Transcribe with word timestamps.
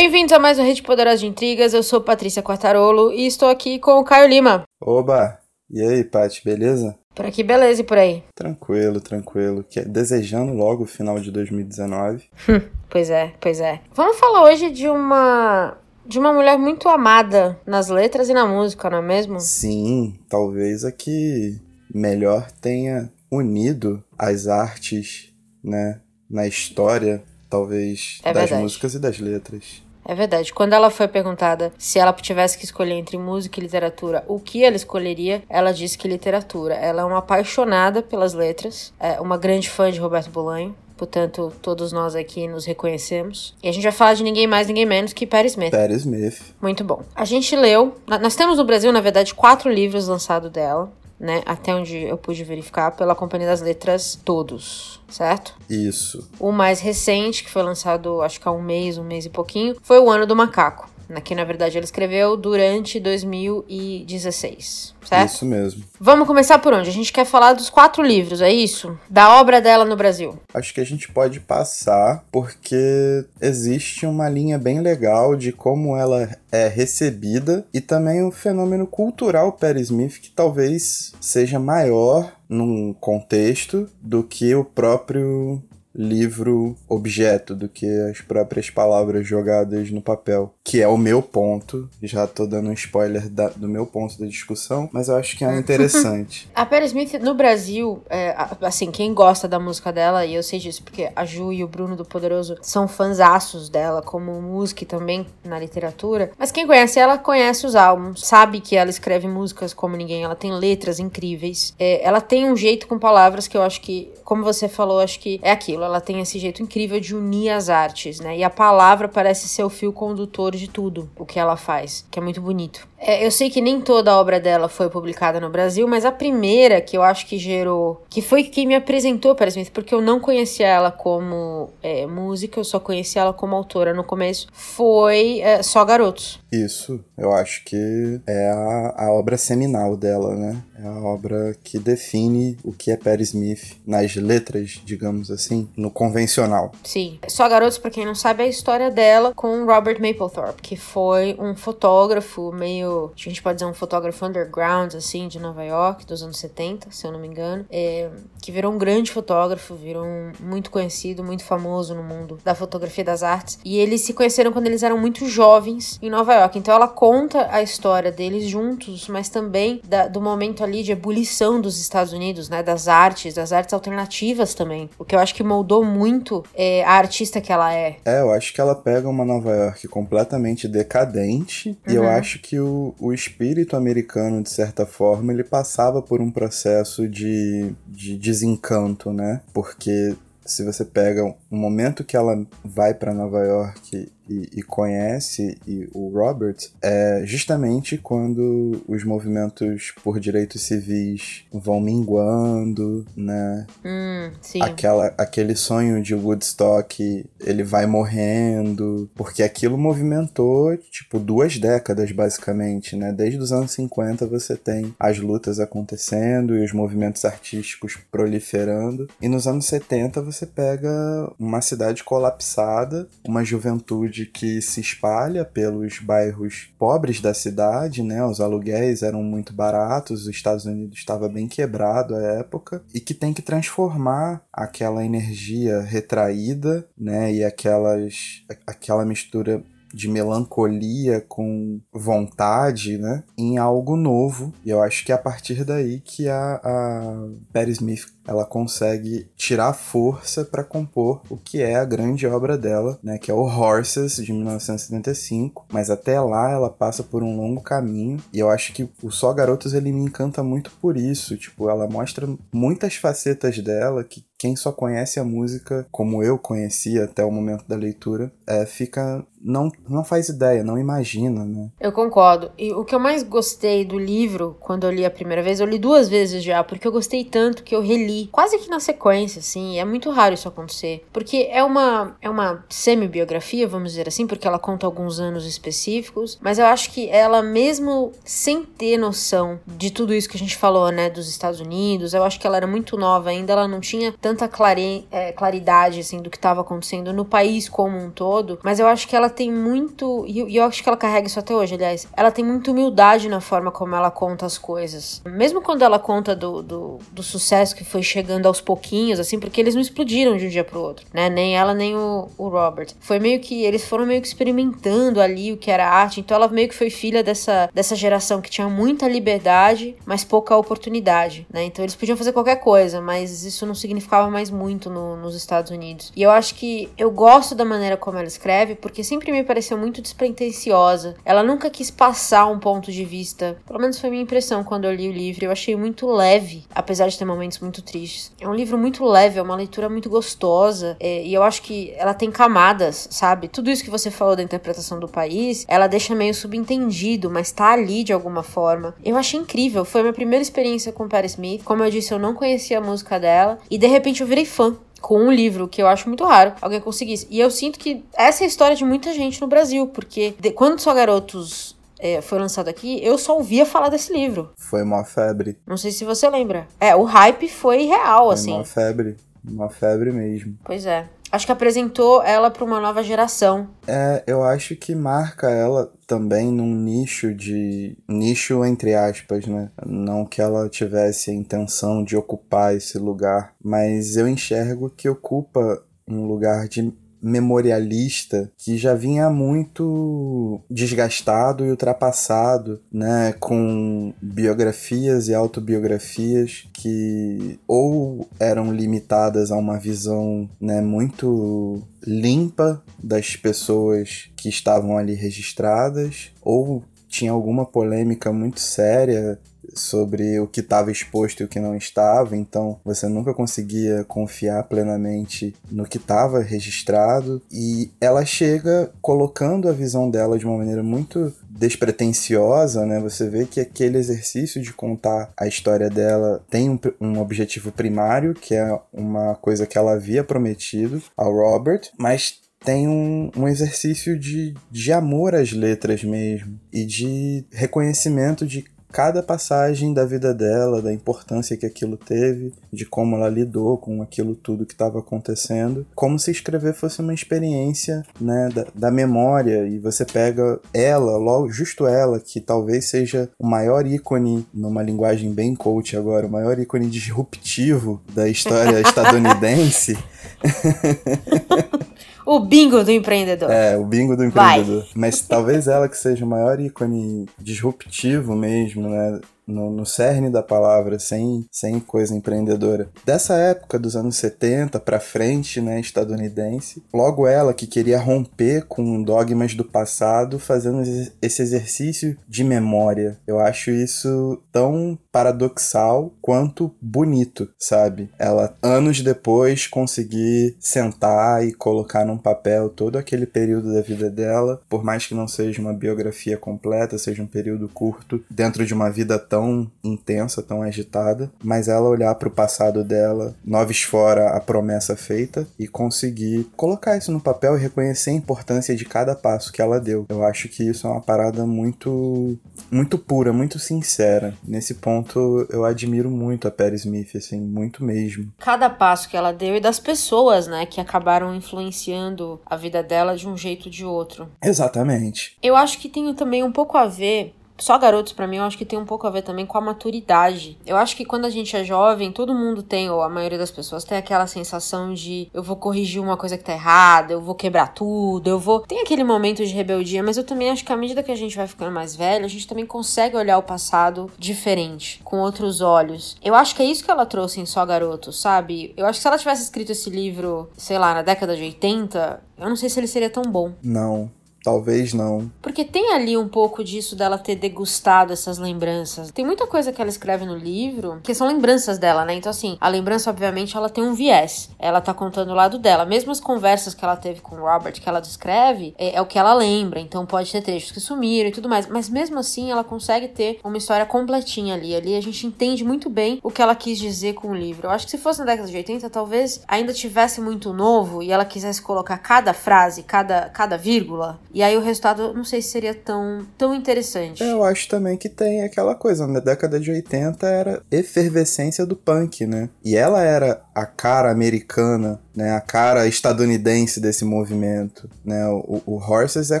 Bem-vindos 0.00 0.32
a 0.32 0.38
mais 0.38 0.56
um 0.60 0.62
Rede 0.62 0.80
Poderosa 0.80 1.16
de 1.18 1.26
Intrigas. 1.26 1.74
Eu 1.74 1.82
sou 1.82 2.00
Patrícia 2.00 2.40
Quartarolo 2.40 3.12
e 3.12 3.26
estou 3.26 3.48
aqui 3.48 3.80
com 3.80 3.98
o 3.98 4.04
Caio 4.04 4.28
Lima. 4.28 4.62
Oba! 4.80 5.40
E 5.68 5.82
aí, 5.82 6.04
Paty, 6.04 6.40
beleza? 6.44 6.96
Por 7.16 7.26
aqui, 7.26 7.42
beleza, 7.42 7.80
e 7.80 7.84
por 7.84 7.98
aí? 7.98 8.22
Tranquilo, 8.32 9.00
tranquilo. 9.00 9.64
Que- 9.68 9.80
Desejando 9.84 10.52
logo 10.52 10.84
o 10.84 10.86
final 10.86 11.18
de 11.18 11.32
2019. 11.32 12.26
Pois 12.88 13.10
é, 13.10 13.34
pois 13.40 13.60
é. 13.60 13.80
Vamos 13.92 14.16
falar 14.20 14.44
hoje 14.44 14.70
de 14.70 14.88
uma 14.88 15.76
de 16.06 16.16
uma 16.18 16.32
mulher 16.32 16.56
muito 16.56 16.88
amada 16.88 17.58
nas 17.66 17.88
letras 17.88 18.28
e 18.28 18.32
na 18.32 18.46
música, 18.46 18.88
não 18.88 18.98
é 18.98 19.02
mesmo? 19.02 19.40
Sim, 19.40 20.16
talvez 20.28 20.84
a 20.84 20.92
que 20.92 21.60
melhor 21.92 22.48
tenha 22.62 23.12
unido 23.30 24.00
as 24.16 24.46
artes, 24.46 25.34
né, 25.62 26.00
na 26.30 26.46
história, 26.46 27.20
talvez, 27.50 28.20
É 28.22 28.32
das 28.32 28.42
verdade. 28.44 28.62
músicas 28.62 28.94
e 28.94 28.98
das 29.00 29.18
letras. 29.18 29.82
É 30.08 30.14
verdade. 30.14 30.54
Quando 30.54 30.72
ela 30.72 30.88
foi 30.88 31.06
perguntada 31.06 31.70
se 31.76 31.98
ela 31.98 32.14
tivesse 32.14 32.56
que 32.56 32.64
escolher 32.64 32.94
entre 32.94 33.18
música 33.18 33.60
e 33.60 33.62
literatura, 33.62 34.24
o 34.26 34.40
que 34.40 34.64
ela 34.64 34.74
escolheria, 34.74 35.42
ela 35.50 35.70
disse 35.70 35.98
que 35.98 36.08
literatura. 36.08 36.74
Ela 36.74 37.02
é 37.02 37.04
uma 37.04 37.18
apaixonada 37.18 38.02
pelas 38.02 38.32
letras, 38.32 38.94
é 38.98 39.20
uma 39.20 39.36
grande 39.36 39.68
fã 39.68 39.92
de 39.92 40.00
Roberto 40.00 40.30
Bolanho. 40.30 40.74
Portanto, 40.96 41.52
todos 41.62 41.92
nós 41.92 42.16
aqui 42.16 42.48
nos 42.48 42.64
reconhecemos. 42.64 43.54
E 43.62 43.68
a 43.68 43.72
gente 43.72 43.84
vai 43.84 43.92
falar 43.92 44.14
de 44.14 44.24
ninguém 44.24 44.48
mais, 44.48 44.66
ninguém 44.66 44.84
menos 44.84 45.12
que 45.12 45.24
Patti 45.24 45.46
Smith. 45.46 45.70
Perry 45.70 45.94
Smith. 45.94 46.54
Muito 46.60 46.82
bom. 46.82 47.02
A 47.14 47.24
gente 47.24 47.54
leu. 47.54 47.94
Nós 48.20 48.34
temos 48.34 48.58
no 48.58 48.64
Brasil, 48.64 48.92
na 48.92 49.00
verdade, 49.00 49.32
quatro 49.32 49.70
livros 49.70 50.08
lançados 50.08 50.50
dela, 50.50 50.90
né? 51.18 51.42
Até 51.46 51.74
onde 51.74 51.96
eu 51.96 52.16
pude 52.16 52.44
verificar, 52.44 52.92
pela 52.92 53.14
Companhia 53.14 53.48
das 53.48 53.60
Letras, 53.60 54.18
todos, 54.24 55.00
certo? 55.08 55.54
Isso. 55.68 56.28
O 56.38 56.52
mais 56.52 56.80
recente, 56.80 57.42
que 57.42 57.50
foi 57.50 57.62
lançado 57.62 58.20
acho 58.22 58.40
que 58.40 58.48
há 58.48 58.52
um 58.52 58.62
mês, 58.62 58.98
um 58.98 59.04
mês 59.04 59.26
e 59.26 59.30
pouquinho, 59.30 59.76
foi 59.82 59.98
O 59.98 60.10
Ano 60.10 60.26
do 60.26 60.36
Macaco. 60.36 60.88
Que 61.24 61.34
na 61.34 61.44
verdade 61.44 61.78
ele 61.78 61.84
escreveu 61.84 62.36
durante 62.36 63.00
2016, 63.00 64.94
certo? 65.04 65.30
Isso 65.30 65.44
mesmo. 65.46 65.84
Vamos 66.00 66.26
começar 66.26 66.58
por 66.58 66.72
onde? 66.72 66.88
A 66.88 66.92
gente 66.92 67.12
quer 67.12 67.24
falar 67.24 67.54
dos 67.54 67.70
quatro 67.70 68.02
livros, 68.02 68.40
é 68.40 68.52
isso? 68.52 68.98
Da 69.08 69.40
obra 69.40 69.60
dela 69.60 69.84
no 69.84 69.96
Brasil. 69.96 70.38
Acho 70.52 70.74
que 70.74 70.80
a 70.80 70.84
gente 70.84 71.10
pode 71.10 71.40
passar 71.40 72.24
porque 72.30 73.24
existe 73.40 74.06
uma 74.06 74.28
linha 74.28 74.58
bem 74.58 74.80
legal 74.80 75.34
de 75.34 75.52
como 75.52 75.96
ela 75.96 76.28
é 76.50 76.68
recebida 76.68 77.66
e 77.72 77.80
também 77.80 78.22
o 78.22 78.30
fenômeno 78.30 78.86
cultural 78.86 79.52
Perry 79.52 79.80
Smith 79.82 80.20
que 80.20 80.30
talvez 80.30 81.12
seja 81.20 81.58
maior 81.58 82.32
num 82.48 82.94
contexto 82.94 83.88
do 84.00 84.22
que 84.22 84.54
o 84.54 84.64
próprio 84.64 85.62
livro 85.98 86.76
objeto, 86.88 87.54
do 87.56 87.68
que 87.68 87.84
as 88.10 88.20
próprias 88.20 88.70
palavras 88.70 89.26
jogadas 89.26 89.90
no 89.90 90.00
papel, 90.00 90.54
que 90.62 90.80
é 90.80 90.86
o 90.86 90.96
meu 90.96 91.20
ponto. 91.20 91.88
Já 92.00 92.24
tô 92.26 92.46
dando 92.46 92.70
um 92.70 92.72
spoiler 92.72 93.28
da- 93.28 93.48
do 93.48 93.66
meu 93.68 93.84
ponto 93.84 94.16
da 94.18 94.26
discussão, 94.26 94.88
mas 94.92 95.08
eu 95.08 95.16
acho 95.16 95.36
que 95.36 95.44
é 95.44 95.58
interessante. 95.58 96.48
A 96.54 96.64
Perry 96.64 96.86
Smith 96.86 97.14
no 97.14 97.34
Brasil, 97.34 98.00
é, 98.08 98.34
assim, 98.62 98.90
quem 98.92 99.12
gosta 99.12 99.48
da 99.48 99.58
música 99.58 99.92
dela, 99.92 100.24
e 100.24 100.34
eu 100.34 100.42
sei 100.42 100.60
disso 100.60 100.82
porque 100.84 101.10
a 101.16 101.24
Ju 101.24 101.52
e 101.52 101.64
o 101.64 101.68
Bruno 101.68 101.96
do 101.96 102.04
Poderoso 102.04 102.56
são 102.62 102.86
fãzaços 102.86 103.68
dela, 103.68 104.00
como 104.00 104.40
música 104.40 104.84
e 104.84 104.86
também 104.86 105.26
na 105.44 105.58
literatura. 105.58 106.30
Mas 106.38 106.52
quem 106.52 106.66
conhece 106.66 107.00
ela, 107.00 107.18
conhece 107.18 107.66
os 107.66 107.74
álbuns, 107.74 108.24
sabe 108.24 108.60
que 108.60 108.76
ela 108.76 108.90
escreve 108.90 109.26
músicas 109.26 109.74
como 109.74 109.96
ninguém, 109.96 110.22
ela 110.22 110.36
tem 110.36 110.52
letras 110.52 110.98
incríveis. 111.00 111.74
É, 111.78 112.04
ela 112.06 112.20
tem 112.20 112.50
um 112.50 112.56
jeito 112.56 112.86
com 112.86 112.98
palavras 112.98 113.48
que 113.48 113.56
eu 113.56 113.62
acho 113.62 113.80
que, 113.80 114.12
como 114.24 114.44
você 114.44 114.68
falou, 114.68 115.00
acho 115.00 115.18
que 115.18 115.40
é 115.42 115.50
aquilo. 115.50 115.87
Ela 115.88 116.00
tem 116.00 116.20
esse 116.20 116.38
jeito 116.38 116.62
incrível 116.62 117.00
de 117.00 117.16
unir 117.16 117.50
as 117.50 117.68
artes, 117.70 118.20
né? 118.20 118.36
E 118.36 118.44
a 118.44 118.50
palavra 118.50 119.08
parece 119.08 119.48
ser 119.48 119.62
o 119.62 119.70
fio 119.70 119.92
condutor 119.92 120.54
de 120.54 120.68
tudo 120.68 121.08
o 121.16 121.24
que 121.24 121.38
ela 121.38 121.56
faz, 121.56 122.04
que 122.10 122.18
é 122.18 122.22
muito 122.22 122.40
bonito. 122.42 122.86
É, 123.00 123.24
eu 123.24 123.30
sei 123.30 123.48
que 123.48 123.60
nem 123.60 123.80
toda 123.80 124.10
a 124.10 124.20
obra 124.20 124.40
dela 124.40 124.68
foi 124.68 124.90
publicada 124.90 125.38
no 125.38 125.48
Brasil, 125.48 125.86
mas 125.86 126.04
a 126.04 126.10
primeira 126.10 126.80
que 126.80 126.96
eu 126.96 127.02
acho 127.02 127.26
que 127.26 127.38
gerou, 127.38 128.02
que 128.10 128.20
foi 128.20 128.42
quem 128.42 128.66
me 128.66 128.74
apresentou 128.74 129.34
para 129.34 129.48
Smith, 129.48 129.70
porque 129.70 129.94
eu 129.94 130.00
não 130.00 130.18
conhecia 130.18 130.66
ela 130.66 130.90
como 130.90 131.70
é, 131.82 132.06
música, 132.06 132.58
eu 132.58 132.64
só 132.64 132.80
conhecia 132.80 133.22
ela 133.22 133.32
como 133.32 133.54
autora 133.54 133.94
no 133.94 134.02
começo, 134.02 134.48
foi 134.52 135.40
é, 135.40 135.62
Só 135.62 135.84
Garotos. 135.84 136.40
Isso, 136.50 137.00
eu 137.16 137.32
acho 137.32 137.64
que 137.64 138.20
é 138.26 138.50
a, 138.50 139.04
a 139.06 139.12
obra 139.12 139.36
seminal 139.36 139.96
dela, 139.96 140.34
né? 140.34 140.62
É 140.82 140.86
a 140.86 141.02
obra 141.02 141.56
que 141.62 141.78
define 141.78 142.56
o 142.64 142.72
que 142.72 142.90
é 142.90 142.96
Perry 142.96 143.22
Smith 143.22 143.76
nas 143.86 144.16
letras, 144.16 144.80
digamos 144.84 145.30
assim, 145.30 145.68
no 145.78 145.90
convencional. 145.90 146.72
Sim. 146.84 147.18
Só 147.28 147.48
Garotos, 147.48 147.78
pra 147.78 147.90
quem 147.90 148.04
não 148.04 148.14
sabe, 148.14 148.42
é 148.42 148.46
a 148.46 148.48
história 148.48 148.90
dela 148.90 149.32
com 149.34 149.64
Robert 149.64 150.00
Mapplethorpe, 150.00 150.60
que 150.60 150.76
foi 150.76 151.36
um 151.38 151.54
fotógrafo 151.56 152.52
meio. 152.52 153.12
A 153.16 153.18
gente 153.20 153.42
pode 153.42 153.56
dizer 153.58 153.70
um 153.70 153.74
fotógrafo 153.74 154.26
underground, 154.26 154.94
assim, 154.94 155.28
de 155.28 155.38
Nova 155.38 155.64
York, 155.64 156.04
dos 156.04 156.22
anos 156.22 156.36
70, 156.38 156.88
se 156.90 157.06
eu 157.06 157.12
não 157.12 157.20
me 157.20 157.28
engano. 157.28 157.64
é, 157.70 158.10
que 158.42 158.52
virou 158.52 158.72
um 158.72 158.78
grande 158.78 159.10
fotógrafo, 159.10 159.74
virou 159.74 160.04
um 160.04 160.32
muito 160.40 160.70
conhecido, 160.70 161.22
muito 161.22 161.44
famoso 161.44 161.94
no 161.94 162.02
mundo 162.02 162.38
da 162.44 162.54
fotografia 162.54 163.02
e 163.02 163.04
das 163.04 163.22
artes. 163.22 163.58
E 163.64 163.78
eles 163.78 164.00
se 164.02 164.12
conheceram 164.14 164.52
quando 164.52 164.66
eles 164.66 164.82
eram 164.82 164.96
muito 164.98 165.26
jovens 165.26 165.98
em 166.00 166.08
Nova 166.10 166.32
York. 166.34 166.58
Então 166.58 166.74
ela 166.74 166.88
conta 166.88 167.46
a 167.50 167.62
história 167.62 168.10
deles 168.10 168.48
juntos, 168.48 169.06
mas 169.08 169.28
também 169.28 169.80
da- 169.84 170.08
do 170.08 170.20
momento 170.20 170.64
ali 170.64 170.82
de 170.82 170.92
ebulição 170.92 171.60
dos 171.60 171.78
Estados 171.80 172.12
Unidos, 172.12 172.48
né? 172.48 172.62
Das 172.62 172.88
artes, 172.88 173.34
das 173.34 173.52
artes 173.52 173.74
alternativas 173.74 174.54
também. 174.54 174.88
O 174.98 175.04
que 175.04 175.14
eu 175.14 175.18
acho 175.20 175.34
que 175.34 175.42
moldou 175.58 175.84
muito 175.84 176.44
é, 176.54 176.84
a 176.84 176.92
artista 176.92 177.40
que 177.40 177.52
ela 177.52 177.74
é. 177.74 177.96
É, 178.04 178.20
eu 178.20 178.32
acho 178.32 178.52
que 178.54 178.60
ela 178.60 178.74
pega 178.74 179.08
uma 179.08 179.24
Nova 179.24 179.50
York 179.50 179.88
completamente 179.88 180.68
decadente 180.68 181.76
e 181.86 181.94
eu 181.94 182.02
Uhum. 182.02 182.08
acho 182.08 182.38
que 182.40 182.58
o, 182.60 182.94
o 183.00 183.12
espírito 183.12 183.76
americano, 183.76 184.42
de 184.42 184.50
certa 184.50 184.86
forma, 184.86 185.32
ele 185.32 185.42
passava 185.44 186.00
por 186.00 186.20
um 186.20 186.30
processo 186.30 187.08
de, 187.08 187.72
de 187.86 188.16
desencanto, 188.16 189.12
né? 189.12 189.40
Porque 189.52 190.14
se 190.44 190.64
você 190.64 190.84
pega 190.84 191.34
o 191.50 191.56
momento 191.56 192.04
que 192.04 192.16
ela 192.16 192.46
vai 192.64 192.94
para 192.94 193.14
Nova 193.14 193.44
York 193.44 194.08
e, 194.28 194.48
e 194.56 194.62
conhece 194.62 195.58
e 195.66 195.88
o 195.92 196.10
Robert, 196.10 196.56
é 196.82 197.22
justamente 197.24 197.96
quando 197.96 198.82
os 198.86 199.02
movimentos 199.04 199.92
por 200.02 200.20
direitos 200.20 200.62
civis 200.62 201.44
vão 201.52 201.80
minguando, 201.80 203.06
né? 203.16 203.66
Hum, 203.84 204.30
sim. 204.42 204.62
Aquela, 204.62 205.06
aquele 205.16 205.56
sonho 205.56 206.02
de 206.02 206.14
Woodstock, 206.14 207.24
ele 207.40 207.62
vai 207.62 207.86
morrendo, 207.86 209.08
porque 209.14 209.42
aquilo 209.42 209.78
movimentou, 209.78 210.76
tipo, 210.76 211.18
duas 211.18 211.56
décadas, 211.58 212.12
basicamente, 212.12 212.94
né? 212.94 213.12
Desde 213.12 213.38
os 213.38 213.52
anos 213.52 213.72
50 213.72 214.26
você 214.26 214.56
tem 214.56 214.94
as 214.98 215.18
lutas 215.18 215.58
acontecendo 215.58 216.56
e 216.56 216.64
os 216.64 216.72
movimentos 216.72 217.24
artísticos 217.24 217.96
proliferando, 218.10 219.08
e 219.20 219.28
nos 219.28 219.46
anos 219.46 219.66
70 219.66 220.20
você 220.20 220.44
pega 220.44 221.32
uma 221.38 221.60
cidade 221.60 222.02
colapsada, 222.02 223.08
uma 223.26 223.44
juventude 223.44 224.26
que 224.26 224.60
se 224.60 224.80
espalha 224.80 225.44
pelos 225.44 225.98
bairros 226.00 226.68
pobres 226.78 227.20
da 227.20 227.32
cidade, 227.32 228.02
né? 228.02 228.24
Os 228.24 228.40
aluguéis 228.40 229.02
eram 229.02 229.22
muito 229.22 229.52
baratos, 229.52 230.22
os 230.22 230.28
Estados 230.28 230.64
Unidos 230.64 230.98
estava 230.98 231.28
bem 231.28 231.46
quebrado 231.46 232.16
à 232.16 232.20
época, 232.20 232.82
e 232.92 233.00
que 233.00 233.14
tem 233.14 233.32
que 233.32 233.42
transformar 233.42 234.42
aquela 234.52 235.04
energia 235.04 235.80
retraída, 235.80 236.86
né? 236.96 237.32
E 237.32 237.44
aquelas 237.44 238.42
aquela 238.66 239.04
mistura 239.04 239.62
de 239.92 240.08
melancolia 240.08 241.24
com 241.28 241.80
vontade, 241.92 242.98
né? 242.98 243.24
Em 243.36 243.58
algo 243.58 243.96
novo. 243.96 244.52
E 244.64 244.70
eu 244.70 244.82
acho 244.82 245.04
que 245.04 245.12
é 245.12 245.14
a 245.14 245.18
partir 245.18 245.64
daí 245.64 246.00
que 246.00 246.28
a, 246.28 246.60
a 246.62 247.28
Patti 247.52 247.70
Smith 247.70 248.06
ela 248.28 248.44
consegue 248.44 249.26
tirar 249.34 249.72
força 249.72 250.44
para 250.44 250.62
compor 250.62 251.22
o 251.30 251.36
que 251.36 251.62
é 251.62 251.76
a 251.76 251.84
grande 251.84 252.26
obra 252.26 252.58
dela, 252.58 252.98
né, 253.02 253.16
que 253.16 253.30
é 253.30 253.34
o 253.34 253.40
Horses 253.40 254.16
de 254.16 254.32
1975, 254.34 255.64
mas 255.72 255.88
até 255.88 256.20
lá 256.20 256.50
ela 256.50 256.68
passa 256.68 257.02
por 257.02 257.22
um 257.22 257.36
longo 257.36 257.62
caminho 257.62 258.18
e 258.30 258.38
eu 258.38 258.50
acho 258.50 258.74
que 258.74 258.86
o 259.02 259.10
Só 259.10 259.32
Garotos 259.32 259.72
ele 259.72 259.90
me 259.90 260.02
encanta 260.02 260.42
muito 260.42 260.70
por 260.72 260.98
isso, 260.98 261.38
tipo, 261.38 261.70
ela 261.70 261.88
mostra 261.88 262.28
muitas 262.52 262.96
facetas 262.96 263.58
dela 263.60 264.04
que 264.04 264.22
quem 264.38 264.54
só 264.54 264.70
conhece 264.70 265.18
a 265.18 265.24
música 265.24 265.86
como 265.90 266.22
eu 266.22 266.38
conhecia 266.38 267.04
até 267.04 267.24
o 267.24 267.32
momento 267.32 267.64
da 267.66 267.76
leitura, 267.76 268.30
é, 268.46 268.64
fica 268.64 269.24
não, 269.48 269.70
não 269.88 270.04
faz 270.04 270.28
ideia, 270.28 270.64
não 270.64 270.78
imagina, 270.78 271.44
né? 271.44 271.68
Eu 271.80 271.92
concordo. 271.92 272.50
E 272.58 272.72
o 272.72 272.84
que 272.84 272.94
eu 272.94 272.98
mais 272.98 273.22
gostei 273.22 273.84
do 273.84 273.98
livro, 273.98 274.56
quando 274.60 274.84
eu 274.84 274.90
li 274.90 275.04
a 275.04 275.10
primeira 275.10 275.42
vez, 275.42 275.60
eu 275.60 275.66
li 275.66 275.78
duas 275.78 276.08
vezes 276.08 276.42
já, 276.42 276.64
porque 276.64 276.86
eu 276.86 276.92
gostei 276.92 277.24
tanto 277.24 277.62
que 277.62 277.74
eu 277.74 277.80
reli, 277.80 278.28
quase 278.30 278.58
que 278.58 278.68
na 278.68 278.80
sequência, 278.80 279.40
assim. 279.40 279.78
É 279.78 279.84
muito 279.84 280.10
raro 280.10 280.34
isso 280.34 280.48
acontecer. 280.48 281.06
Porque 281.12 281.48
é 281.50 281.62
uma, 281.62 282.16
é 282.20 282.28
uma 282.28 282.64
semi-biografia, 282.68 283.66
vamos 283.66 283.92
dizer 283.92 284.08
assim, 284.08 284.26
porque 284.26 284.46
ela 284.46 284.58
conta 284.58 284.86
alguns 284.86 285.20
anos 285.20 285.46
específicos, 285.46 286.38
mas 286.42 286.58
eu 286.58 286.66
acho 286.66 286.90
que 286.90 287.08
ela, 287.08 287.42
mesmo 287.42 288.12
sem 288.24 288.64
ter 288.64 288.98
noção 288.98 289.58
de 289.66 289.90
tudo 289.90 290.12
isso 290.12 290.28
que 290.28 290.36
a 290.36 290.40
gente 290.40 290.56
falou, 290.56 290.90
né, 290.90 291.08
dos 291.08 291.28
Estados 291.28 291.60
Unidos, 291.60 292.12
eu 292.12 292.22
acho 292.22 292.38
que 292.38 292.46
ela 292.46 292.56
era 292.56 292.66
muito 292.66 292.96
nova 292.96 293.30
ainda, 293.30 293.52
ela 293.52 293.68
não 293.68 293.80
tinha 293.80 294.12
tanta 294.20 294.48
clare, 294.48 295.06
é, 295.10 295.32
claridade, 295.32 296.00
assim, 296.00 296.20
do 296.20 296.28
que 296.28 296.36
estava 296.36 296.60
acontecendo 296.60 297.12
no 297.12 297.24
país 297.24 297.68
como 297.68 297.96
um 297.96 298.10
todo, 298.10 298.58
mas 298.62 298.78
eu 298.78 298.86
acho 298.86 299.06
que 299.08 299.16
ela 299.16 299.28
ela 299.28 299.30
tem 299.38 299.52
muito. 299.52 300.24
E 300.26 300.56
eu 300.56 300.64
acho 300.64 300.82
que 300.82 300.88
ela 300.88 300.98
carrega 300.98 301.28
isso 301.28 301.38
até 301.38 301.54
hoje, 301.54 301.74
aliás. 301.74 302.08
Ela 302.16 302.32
tem 302.32 302.44
muita 302.44 302.72
humildade 302.72 303.28
na 303.28 303.40
forma 303.40 303.70
como 303.70 303.94
ela 303.94 304.10
conta 304.10 304.44
as 304.44 304.58
coisas. 304.58 305.22
Mesmo 305.24 305.62
quando 305.62 305.82
ela 305.82 305.96
conta 305.96 306.34
do, 306.34 306.60
do, 306.60 306.98
do 307.12 307.22
sucesso 307.22 307.76
que 307.76 307.84
foi 307.84 308.02
chegando 308.02 308.46
aos 308.46 308.60
pouquinhos, 308.60 309.20
assim, 309.20 309.38
porque 309.38 309.60
eles 309.60 309.76
não 309.76 309.80
explodiram 309.80 310.36
de 310.36 310.46
um 310.46 310.48
dia 310.48 310.64
pro 310.64 310.80
outro, 310.80 311.06
né? 311.14 311.30
Nem 311.30 311.56
ela, 311.56 311.72
nem 311.72 311.94
o, 311.94 312.28
o 312.36 312.48
Robert. 312.48 312.88
Foi 312.98 313.20
meio 313.20 313.38
que. 313.38 313.62
Eles 313.62 313.86
foram 313.86 314.04
meio 314.04 314.20
que 314.20 314.26
experimentando 314.26 315.20
ali 315.20 315.52
o 315.52 315.56
que 315.56 315.70
era 315.70 315.88
arte. 315.88 316.18
Então 316.18 316.36
ela 316.36 316.48
meio 316.48 316.68
que 316.68 316.74
foi 316.74 316.90
filha 316.90 317.22
dessa, 317.22 317.70
dessa 317.72 317.94
geração 317.94 318.42
que 318.42 318.50
tinha 318.50 318.68
muita 318.68 319.06
liberdade, 319.06 319.94
mas 320.04 320.24
pouca 320.24 320.56
oportunidade, 320.56 321.46
né? 321.48 321.62
Então 321.62 321.84
eles 321.84 321.94
podiam 321.94 322.16
fazer 322.16 322.32
qualquer 322.32 322.56
coisa, 322.56 323.00
mas 323.00 323.44
isso 323.44 323.64
não 323.64 323.74
significava 323.74 324.28
mais 324.28 324.50
muito 324.50 324.90
no, 324.90 325.16
nos 325.16 325.36
Estados 325.36 325.70
Unidos. 325.70 326.12
E 326.16 326.22
eu 326.22 326.30
acho 326.32 326.56
que 326.56 326.88
eu 326.98 327.08
gosto 327.08 327.54
da 327.54 327.64
maneira 327.64 327.96
como 327.96 328.18
ela 328.18 328.26
escreve, 328.26 328.74
porque 328.74 329.04
sempre 329.04 329.17
sempre 329.18 329.32
me 329.32 329.42
pareceu 329.42 329.76
muito 329.76 330.00
despretensiosa. 330.00 331.16
Ela 331.24 331.42
nunca 331.42 331.68
quis 331.68 331.90
passar 331.90 332.46
um 332.46 332.60
ponto 332.60 332.92
de 332.92 333.04
vista. 333.04 333.58
Pelo 333.66 333.80
menos 333.80 333.98
foi 333.98 334.10
minha 334.10 334.22
impressão 334.22 334.62
quando 334.62 334.84
eu 334.84 334.94
li 334.94 335.08
o 335.08 335.12
livro. 335.12 335.44
Eu 335.44 335.50
achei 335.50 335.74
muito 335.74 336.06
leve, 336.06 336.64
apesar 336.72 337.08
de 337.08 337.18
ter 337.18 337.24
momentos 337.24 337.58
muito 337.58 337.82
tristes. 337.82 338.32
É 338.40 338.48
um 338.48 338.54
livro 338.54 338.78
muito 338.78 339.04
leve, 339.04 339.40
é 339.40 339.42
uma 339.42 339.56
leitura 339.56 339.88
muito 339.88 340.08
gostosa. 340.08 340.96
É, 341.00 341.24
e 341.24 341.34
eu 341.34 341.42
acho 341.42 341.62
que 341.62 341.92
ela 341.96 342.14
tem 342.14 342.30
camadas, 342.30 343.08
sabe? 343.10 343.48
Tudo 343.48 343.70
isso 343.70 343.82
que 343.82 343.90
você 343.90 344.08
falou 344.08 344.36
da 344.36 344.42
interpretação 344.42 345.00
do 345.00 345.08
país, 345.08 345.64
ela 345.66 345.88
deixa 345.88 346.14
meio 346.14 346.32
subentendido, 346.32 347.28
mas 347.28 347.50
tá 347.50 347.72
ali 347.72 348.04
de 348.04 348.12
alguma 348.12 348.44
forma. 348.44 348.94
Eu 349.04 349.16
achei 349.16 349.40
incrível. 349.40 349.84
Foi 349.84 350.00
a 350.00 350.04
minha 350.04 350.14
primeira 350.14 350.42
experiência 350.42 350.92
com 350.92 351.08
Perry 351.08 351.26
Smith. 351.26 351.64
Como 351.64 351.82
eu 351.82 351.90
disse, 351.90 352.14
eu 352.14 352.20
não 352.20 352.34
conhecia 352.34 352.78
a 352.78 352.80
música 352.80 353.18
dela. 353.18 353.58
E 353.68 353.76
de 353.76 353.88
repente 353.88 354.20
eu 354.20 354.28
virei 354.28 354.44
fã 354.44 354.76
com 355.00 355.18
um 355.18 355.30
livro, 355.30 355.68
que 355.68 355.82
eu 355.82 355.86
acho 355.86 356.08
muito 356.08 356.24
raro 356.24 356.52
alguém 356.60 356.80
conseguisse. 356.80 357.26
E 357.30 357.40
eu 357.40 357.50
sinto 357.50 357.78
que 357.78 358.04
essa 358.14 358.42
é 358.42 358.46
a 358.46 358.48
história 358.48 358.76
de 358.76 358.84
muita 358.84 359.12
gente 359.14 359.40
no 359.40 359.46
Brasil, 359.46 359.86
porque 359.86 360.34
de, 360.38 360.50
quando 360.50 360.80
Só 360.80 360.94
Garotos 360.94 361.76
é, 361.98 362.20
foi 362.20 362.38
lançado 362.38 362.68
aqui, 362.68 363.00
eu 363.04 363.18
só 363.18 363.36
ouvia 363.36 363.66
falar 363.66 363.88
desse 363.88 364.12
livro. 364.12 364.50
Foi 364.56 364.82
uma 364.82 365.04
febre. 365.04 365.58
Não 365.66 365.76
sei 365.76 365.90
se 365.90 366.04
você 366.04 366.28
lembra. 366.28 366.66
É, 366.80 366.94
o 366.94 367.04
hype 367.04 367.48
foi 367.48 367.84
real, 367.84 368.26
foi 368.26 368.34
assim. 368.34 368.52
Uma 368.52 368.64
febre. 368.64 369.16
Uma 369.44 369.68
febre 369.68 370.12
mesmo. 370.12 370.56
Pois 370.64 370.84
é. 370.84 371.06
Acho 371.30 371.46
que 371.46 371.52
apresentou 371.52 372.22
ela 372.22 372.50
para 372.50 372.64
uma 372.64 372.80
nova 372.80 373.02
geração. 373.02 373.68
É, 373.86 374.24
eu 374.26 374.42
acho 374.42 374.74
que 374.76 374.94
marca 374.94 375.50
ela 375.50 375.92
também 376.06 376.50
num 376.50 376.74
nicho 376.74 377.34
de. 377.34 377.96
nicho 378.08 378.64
entre 378.64 378.94
aspas, 378.94 379.46
né? 379.46 379.70
Não 379.84 380.24
que 380.24 380.40
ela 380.40 380.68
tivesse 380.68 381.30
a 381.30 381.34
intenção 381.34 382.02
de 382.02 382.16
ocupar 382.16 382.74
esse 382.74 382.98
lugar, 382.98 383.52
mas 383.62 384.16
eu 384.16 384.26
enxergo 384.26 384.90
que 384.90 385.08
ocupa 385.08 385.82
um 386.08 386.26
lugar 386.26 386.66
de 386.66 386.92
memorialista 387.22 388.50
que 388.56 388.76
já 388.76 388.94
vinha 388.94 389.30
muito 389.30 390.60
desgastado 390.70 391.64
e 391.64 391.70
ultrapassado, 391.70 392.80
né, 392.92 393.34
com 393.38 394.12
biografias 394.20 395.28
e 395.28 395.34
autobiografias 395.34 396.66
que 396.72 397.58
ou 397.66 398.28
eram 398.38 398.72
limitadas 398.72 399.50
a 399.50 399.56
uma 399.56 399.78
visão, 399.78 400.48
né, 400.60 400.80
muito 400.80 401.82
limpa 402.06 402.82
das 403.02 403.36
pessoas 403.36 404.30
que 404.36 404.48
estavam 404.48 404.96
ali 404.96 405.14
registradas, 405.14 406.30
ou 406.42 406.82
tinha 407.08 407.32
alguma 407.32 407.64
polêmica 407.64 408.32
muito 408.32 408.60
séria 408.60 409.38
sobre 409.74 410.38
o 410.40 410.46
que 410.46 410.60
estava 410.60 410.90
exposto 410.90 411.40
e 411.40 411.44
o 411.44 411.48
que 411.48 411.60
não 411.60 411.76
estava, 411.76 412.36
então 412.36 412.78
você 412.84 413.08
nunca 413.08 413.34
conseguia 413.34 414.04
confiar 414.04 414.64
plenamente 414.64 415.54
no 415.70 415.84
que 415.84 415.98
estava 415.98 416.40
registrado. 416.40 417.42
E 417.50 417.90
ela 418.00 418.24
chega 418.24 418.90
colocando 419.00 419.68
a 419.68 419.72
visão 419.72 420.10
dela 420.10 420.38
de 420.38 420.46
uma 420.46 420.58
maneira 420.58 420.82
muito 420.82 421.32
despretensiosa, 421.50 422.86
né? 422.86 423.00
Você 423.00 423.28
vê 423.28 423.44
que 423.44 423.60
aquele 423.60 423.98
exercício 423.98 424.62
de 424.62 424.72
contar 424.72 425.30
a 425.36 425.46
história 425.46 425.90
dela 425.90 426.42
tem 426.48 426.70
um, 426.70 426.78
um, 427.00 427.20
objetivo 427.20 427.72
primário, 427.72 428.34
que 428.34 428.54
é 428.54 428.78
uma 428.92 429.34
coisa 429.34 429.66
que 429.66 429.76
ela 429.76 429.92
havia 429.92 430.22
prometido 430.22 431.02
ao 431.16 431.32
Robert, 431.32 431.90
mas 431.98 432.40
tem 432.64 432.88
um, 432.88 433.30
um 433.36 433.48
exercício 433.48 434.18
de, 434.18 434.54
de 434.70 434.92
amor 434.92 435.34
às 435.34 435.52
letras 435.52 436.02
mesmo 436.02 436.58
e 436.72 436.84
de 436.84 437.44
reconhecimento 437.52 438.46
de 438.46 438.64
cada 438.90 439.22
passagem 439.22 439.92
da 439.92 440.04
vida 440.04 440.32
dela, 440.34 440.80
da 440.80 440.92
importância 440.92 441.56
que 441.56 441.66
aquilo 441.66 441.96
teve, 441.96 442.52
de 442.72 442.84
como 442.86 443.16
ela 443.16 443.28
lidou 443.28 443.76
com 443.76 444.02
aquilo 444.02 444.34
tudo 444.34 444.64
que 444.64 444.72
estava 444.72 444.98
acontecendo, 444.98 445.86
como 445.94 446.18
se 446.18 446.30
escrever 446.30 446.74
fosse 446.74 447.00
uma 447.00 447.14
experiência 447.14 448.02
né, 448.20 448.48
da, 448.54 448.66
da, 448.74 448.90
memória 448.90 449.66
e 449.66 449.78
você 449.78 450.04
pega 450.04 450.58
ela, 450.72 451.16
logo 451.18 451.50
justo 451.50 451.86
ela, 451.86 452.18
que 452.18 452.40
talvez 452.40 452.86
seja 452.86 453.28
o 453.38 453.46
maior 453.46 453.86
ícone, 453.86 454.46
numa 454.52 454.82
linguagem 454.82 455.32
bem 455.32 455.54
coach 455.54 455.96
agora, 455.96 456.26
o 456.26 456.30
maior 456.30 456.58
ícone 456.58 456.88
disruptivo 456.88 458.00
da 458.14 458.28
história 458.28 458.80
estadunidense. 458.80 459.98
O 462.30 462.40
bingo 462.40 462.84
do 462.84 462.92
empreendedor. 462.92 463.50
É, 463.50 463.74
o 463.78 463.86
bingo 463.86 464.14
do 464.14 464.22
empreendedor. 464.22 464.82
Vai. 464.82 464.90
Mas 464.94 465.22
talvez 465.22 465.66
ela 465.66 465.88
que 465.88 465.96
seja 465.96 466.26
o 466.26 466.28
maior 466.28 466.60
ícone 466.60 467.24
disruptivo 467.38 468.36
mesmo, 468.36 468.86
né? 468.86 469.18
No, 469.48 469.70
no 469.70 469.86
cerne 469.86 470.30
da 470.30 470.42
palavra, 470.42 470.98
sem, 470.98 471.46
sem 471.50 471.80
coisa 471.80 472.14
empreendedora. 472.14 472.88
Dessa 473.04 473.34
época, 473.34 473.78
dos 473.78 473.96
anos 473.96 474.16
70 474.16 474.78
para 474.78 475.00
frente, 475.00 475.60
né, 475.60 475.80
estadunidense, 475.80 476.82
logo 476.92 477.26
ela 477.26 477.54
que 477.54 477.66
queria 477.66 477.98
romper 477.98 478.66
com 478.66 479.02
dogmas 479.02 479.54
do 479.54 479.64
passado, 479.64 480.38
fazendo 480.38 480.82
esse 481.22 481.42
exercício 481.42 482.16
de 482.28 482.44
memória. 482.44 483.18
Eu 483.26 483.40
acho 483.40 483.70
isso 483.70 484.40
tão 484.52 484.98
paradoxal 485.10 486.12
quanto 486.20 486.74
bonito, 486.80 487.48
sabe? 487.58 488.10
Ela, 488.18 488.54
anos 488.62 489.00
depois, 489.00 489.66
conseguir 489.66 490.56
sentar 490.60 491.46
e 491.46 491.52
colocar 491.52 492.04
num 492.04 492.18
papel 492.18 492.68
todo 492.68 492.98
aquele 492.98 493.26
período 493.26 493.72
da 493.72 493.80
vida 493.80 494.10
dela, 494.10 494.60
por 494.68 494.84
mais 494.84 495.06
que 495.06 495.14
não 495.14 495.26
seja 495.26 495.60
uma 495.60 495.72
biografia 495.72 496.36
completa, 496.36 496.98
seja 496.98 497.22
um 497.22 497.26
período 497.26 497.68
curto, 497.68 498.22
dentro 498.30 498.64
de 498.66 498.74
uma 498.74 498.90
vida 498.90 499.18
tão 499.18 499.37
tão 499.38 499.70
intensa, 499.84 500.42
tão 500.42 500.62
agitada, 500.62 501.30
mas 501.42 501.68
ela 501.68 501.88
olhar 501.88 502.12
para 502.16 502.26
o 502.26 502.32
passado 502.32 502.82
dela, 502.82 503.36
noves 503.44 503.82
fora 503.82 504.30
a 504.30 504.40
promessa 504.40 504.96
feita 504.96 505.46
e 505.56 505.68
conseguir 505.68 506.50
colocar 506.56 506.96
isso 506.96 507.12
no 507.12 507.20
papel 507.20 507.56
e 507.56 507.60
reconhecer 507.60 508.10
a 508.10 508.14
importância 508.14 508.74
de 508.74 508.84
cada 508.84 509.14
passo 509.14 509.52
que 509.52 509.62
ela 509.62 509.78
deu. 509.78 510.06
Eu 510.08 510.24
acho 510.24 510.48
que 510.48 510.68
isso 510.68 510.88
é 510.88 510.90
uma 510.90 511.00
parada 511.00 511.46
muito 511.46 512.36
muito 512.68 512.98
pura, 512.98 513.32
muito 513.32 513.60
sincera. 513.60 514.34
Nesse 514.42 514.74
ponto 514.74 515.46
eu 515.50 515.64
admiro 515.64 516.10
muito 516.10 516.48
a 516.48 516.50
Perry 516.50 516.74
Smith, 516.74 517.14
assim, 517.14 517.40
muito 517.40 517.84
mesmo. 517.84 518.32
Cada 518.38 518.68
passo 518.68 519.08
que 519.08 519.16
ela 519.16 519.32
deu 519.32 519.54
e 519.54 519.60
das 519.60 519.78
pessoas, 519.78 520.48
né, 520.48 520.66
que 520.66 520.80
acabaram 520.80 521.32
influenciando 521.32 522.40
a 522.44 522.56
vida 522.56 522.82
dela 522.82 523.16
de 523.16 523.28
um 523.28 523.36
jeito 523.36 523.66
ou 523.66 523.70
de 523.70 523.84
outro. 523.84 524.28
Exatamente. 524.42 525.36
Eu 525.40 525.54
acho 525.54 525.78
que 525.78 525.88
tem 525.88 526.12
também 526.14 526.42
um 526.42 526.50
pouco 526.50 526.76
a 526.76 526.86
ver 526.86 527.34
só 527.58 527.76
garotos 527.78 528.12
para 528.12 528.26
mim 528.26 528.36
eu 528.36 528.44
acho 528.44 528.56
que 528.56 528.64
tem 528.64 528.78
um 528.78 528.84
pouco 528.84 529.06
a 529.06 529.10
ver 529.10 529.22
também 529.22 529.46
com 529.46 529.58
a 529.58 529.60
maturidade. 529.60 530.58
Eu 530.66 530.76
acho 530.76 530.96
que 530.96 531.04
quando 531.04 531.24
a 531.24 531.30
gente 531.30 531.56
é 531.56 531.64
jovem, 531.64 532.12
todo 532.12 532.34
mundo 532.34 532.62
tem, 532.62 532.90
ou 532.90 533.02
a 533.02 533.08
maioria 533.08 533.38
das 533.38 533.50
pessoas 533.50 533.84
tem 533.84 533.98
aquela 533.98 534.26
sensação 534.26 534.94
de 534.94 535.28
eu 535.32 535.42
vou 535.42 535.56
corrigir 535.56 536.00
uma 536.00 536.16
coisa 536.16 536.38
que 536.38 536.44
tá 536.44 536.52
errada, 536.52 537.12
eu 537.12 537.20
vou 537.20 537.34
quebrar 537.34 537.74
tudo, 537.74 538.28
eu 538.28 538.38
vou. 538.38 538.60
Tem 538.60 538.80
aquele 538.80 539.04
momento 539.04 539.44
de 539.44 539.52
rebeldia, 539.52 540.02
mas 540.02 540.16
eu 540.16 540.24
também 540.24 540.50
acho 540.50 540.64
que 540.64 540.72
à 540.72 540.76
medida 540.76 541.02
que 541.02 541.12
a 541.12 541.16
gente 541.16 541.36
vai 541.36 541.46
ficando 541.46 541.72
mais 541.72 541.94
velho, 541.94 542.24
a 542.24 542.28
gente 542.28 542.46
também 542.46 542.66
consegue 542.66 543.16
olhar 543.16 543.38
o 543.38 543.42
passado 543.42 544.10
diferente, 544.18 545.00
com 545.04 545.18
outros 545.18 545.60
olhos. 545.60 546.16
Eu 546.22 546.34
acho 546.34 546.54
que 546.54 546.62
é 546.62 546.66
isso 546.66 546.84
que 546.84 546.90
ela 546.90 547.06
trouxe 547.06 547.40
em 547.40 547.46
Só 547.46 547.64
Garotos, 547.64 548.20
sabe? 548.20 548.72
Eu 548.76 548.86
acho 548.86 548.98
que 548.98 549.02
se 549.02 549.08
ela 549.08 549.18
tivesse 549.18 549.42
escrito 549.42 549.72
esse 549.72 549.90
livro, 549.90 550.48
sei 550.56 550.78
lá, 550.78 550.94
na 550.94 551.02
década 551.02 551.36
de 551.36 551.42
80, 551.42 552.22
eu 552.38 552.48
não 552.48 552.56
sei 552.56 552.68
se 552.68 552.78
ele 552.78 552.86
seria 552.86 553.10
tão 553.10 553.24
bom. 553.24 553.52
Não. 553.62 554.10
Talvez 554.42 554.92
não. 554.94 555.30
Porque 555.42 555.64
tem 555.64 555.92
ali 555.92 556.16
um 556.16 556.28
pouco 556.28 556.64
disso 556.64 556.96
dela 556.96 557.18
ter 557.18 557.36
degustado 557.36 558.12
essas 558.12 558.38
lembranças. 558.38 559.10
Tem 559.10 559.24
muita 559.24 559.46
coisa 559.46 559.72
que 559.72 559.80
ela 559.80 559.90
escreve 559.90 560.24
no 560.24 560.36
livro 560.36 561.00
que 561.02 561.14
são 561.14 561.26
lembranças 561.26 561.78
dela, 561.78 562.04
né? 562.04 562.14
Então, 562.14 562.30
assim, 562.30 562.56
a 562.60 562.68
lembrança, 562.68 563.10
obviamente, 563.10 563.56
ela 563.56 563.68
tem 563.68 563.84
um 563.84 563.94
viés. 563.94 564.50
Ela 564.58 564.80
tá 564.80 564.94
contando 564.94 565.30
o 565.30 565.34
lado 565.34 565.58
dela. 565.58 565.84
Mesmo 565.84 566.10
as 566.10 566.20
conversas 566.20 566.74
que 566.74 566.84
ela 566.84 566.96
teve 566.96 567.20
com 567.20 567.36
o 567.36 567.40
Robert, 567.40 567.74
que 567.74 567.88
ela 567.88 568.00
descreve, 568.00 568.74
é, 568.78 568.96
é 568.96 569.02
o 569.02 569.06
que 569.06 569.18
ela 569.18 569.34
lembra. 569.34 569.80
Então, 569.80 570.06
pode 570.06 570.30
ter 570.30 570.42
trechos 570.42 570.72
que 570.72 570.80
sumiram 570.80 571.28
e 571.28 571.32
tudo 571.32 571.48
mais. 571.48 571.66
Mas 571.66 571.88
mesmo 571.88 572.18
assim, 572.18 572.50
ela 572.50 572.64
consegue 572.64 573.08
ter 573.08 573.40
uma 573.44 573.58
história 573.58 573.86
completinha 573.86 574.54
ali. 574.54 574.74
Ali 574.74 574.94
a 574.96 575.00
gente 575.00 575.26
entende 575.26 575.64
muito 575.64 575.90
bem 575.90 576.20
o 576.22 576.30
que 576.30 576.42
ela 576.42 576.54
quis 576.54 576.78
dizer 576.78 577.14
com 577.14 577.28
o 577.28 577.34
livro. 577.34 577.66
Eu 577.66 577.70
acho 577.70 577.84
que 577.84 577.90
se 577.90 577.98
fosse 577.98 578.20
na 578.20 578.26
década 578.26 578.48
de 578.48 578.56
80, 578.56 578.88
talvez 578.90 579.42
ainda 579.46 579.72
tivesse 579.72 580.20
muito 580.20 580.52
novo 580.52 581.02
e 581.02 581.10
ela 581.10 581.24
quisesse 581.24 581.60
colocar 581.60 581.98
cada 581.98 582.32
frase, 582.32 582.82
cada, 582.82 583.28
cada 583.28 583.56
vírgula, 583.56 584.18
e 584.32 584.42
aí 584.42 584.56
o 584.56 584.60
resultado 584.60 585.12
não 585.14 585.24
sei 585.24 585.40
se 585.40 585.50
seria 585.50 585.74
tão, 585.74 586.26
tão 586.36 586.54
interessante. 586.54 587.22
Eu 587.22 587.42
acho 587.42 587.68
também 587.68 587.96
que 587.96 588.08
tem 588.08 588.42
aquela 588.42 588.74
coisa, 588.74 589.06
na 589.06 589.20
década 589.20 589.58
de 589.58 589.70
80 589.70 590.26
era 590.26 590.62
efervescência 590.70 591.64
do 591.64 591.76
punk, 591.76 592.26
né? 592.26 592.48
E 592.64 592.76
ela 592.76 593.02
era 593.02 593.42
a 593.58 593.66
cara 593.66 594.10
americana, 594.12 595.00
né? 595.14 595.32
A 595.32 595.40
cara 595.40 595.88
estadunidense 595.88 596.80
desse 596.80 597.04
movimento, 597.04 597.90
né? 598.04 598.24
O, 598.28 598.62
o 598.64 598.76
Horses 598.76 599.32
é 599.32 599.40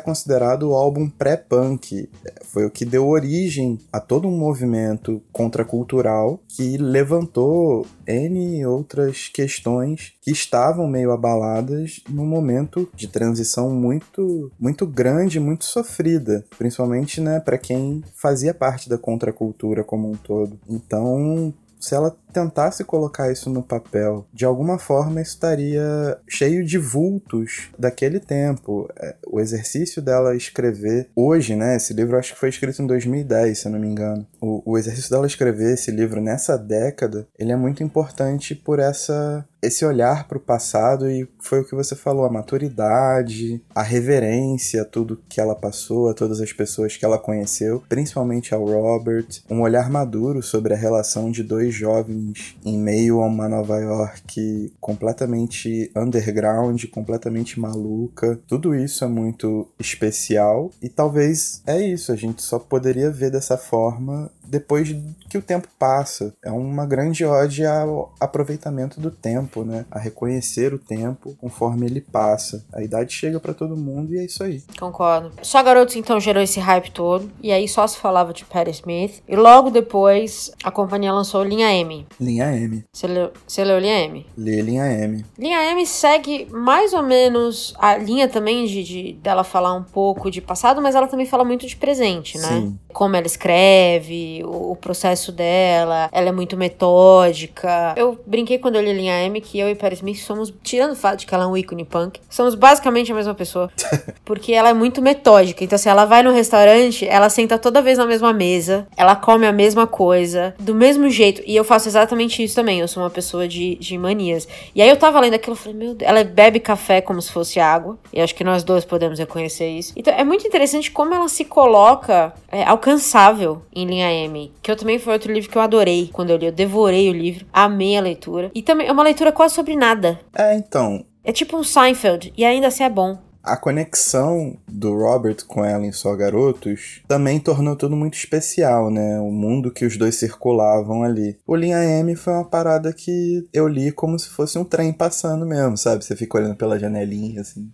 considerado 0.00 0.70
o 0.70 0.74
álbum 0.74 1.08
pré-punk. 1.08 2.10
Foi 2.44 2.66
o 2.66 2.70
que 2.70 2.84
deu 2.84 3.06
origem 3.06 3.78
a 3.92 4.00
todo 4.00 4.26
um 4.26 4.36
movimento 4.36 5.22
contracultural 5.30 6.40
que 6.48 6.76
levantou 6.76 7.86
N 8.06 8.66
outras 8.66 9.28
questões 9.28 10.14
que 10.20 10.32
estavam 10.32 10.88
meio 10.88 11.12
abaladas 11.12 12.00
num 12.08 12.26
momento 12.26 12.88
de 12.94 13.06
transição 13.06 13.70
muito 13.70 14.50
muito 14.58 14.84
grande, 14.84 15.38
muito 15.38 15.64
sofrida, 15.64 16.44
principalmente, 16.58 17.20
né, 17.20 17.38
para 17.38 17.56
quem 17.56 18.02
fazia 18.16 18.52
parte 18.52 18.88
da 18.88 18.98
contracultura 18.98 19.84
como 19.84 20.10
um 20.10 20.16
todo. 20.16 20.58
Então, 20.68 21.54
se 21.80 21.94
ela 21.94 22.16
tentasse 22.32 22.84
colocar 22.84 23.30
isso 23.30 23.50
no 23.50 23.62
papel, 23.62 24.26
de 24.32 24.44
alguma 24.44 24.78
forma 24.78 25.20
estaria 25.20 26.18
cheio 26.28 26.64
de 26.64 26.78
vultos 26.78 27.70
daquele 27.78 28.20
tempo. 28.20 28.88
É, 28.96 29.16
o 29.26 29.40
exercício 29.40 30.00
dela 30.00 30.36
escrever 30.36 31.08
hoje, 31.14 31.56
né? 31.56 31.76
Esse 31.76 31.92
livro 31.92 32.18
acho 32.18 32.34
que 32.34 32.40
foi 32.40 32.48
escrito 32.48 32.82
em 32.82 32.86
2010, 32.86 33.58
se 33.58 33.66
eu 33.66 33.72
não 33.72 33.78
me 33.78 33.88
engano. 33.88 34.26
O, 34.40 34.72
o 34.72 34.78
exercício 34.78 35.10
dela 35.10 35.26
escrever 35.26 35.74
esse 35.74 35.90
livro 35.90 36.20
nessa 36.20 36.56
década, 36.56 37.26
ele 37.38 37.52
é 37.52 37.56
muito 37.56 37.82
importante 37.82 38.54
por 38.54 38.78
essa 38.78 39.44
esse 39.60 39.84
olhar 39.84 40.28
para 40.28 40.38
o 40.38 40.40
passado 40.40 41.10
e 41.10 41.28
foi 41.40 41.60
o 41.60 41.64
que 41.64 41.74
você 41.74 41.96
falou, 41.96 42.24
a 42.24 42.30
maturidade, 42.30 43.60
a 43.74 43.82
reverência 43.82 44.82
a 44.82 44.84
tudo 44.84 45.20
que 45.28 45.40
ela 45.40 45.54
passou, 45.54 46.08
a 46.08 46.14
todas 46.14 46.40
as 46.40 46.52
pessoas 46.52 46.96
que 46.96 47.04
ela 47.04 47.18
conheceu, 47.18 47.82
principalmente 47.88 48.54
ao 48.54 48.64
Robert, 48.64 49.26
um 49.50 49.60
olhar 49.62 49.90
maduro 49.90 50.42
sobre 50.42 50.74
a 50.74 50.76
relação 50.76 51.30
de 51.30 51.42
dois 51.42 51.74
jovens 51.74 52.17
em 52.64 52.78
meio 52.78 53.20
a 53.22 53.26
uma 53.26 53.48
Nova 53.48 53.78
York 53.78 54.72
completamente 54.80 55.90
underground, 55.96 56.84
completamente 56.86 57.58
maluca. 57.58 58.38
Tudo 58.46 58.74
isso 58.74 59.04
é 59.04 59.08
muito 59.08 59.68
especial 59.78 60.70
e 60.82 60.88
talvez 60.88 61.62
é 61.66 61.80
isso, 61.80 62.12
a 62.12 62.16
gente 62.16 62.42
só 62.42 62.58
poderia 62.58 63.10
ver 63.10 63.30
dessa 63.30 63.56
forma 63.56 64.30
depois 64.48 64.94
que 65.28 65.38
o 65.38 65.42
tempo 65.42 65.68
passa. 65.78 66.34
É 66.42 66.50
uma 66.50 66.86
grande 66.86 67.24
ode 67.24 67.64
ao 67.64 68.12
aproveitamento 68.18 69.00
do 69.00 69.10
tempo, 69.10 69.64
né? 69.64 69.84
A 69.90 69.98
reconhecer 69.98 70.72
o 70.72 70.78
tempo 70.78 71.36
conforme 71.40 71.86
ele 71.86 72.00
passa. 72.00 72.64
A 72.72 72.82
idade 72.82 73.12
chega 73.12 73.38
para 73.38 73.54
todo 73.54 73.76
mundo 73.76 74.14
e 74.14 74.18
é 74.18 74.24
isso 74.24 74.42
aí. 74.42 74.62
Concordo. 74.78 75.32
Só 75.42 75.62
Garotos 75.62 75.96
então 75.96 76.18
gerou 76.18 76.42
esse 76.42 76.60
hype 76.60 76.90
todo 76.90 77.30
e 77.42 77.52
aí 77.52 77.68
só 77.68 77.86
se 77.86 77.98
falava 77.98 78.32
de 78.32 78.44
Patti 78.44 78.70
Smith 78.70 79.22
e 79.28 79.36
logo 79.36 79.70
depois 79.70 80.50
a 80.64 80.70
companhia 80.70 81.12
lançou 81.12 81.42
Linha 81.42 81.72
M. 81.72 82.06
Linha 82.20 82.56
M. 82.56 82.84
Você 82.92 83.06
leu, 83.06 83.32
você 83.46 83.64
leu 83.64 83.78
Linha 83.78 84.00
M? 84.04 84.26
Lê 84.36 84.62
Linha 84.62 84.86
M. 84.86 85.24
Linha 85.38 85.70
M 85.70 85.86
segue 85.86 86.48
mais 86.50 86.92
ou 86.92 87.02
menos 87.02 87.74
a 87.78 87.96
linha 87.96 88.28
também 88.28 88.66
de, 88.66 88.82
de 88.82 89.12
dela 89.14 89.44
falar 89.44 89.74
um 89.74 89.82
pouco 89.82 90.30
de 90.30 90.40
passado, 90.40 90.80
mas 90.80 90.94
ela 90.94 91.06
também 91.06 91.26
fala 91.26 91.44
muito 91.44 91.66
de 91.66 91.76
presente, 91.76 92.38
né? 92.38 92.48
Sim. 92.48 92.78
Como 92.92 93.14
ela 93.14 93.26
escreve, 93.26 94.37
o, 94.42 94.72
o 94.72 94.76
processo 94.76 95.32
dela, 95.32 96.08
ela 96.12 96.28
é 96.28 96.32
muito 96.32 96.56
metódica. 96.56 97.94
Eu 97.96 98.18
brinquei 98.26 98.58
quando 98.58 98.76
eu 98.76 98.82
li 98.82 98.92
Linha 98.92 99.22
M 99.24 99.40
que 99.40 99.58
eu 99.58 99.68
e 99.68 99.74
Paris 99.74 99.98
Smith 99.98 100.18
somos, 100.18 100.52
tirando 100.62 100.92
o 100.92 100.96
fato 100.96 101.20
de 101.20 101.26
que 101.26 101.34
ela 101.34 101.44
é 101.44 101.46
um 101.46 101.56
ícone 101.56 101.84
punk, 101.84 102.20
somos 102.28 102.54
basicamente 102.54 103.12
a 103.12 103.14
mesma 103.14 103.34
pessoa. 103.34 103.70
porque 104.24 104.52
ela 104.52 104.68
é 104.68 104.74
muito 104.74 105.00
metódica. 105.00 105.64
Então, 105.64 105.78
se 105.78 105.88
ela 105.88 106.04
vai 106.04 106.22
no 106.22 106.32
restaurante, 106.32 107.06
ela 107.06 107.28
senta 107.28 107.58
toda 107.58 107.80
vez 107.80 107.98
na 107.98 108.06
mesma 108.06 108.32
mesa, 108.32 108.86
ela 108.96 109.16
come 109.16 109.46
a 109.46 109.52
mesma 109.52 109.86
coisa, 109.86 110.54
do 110.58 110.74
mesmo 110.74 111.08
jeito. 111.08 111.42
E 111.46 111.56
eu 111.56 111.64
faço 111.64 111.88
exatamente 111.88 112.42
isso 112.42 112.54
também. 112.54 112.80
Eu 112.80 112.88
sou 112.88 113.02
uma 113.02 113.10
pessoa 113.10 113.48
de, 113.48 113.76
de 113.76 113.96
manias. 113.96 114.46
E 114.74 114.82
aí 114.82 114.88
eu 114.88 114.96
tava 114.96 115.20
lendo 115.20 115.34
aquilo 115.34 115.56
e 115.56 115.58
falei, 115.58 115.78
meu 115.78 115.94
Deus, 115.94 116.08
ela 116.08 116.22
bebe 116.24 116.60
café 116.60 117.00
como 117.00 117.22
se 117.22 117.32
fosse 117.32 117.58
água. 117.58 117.98
E 118.12 118.20
acho 118.20 118.34
que 118.34 118.44
nós 118.44 118.62
dois 118.62 118.84
podemos 118.84 119.18
reconhecer 119.18 119.68
isso. 119.68 119.92
Então 119.96 120.12
é 120.12 120.24
muito 120.24 120.46
interessante 120.46 120.90
como 120.90 121.14
ela 121.14 121.28
se 121.28 121.44
coloca 121.44 122.32
é, 122.50 122.64
alcançável 122.64 123.62
em 123.74 123.86
linha 123.86 124.12
M. 124.12 124.27
Que 124.62 124.70
eu 124.70 124.76
também 124.76 124.98
foi 124.98 125.12
outro 125.12 125.32
livro 125.32 125.50
que 125.50 125.56
eu 125.56 125.62
adorei 125.62 126.10
quando 126.12 126.30
eu 126.30 126.36
li. 126.36 126.46
Eu 126.46 126.52
devorei 126.52 127.08
o 127.08 127.12
livro, 127.12 127.46
amei 127.52 127.96
a 127.96 128.00
leitura. 128.00 128.50
E 128.54 128.62
também 128.62 128.86
é 128.86 128.92
uma 128.92 129.02
leitura 129.02 129.32
quase 129.32 129.54
sobre 129.54 129.76
nada. 129.76 130.20
É, 130.36 130.54
então. 130.54 131.04
É 131.24 131.32
tipo 131.32 131.56
um 131.56 131.64
Seinfeld, 131.64 132.32
e 132.36 132.44
ainda 132.44 132.68
assim 132.68 132.84
é 132.84 132.90
bom 132.90 133.18
a 133.48 133.56
conexão 133.56 134.56
do 134.68 134.94
Robert 134.94 135.46
com 135.46 135.64
ela 135.64 135.86
em 135.86 135.92
Só 135.92 136.14
Garotos 136.14 137.00
também 137.08 137.40
tornou 137.40 137.74
tudo 137.74 137.96
muito 137.96 138.14
especial, 138.14 138.90
né? 138.90 139.18
O 139.20 139.30
mundo 139.30 139.70
que 139.70 139.86
os 139.86 139.96
dois 139.96 140.16
circulavam 140.16 141.02
ali. 141.02 141.38
O 141.46 141.56
Linha 141.56 141.82
M 141.82 142.14
foi 142.14 142.34
uma 142.34 142.44
parada 142.44 142.92
que 142.92 143.48
eu 143.52 143.66
li 143.66 143.90
como 143.90 144.18
se 144.18 144.28
fosse 144.28 144.58
um 144.58 144.64
trem 144.64 144.92
passando 144.92 145.46
mesmo, 145.46 145.76
sabe? 145.76 146.04
Você 146.04 146.14
fica 146.14 146.38
olhando 146.38 146.56
pela 146.56 146.78
janelinha, 146.78 147.40
assim. 147.40 147.70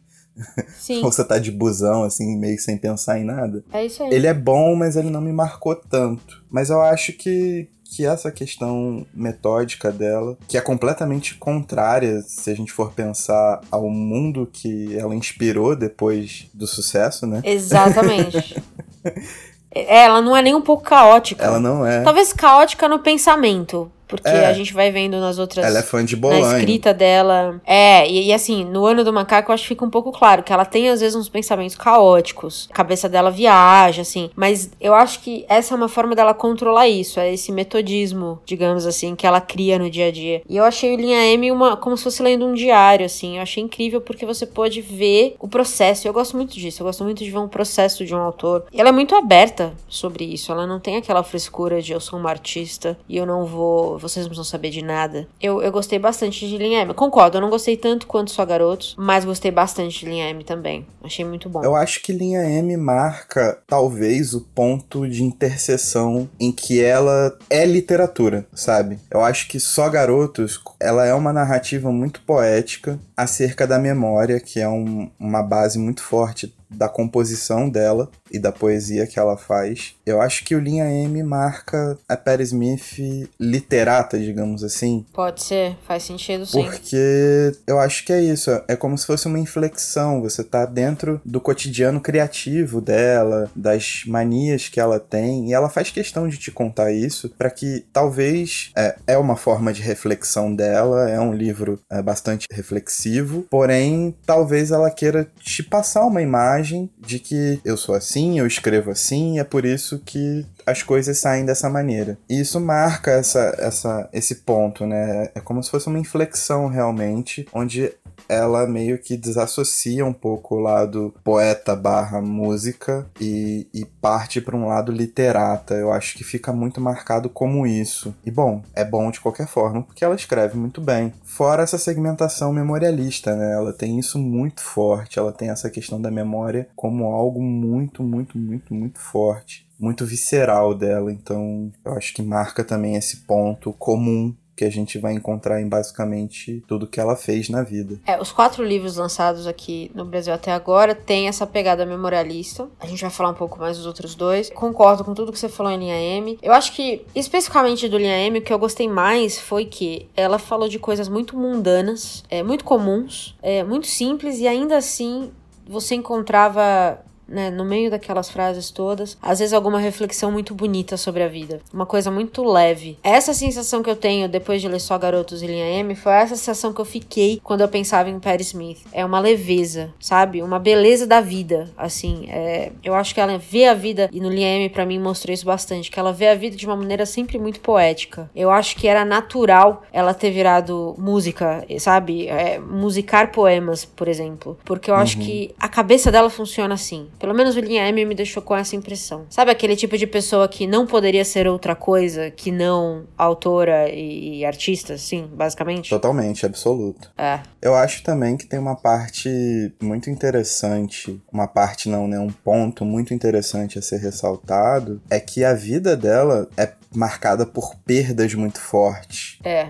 Sim. 0.78 1.02
Ou 1.02 1.12
você 1.12 1.24
tá 1.24 1.38
de 1.38 1.50
busão, 1.50 2.04
assim, 2.04 2.36
meio 2.36 2.58
sem 2.58 2.76
pensar 2.76 3.18
em 3.18 3.24
nada. 3.24 3.64
É 3.72 3.86
isso 3.86 4.02
aí. 4.02 4.12
Ele 4.12 4.26
é 4.26 4.34
bom, 4.34 4.74
mas 4.74 4.96
ele 4.96 5.10
não 5.10 5.20
me 5.20 5.32
marcou 5.32 5.74
tanto. 5.74 6.42
Mas 6.50 6.70
eu 6.70 6.80
acho 6.80 7.12
que, 7.12 7.68
que 7.84 8.04
essa 8.04 8.30
questão 8.30 9.06
metódica 9.14 9.90
dela, 9.90 10.36
que 10.48 10.58
é 10.58 10.60
completamente 10.60 11.36
contrária, 11.36 12.20
se 12.22 12.50
a 12.50 12.54
gente 12.54 12.72
for 12.72 12.92
pensar 12.92 13.60
ao 13.70 13.88
mundo 13.88 14.48
que 14.52 14.96
ela 14.96 15.14
inspirou 15.14 15.76
depois 15.76 16.48
do 16.52 16.66
sucesso, 16.66 17.26
né? 17.26 17.40
Exatamente. 17.44 18.62
É, 19.74 20.04
ela 20.04 20.22
não 20.22 20.36
é 20.36 20.40
nem 20.40 20.54
um 20.54 20.60
pouco 20.60 20.84
caótica. 20.84 21.44
Ela 21.44 21.58
não 21.58 21.84
é. 21.84 22.02
Talvez 22.02 22.32
caótica 22.32 22.88
no 22.88 23.00
pensamento, 23.00 23.90
porque 24.06 24.28
É. 24.28 24.46
a 24.46 24.52
gente 24.52 24.73
vai 24.73 24.90
vendo 24.90 25.18
nas 25.20 25.38
outras. 25.38 25.64
Ela 25.64 25.78
é 25.78 25.82
fã 25.82 26.04
de 26.04 26.14
na 26.16 26.20
Bolanho. 26.20 26.58
escrita 26.58 26.92
dela. 26.94 27.61
É, 27.66 28.08
e, 28.08 28.26
e 28.28 28.32
assim, 28.32 28.64
no 28.64 28.84
ano 28.84 29.02
do 29.04 29.12
macaco 29.12 29.50
eu 29.50 29.54
acho 29.54 29.62
que 29.64 29.68
fica 29.70 29.84
um 29.84 29.90
pouco 29.90 30.12
claro 30.12 30.42
que 30.42 30.52
ela 30.52 30.64
tem 30.64 30.88
às 30.88 31.00
vezes 31.00 31.16
uns 31.16 31.28
pensamentos 31.28 31.76
caóticos. 31.76 32.68
A 32.70 32.75
cabeça 32.75 33.08
dela 33.08 33.30
viaja, 33.30 34.02
assim. 34.02 34.30
Mas 34.37 34.70
eu 34.80 34.94
acho 34.94 35.20
que 35.20 35.44
essa 35.49 35.75
é 35.75 35.76
uma 35.76 35.88
forma 35.88 36.14
dela 36.14 36.34
controlar 36.34 36.88
isso. 36.88 37.18
É 37.18 37.32
esse 37.32 37.50
metodismo, 37.52 38.38
digamos 38.44 38.87
assim, 38.87 39.14
que 39.16 39.26
ela 39.26 39.40
cria 39.40 39.78
no 39.78 39.90
dia 39.90 40.08
a 40.08 40.11
dia. 40.11 40.42
E 40.49 40.56
eu 40.56 40.64
achei 40.64 40.94
o 40.94 40.96
Linha 40.96 41.25
M 41.32 41.50
uma, 41.50 41.76
como 41.76 41.96
se 41.96 42.04
fosse 42.04 42.23
lendo 42.23 42.44
um 42.46 42.54
diário, 42.54 43.04
assim. 43.06 43.37
Eu 43.37 43.42
achei 43.42 43.62
incrível 43.62 44.00
porque 44.00 44.25
você 44.26 44.46
pode 44.46 44.80
ver 44.80 45.37
o 45.40 45.49
processo. 45.49 46.06
Eu 46.06 46.12
gosto 46.12 46.37
muito 46.37 46.54
disso. 46.54 46.82
Eu 46.82 46.87
gosto 46.87 47.04
muito 47.04 47.23
de 47.25 47.30
ver 47.30 47.38
um 47.38 47.49
processo 47.49 48.04
de 48.04 48.14
um 48.14 48.18
autor. 48.18 48.64
E 48.73 48.80
ela 48.80 48.90
é 48.90 48.92
muito 48.92 49.14
aberta 49.14 49.73
sobre 49.88 50.25
isso. 50.25 50.52
Ela 50.52 50.66
não 50.66 50.78
tem 50.80 50.96
aquela 50.96 51.23
frescura 51.23 51.80
de 51.80 51.92
eu 51.92 52.00
sou 52.00 52.18
uma 52.18 52.30
artista 52.30 52.96
e 53.08 53.16
eu 53.16 53.26
não 53.26 53.44
vou. 53.44 53.93
Vocês 53.98 54.26
não 54.26 54.34
vão 54.34 54.44
saber 54.44 54.70
de 54.70 54.82
nada. 54.82 55.26
Eu, 55.40 55.62
eu 55.62 55.70
gostei 55.72 55.98
bastante 55.98 56.48
de 56.48 56.56
Linha 56.58 56.82
M. 56.82 56.94
Concordo, 56.94 57.36
eu 57.36 57.40
não 57.42 57.50
gostei 57.50 57.76
tanto 57.76 58.06
quanto 58.06 58.30
Só 58.30 58.44
Garotos, 58.44 58.94
mas 58.98 59.24
gostei 59.24 59.50
bastante 59.50 60.00
de 60.00 60.06
Linha 60.06 60.28
M 60.30 60.44
também. 60.44 60.86
Achei 61.02 61.24
muito 61.24 61.48
bom. 61.48 61.62
Eu 61.62 61.74
acho 61.74 62.02
que 62.02 62.12
Linha 62.12 62.42
M 62.44 62.76
marca, 62.76 63.58
talvez, 63.66 64.34
o 64.34 64.40
ponto 64.40 65.08
de 65.08 65.22
interseção 65.22 66.28
em 66.38 66.52
que 66.52 66.82
ela 66.82 67.36
é 67.50 67.64
literatura, 67.64 68.46
sabe? 68.54 68.98
Eu 69.10 69.20
acho 69.20 69.48
que 69.48 69.58
Só 69.60 69.88
Garotos, 69.88 70.60
ela 70.80 71.04
é 71.06 71.14
uma 71.14 71.32
narrativa 71.32 71.90
muito 71.90 72.20
poética 72.22 72.98
acerca 73.16 73.66
da 73.66 73.78
memória, 73.78 74.40
que 74.40 74.60
é 74.60 74.68
um- 74.68 75.10
uma 75.18 75.42
base 75.42 75.78
muito 75.78 76.02
forte 76.02 76.53
da 76.71 76.88
composição 76.88 77.68
dela 77.68 78.11
e 78.30 78.38
da 78.38 78.50
poesia 78.50 79.06
que 79.06 79.18
ela 79.18 79.37
faz. 79.37 79.94
Eu 80.04 80.21
acho 80.21 80.44
que 80.44 80.54
o 80.54 80.61
Linha 80.61 80.85
M 80.85 81.23
marca 81.23 81.99
a 82.09 82.16
Patti 82.16 82.42
Smith 82.42 83.28
literata, 83.38 84.18
digamos 84.18 84.64
assim, 84.64 85.04
Pode 85.12 85.42
ser, 85.42 85.76
faz 85.87 86.02
sentido 86.02 86.44
sim. 86.47 86.64
porque 86.64 87.52
eu 87.66 87.78
acho 87.78 88.04
que 88.04 88.12
é 88.12 88.21
isso, 88.21 88.50
é 88.66 88.76
como 88.76 88.97
se 88.99 89.06
fosse 89.06 89.26
uma 89.26 89.38
inflexão, 89.38 90.21
você 90.21 90.42
tá 90.42 90.66
dentro 90.66 91.21
do 91.25 91.40
cotidiano 91.40 92.00
criativo 92.00 92.80
dela, 92.80 93.50
das 93.54 94.02
manias 94.06 94.68
que 94.68 94.80
ela 94.80 94.99
tem, 94.99 95.49
e 95.49 95.52
ela 95.52 95.68
faz 95.68 95.90
questão 95.90 96.28
de 96.28 96.37
te 96.37 96.50
contar 96.50 96.92
isso 96.92 97.28
para 97.30 97.50
que 97.50 97.85
talvez 97.92 98.71
é, 98.76 98.97
é 99.06 99.18
uma 99.18 99.37
forma 99.37 99.73
de 99.73 99.83
reflexão 99.83 100.54
dela, 100.54 101.09
é 101.09 101.21
um 101.21 101.33
livro 101.33 101.78
é, 101.90 102.02
bastante 102.02 102.47
reflexivo, 102.50 103.47
porém 103.50 104.14
talvez 104.26 104.71
ela 104.71 104.90
queira 104.90 105.28
te 105.40 105.62
passar 105.62 106.04
uma 106.04 106.23
imagem 106.23 106.63
imagem 106.64 106.90
de 106.99 107.18
que 107.18 107.61
eu 107.64 107.76
sou 107.76 107.94
assim, 107.94 108.38
eu 108.38 108.47
escrevo 108.47 108.90
assim, 108.90 109.38
é 109.38 109.44
por 109.44 109.64
isso 109.64 110.00
que 110.04 110.44
as 110.66 110.83
coisas 110.83 111.18
saem 111.18 111.44
dessa 111.44 111.68
maneira. 111.68 112.18
E 112.28 112.40
isso 112.40 112.59
marca 112.59 113.11
essa, 113.11 113.54
essa, 113.59 114.09
esse 114.12 114.37
ponto, 114.37 114.87
né? 114.87 115.30
É 115.35 115.40
como 115.40 115.62
se 115.62 115.71
fosse 115.71 115.87
uma 115.87 115.99
inflexão 115.99 116.66
realmente, 116.66 117.47
onde 117.52 117.92
ela 118.34 118.66
meio 118.66 118.98
que 118.98 119.16
desassocia 119.16 120.04
um 120.04 120.12
pouco 120.12 120.56
o 120.56 120.60
lado 120.60 121.14
poeta 121.22 121.74
barra 121.74 122.20
música 122.20 123.06
e, 123.20 123.66
e 123.72 123.84
parte 123.84 124.40
para 124.40 124.56
um 124.56 124.66
lado 124.66 124.92
literata. 124.92 125.74
Eu 125.74 125.92
acho 125.92 126.16
que 126.16 126.24
fica 126.24 126.52
muito 126.52 126.80
marcado 126.80 127.28
como 127.28 127.66
isso. 127.66 128.14
E 128.24 128.30
bom, 128.30 128.62
é 128.74 128.84
bom 128.84 129.10
de 129.10 129.20
qualquer 129.20 129.46
forma 129.46 129.82
porque 129.82 130.04
ela 130.04 130.14
escreve 130.14 130.56
muito 130.56 130.80
bem. 130.80 131.12
Fora 131.22 131.62
essa 131.62 131.78
segmentação 131.78 132.52
memorialista, 132.52 133.34
né? 133.34 133.52
Ela 133.52 133.72
tem 133.72 133.98
isso 133.98 134.18
muito 134.18 134.60
forte. 134.60 135.18
Ela 135.18 135.32
tem 135.32 135.50
essa 135.50 135.70
questão 135.70 136.00
da 136.00 136.10
memória 136.10 136.68
como 136.74 137.06
algo 137.06 137.42
muito, 137.42 138.02
muito, 138.02 138.38
muito, 138.38 138.74
muito 138.74 138.98
forte 138.98 139.64
muito 139.78 140.06
visceral 140.06 140.74
dela, 140.74 141.12
então 141.12 141.70
eu 141.84 141.92
acho 141.94 142.14
que 142.14 142.22
marca 142.22 142.64
também 142.64 142.94
esse 142.96 143.18
ponto 143.18 143.72
comum 143.72 144.34
que 144.56 144.64
a 144.64 144.70
gente 144.70 144.99
vai 144.99 145.12
encontrar 145.12 145.61
em 145.61 145.68
basicamente 145.68 146.62
tudo 146.66 146.87
que 146.87 147.00
ela 147.00 147.16
fez 147.16 147.49
na 147.49 147.62
vida. 147.62 148.00
É, 148.06 148.20
os 148.20 148.32
quatro 148.32 148.64
livros 148.64 148.96
lançados 148.96 149.46
aqui 149.46 149.90
no 149.94 150.04
Brasil 150.04 150.32
até 150.32 150.52
agora 150.52 150.94
têm 150.94 151.28
essa 151.28 151.46
pegada 151.46 151.84
memorialista. 151.84 152.68
A 152.78 152.87
gente 152.87 153.00
vai 153.00 153.11
falar 153.11 153.30
um 153.30 153.34
pouco 153.34 153.58
mais 153.58 153.76
dos 153.76 153.87
outros 153.87 154.14
dois. 154.14 154.50
Concordo 154.50 155.04
com 155.04 155.14
tudo 155.14 155.32
que 155.32 155.38
você 155.38 155.49
falou 155.49 155.73
em 155.73 155.78
linha 155.78 155.96
M. 155.96 156.38
Eu 156.42 156.52
acho 156.52 156.73
que, 156.73 157.04
especificamente 157.14 157.88
do 157.88 157.99
linha 157.99 158.18
M, 158.26 158.38
o 158.38 158.42
que 158.42 158.52
eu 158.52 158.58
gostei 158.58 158.88
mais 158.88 159.38
foi 159.38 159.64
que 159.64 160.08
ela 160.16 160.38
falou 160.38 160.68
de 160.68 160.78
coisas 160.78 161.08
muito 161.08 161.37
mundanas, 161.37 162.23
é, 162.30 162.42
muito 162.42 162.64
comuns, 162.64 163.37
é, 163.42 163.64
muito 163.64 163.87
simples 163.87 164.38
e 164.38 164.46
ainda 164.46 164.76
assim 164.76 165.32
você 165.66 165.94
encontrava 165.94 166.99
né, 167.28 167.50
no 167.50 167.64
meio 167.64 167.90
daquelas 167.90 168.30
frases 168.30 168.70
todas, 168.70 169.16
às 169.20 169.38
vezes 169.38 169.52
alguma 169.52 169.78
reflexão 169.78 170.30
muito 170.30 170.54
bonita 170.54 170.96
sobre 170.96 171.22
a 171.22 171.28
vida, 171.28 171.60
uma 171.72 171.86
coisa 171.86 172.10
muito 172.10 172.42
leve. 172.44 172.98
Essa 173.02 173.34
sensação 173.34 173.82
que 173.82 173.90
eu 173.90 173.96
tenho 173.96 174.28
depois 174.28 174.60
de 174.60 174.68
ler 174.68 174.80
só 174.80 174.98
Garotos 174.98 175.42
e 175.42 175.46
Linha 175.46 175.66
M 175.66 175.94
foi 175.94 176.12
essa 176.12 176.36
sensação 176.36 176.72
que 176.72 176.80
eu 176.80 176.84
fiquei 176.84 177.40
quando 177.42 177.60
eu 177.60 177.68
pensava 177.68 178.10
em 178.10 178.18
Patti 178.18 178.42
Smith. 178.42 178.80
É 178.92 179.04
uma 179.04 179.20
leveza, 179.20 179.92
sabe? 180.00 180.42
Uma 180.42 180.58
beleza 180.58 181.06
da 181.06 181.20
vida, 181.20 181.70
assim. 181.76 182.26
É, 182.28 182.72
eu 182.82 182.94
acho 182.94 183.14
que 183.14 183.20
ela 183.20 183.38
vê 183.38 183.66
a 183.66 183.74
vida, 183.74 184.08
e 184.12 184.20
no 184.20 184.28
Linha 184.28 184.48
M 184.48 184.68
para 184.68 184.86
mim 184.86 184.98
mostrou 184.98 185.32
isso 185.32 185.46
bastante, 185.46 185.90
que 185.90 185.98
ela 185.98 186.12
vê 186.12 186.28
a 186.28 186.34
vida 186.34 186.56
de 186.56 186.66
uma 186.66 186.76
maneira 186.76 187.06
sempre 187.06 187.38
muito 187.38 187.60
poética. 187.60 188.30
Eu 188.34 188.50
acho 188.50 188.76
que 188.76 188.86
era 188.86 189.04
natural 189.04 189.82
ela 189.92 190.14
ter 190.14 190.30
virado 190.30 190.94
música, 190.98 191.64
sabe? 191.78 192.28
É, 192.28 192.58
musicar 192.58 193.32
poemas, 193.32 193.84
por 193.84 194.08
exemplo. 194.08 194.58
Porque 194.64 194.90
eu 194.90 194.94
acho 194.94 195.18
uhum. 195.18 195.24
que 195.24 195.54
a 195.58 195.68
cabeça 195.68 196.10
dela 196.10 196.30
funciona 196.30 196.74
assim. 196.74 197.08
Pelo 197.18 197.35
menos 197.35 197.56
o 197.56 197.61
Linha 197.61 197.88
M 197.88 198.04
me 198.04 198.14
deixou 198.14 198.42
com 198.42 198.54
essa 198.54 198.76
impressão. 198.76 199.26
Sabe 199.30 199.50
aquele 199.50 199.76
tipo 199.76 199.97
de 199.97 200.06
pessoa 200.06 200.49
que 200.49 200.66
não 200.66 200.87
poderia 200.87 201.25
ser 201.25 201.47
outra 201.47 201.75
coisa 201.75 202.30
que 202.30 202.50
não 202.50 203.04
autora 203.16 203.88
e, 203.88 204.38
e 204.38 204.44
artista, 204.44 204.97
sim, 204.99 205.28
basicamente? 205.33 205.90
Totalmente, 205.90 206.47
absoluto. 206.47 207.11
É. 207.16 207.40
Eu 207.61 207.75
acho 207.75 208.02
também 208.02 208.37
que 208.37 208.47
tem 208.47 208.59
uma 208.59 208.76
parte 208.76 209.73
muito 209.83 210.11
interessante, 210.11 211.21
uma 211.33 211.47
parte 211.47 211.88
não, 211.88 212.06
né, 212.06 212.18
um 212.18 212.30
ponto 212.30 212.85
muito 212.85 213.14
interessante 213.14 213.78
a 213.78 213.83
ser 213.83 213.99
ressaltado, 213.99 215.00
é 215.11 215.18
que 215.18 215.44
a 215.44 215.54
vida 215.54 215.97
dela 215.97 216.49
é 216.56 216.73
marcada 216.94 217.44
por 217.44 217.75
perdas 217.76 218.35
muito 218.35 218.61
fortes. 218.61 219.38
É. 219.44 219.68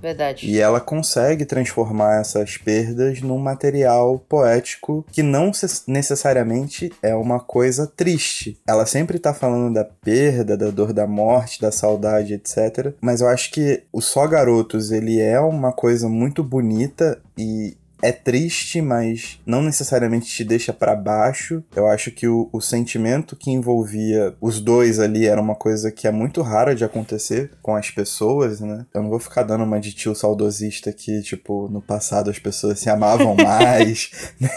Verdade. 0.00 0.50
E 0.50 0.58
ela 0.58 0.80
consegue 0.80 1.44
transformar 1.44 2.20
essas 2.20 2.56
perdas 2.56 3.20
num 3.20 3.38
material 3.38 4.18
poético 4.28 5.04
que 5.12 5.22
não 5.22 5.50
necessariamente 5.86 6.92
é 7.02 7.14
uma 7.14 7.40
coisa 7.40 7.86
triste. 7.86 8.58
Ela 8.66 8.86
sempre 8.86 9.18
tá 9.18 9.34
falando 9.34 9.74
da 9.74 9.84
perda, 9.84 10.56
da 10.56 10.70
dor 10.70 10.92
da 10.92 11.06
morte, 11.06 11.60
da 11.60 11.70
saudade, 11.70 12.34
etc. 12.34 12.94
Mas 13.00 13.20
eu 13.20 13.28
acho 13.28 13.50
que 13.50 13.82
o 13.92 14.00
Só 14.00 14.26
Garotos, 14.26 14.90
ele 14.90 15.20
é 15.20 15.40
uma 15.40 15.72
coisa 15.72 16.08
muito 16.08 16.42
bonita 16.42 17.20
e 17.36 17.76
é 18.02 18.12
triste, 18.12 18.80
mas 18.80 19.38
não 19.44 19.62
necessariamente 19.62 20.26
te 20.26 20.44
deixa 20.44 20.72
para 20.72 20.94
baixo. 20.94 21.62
Eu 21.74 21.86
acho 21.86 22.10
que 22.10 22.26
o, 22.26 22.48
o, 22.52 22.60
sentimento 22.60 23.36
que 23.36 23.50
envolvia 23.50 24.34
os 24.40 24.60
dois 24.60 24.98
ali 24.98 25.26
era 25.26 25.40
uma 25.40 25.54
coisa 25.54 25.90
que 25.90 26.06
é 26.06 26.10
muito 26.10 26.42
rara 26.42 26.74
de 26.74 26.84
acontecer 26.84 27.50
com 27.62 27.74
as 27.74 27.90
pessoas, 27.90 28.60
né? 28.60 28.86
Eu 28.94 29.02
não 29.02 29.10
vou 29.10 29.18
ficar 29.18 29.42
dando 29.42 29.64
uma 29.64 29.80
de 29.80 29.92
tio 29.92 30.14
saudosista 30.14 30.92
que, 30.92 31.22
tipo, 31.22 31.68
no 31.68 31.80
passado 31.80 32.30
as 32.30 32.38
pessoas 32.38 32.78
se 32.78 32.88
amavam 32.88 33.34
mais, 33.42 34.10
né? 34.40 34.50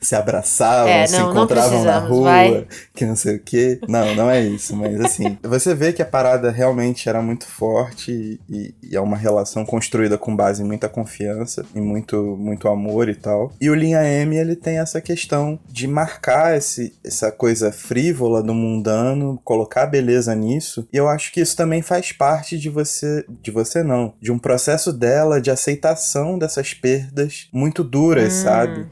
se 0.00 0.14
abraçavam, 0.14 0.88
é, 0.88 1.08
não, 1.08 1.08
se 1.08 1.30
encontravam 1.30 1.84
na 1.84 1.98
rua, 1.98 2.30
vai. 2.30 2.66
que 2.94 3.04
não 3.04 3.16
sei 3.16 3.36
o 3.36 3.40
quê. 3.40 3.80
Não, 3.88 4.14
não 4.14 4.30
é 4.30 4.40
isso, 4.40 4.74
mas 4.76 5.00
assim, 5.00 5.38
você 5.42 5.74
vê 5.74 5.92
que 5.92 6.02
a 6.02 6.06
parada 6.06 6.50
realmente 6.50 7.08
era 7.08 7.20
muito 7.20 7.46
forte 7.46 8.40
e, 8.48 8.74
e 8.82 8.96
é 8.96 9.00
uma 9.00 9.16
relação 9.16 9.64
construída 9.64 10.16
com 10.16 10.34
base 10.34 10.62
em 10.62 10.66
muita 10.66 10.88
confiança 10.88 11.64
e 11.76 11.80
muito, 11.80 12.36
muito 12.38 12.68
amor 12.68 13.08
e 13.08 13.14
tal. 13.14 13.52
E 13.60 13.68
o 13.68 13.74
Linha 13.74 14.02
M, 14.02 14.36
ele 14.36 14.56
tem 14.56 14.78
essa 14.78 15.00
questão 15.00 15.58
de 15.68 15.86
marcar 15.86 16.56
esse, 16.56 16.94
essa 17.04 17.30
coisa 17.30 17.70
frívola 17.70 18.42
do 18.42 18.54
mundano, 18.54 19.40
colocar 19.44 19.86
beleza 19.86 20.34
nisso. 20.34 20.88
E 20.92 20.96
eu 20.96 21.08
acho 21.08 21.32
que 21.32 21.40
isso 21.40 21.56
também 21.56 21.82
faz 21.82 22.12
parte 22.12 22.58
de 22.58 22.70
você, 22.70 23.24
de 23.42 23.50
você 23.50 23.82
não, 23.82 24.14
de 24.20 24.32
um 24.32 24.38
processo 24.38 24.92
dela 24.92 25.40
de 25.40 25.50
aceitação 25.50 26.38
dessas 26.38 26.72
perdas 26.72 27.48
muito 27.52 27.84
duras, 27.84 28.34
hum. 28.34 28.42
sabe? 28.42 28.86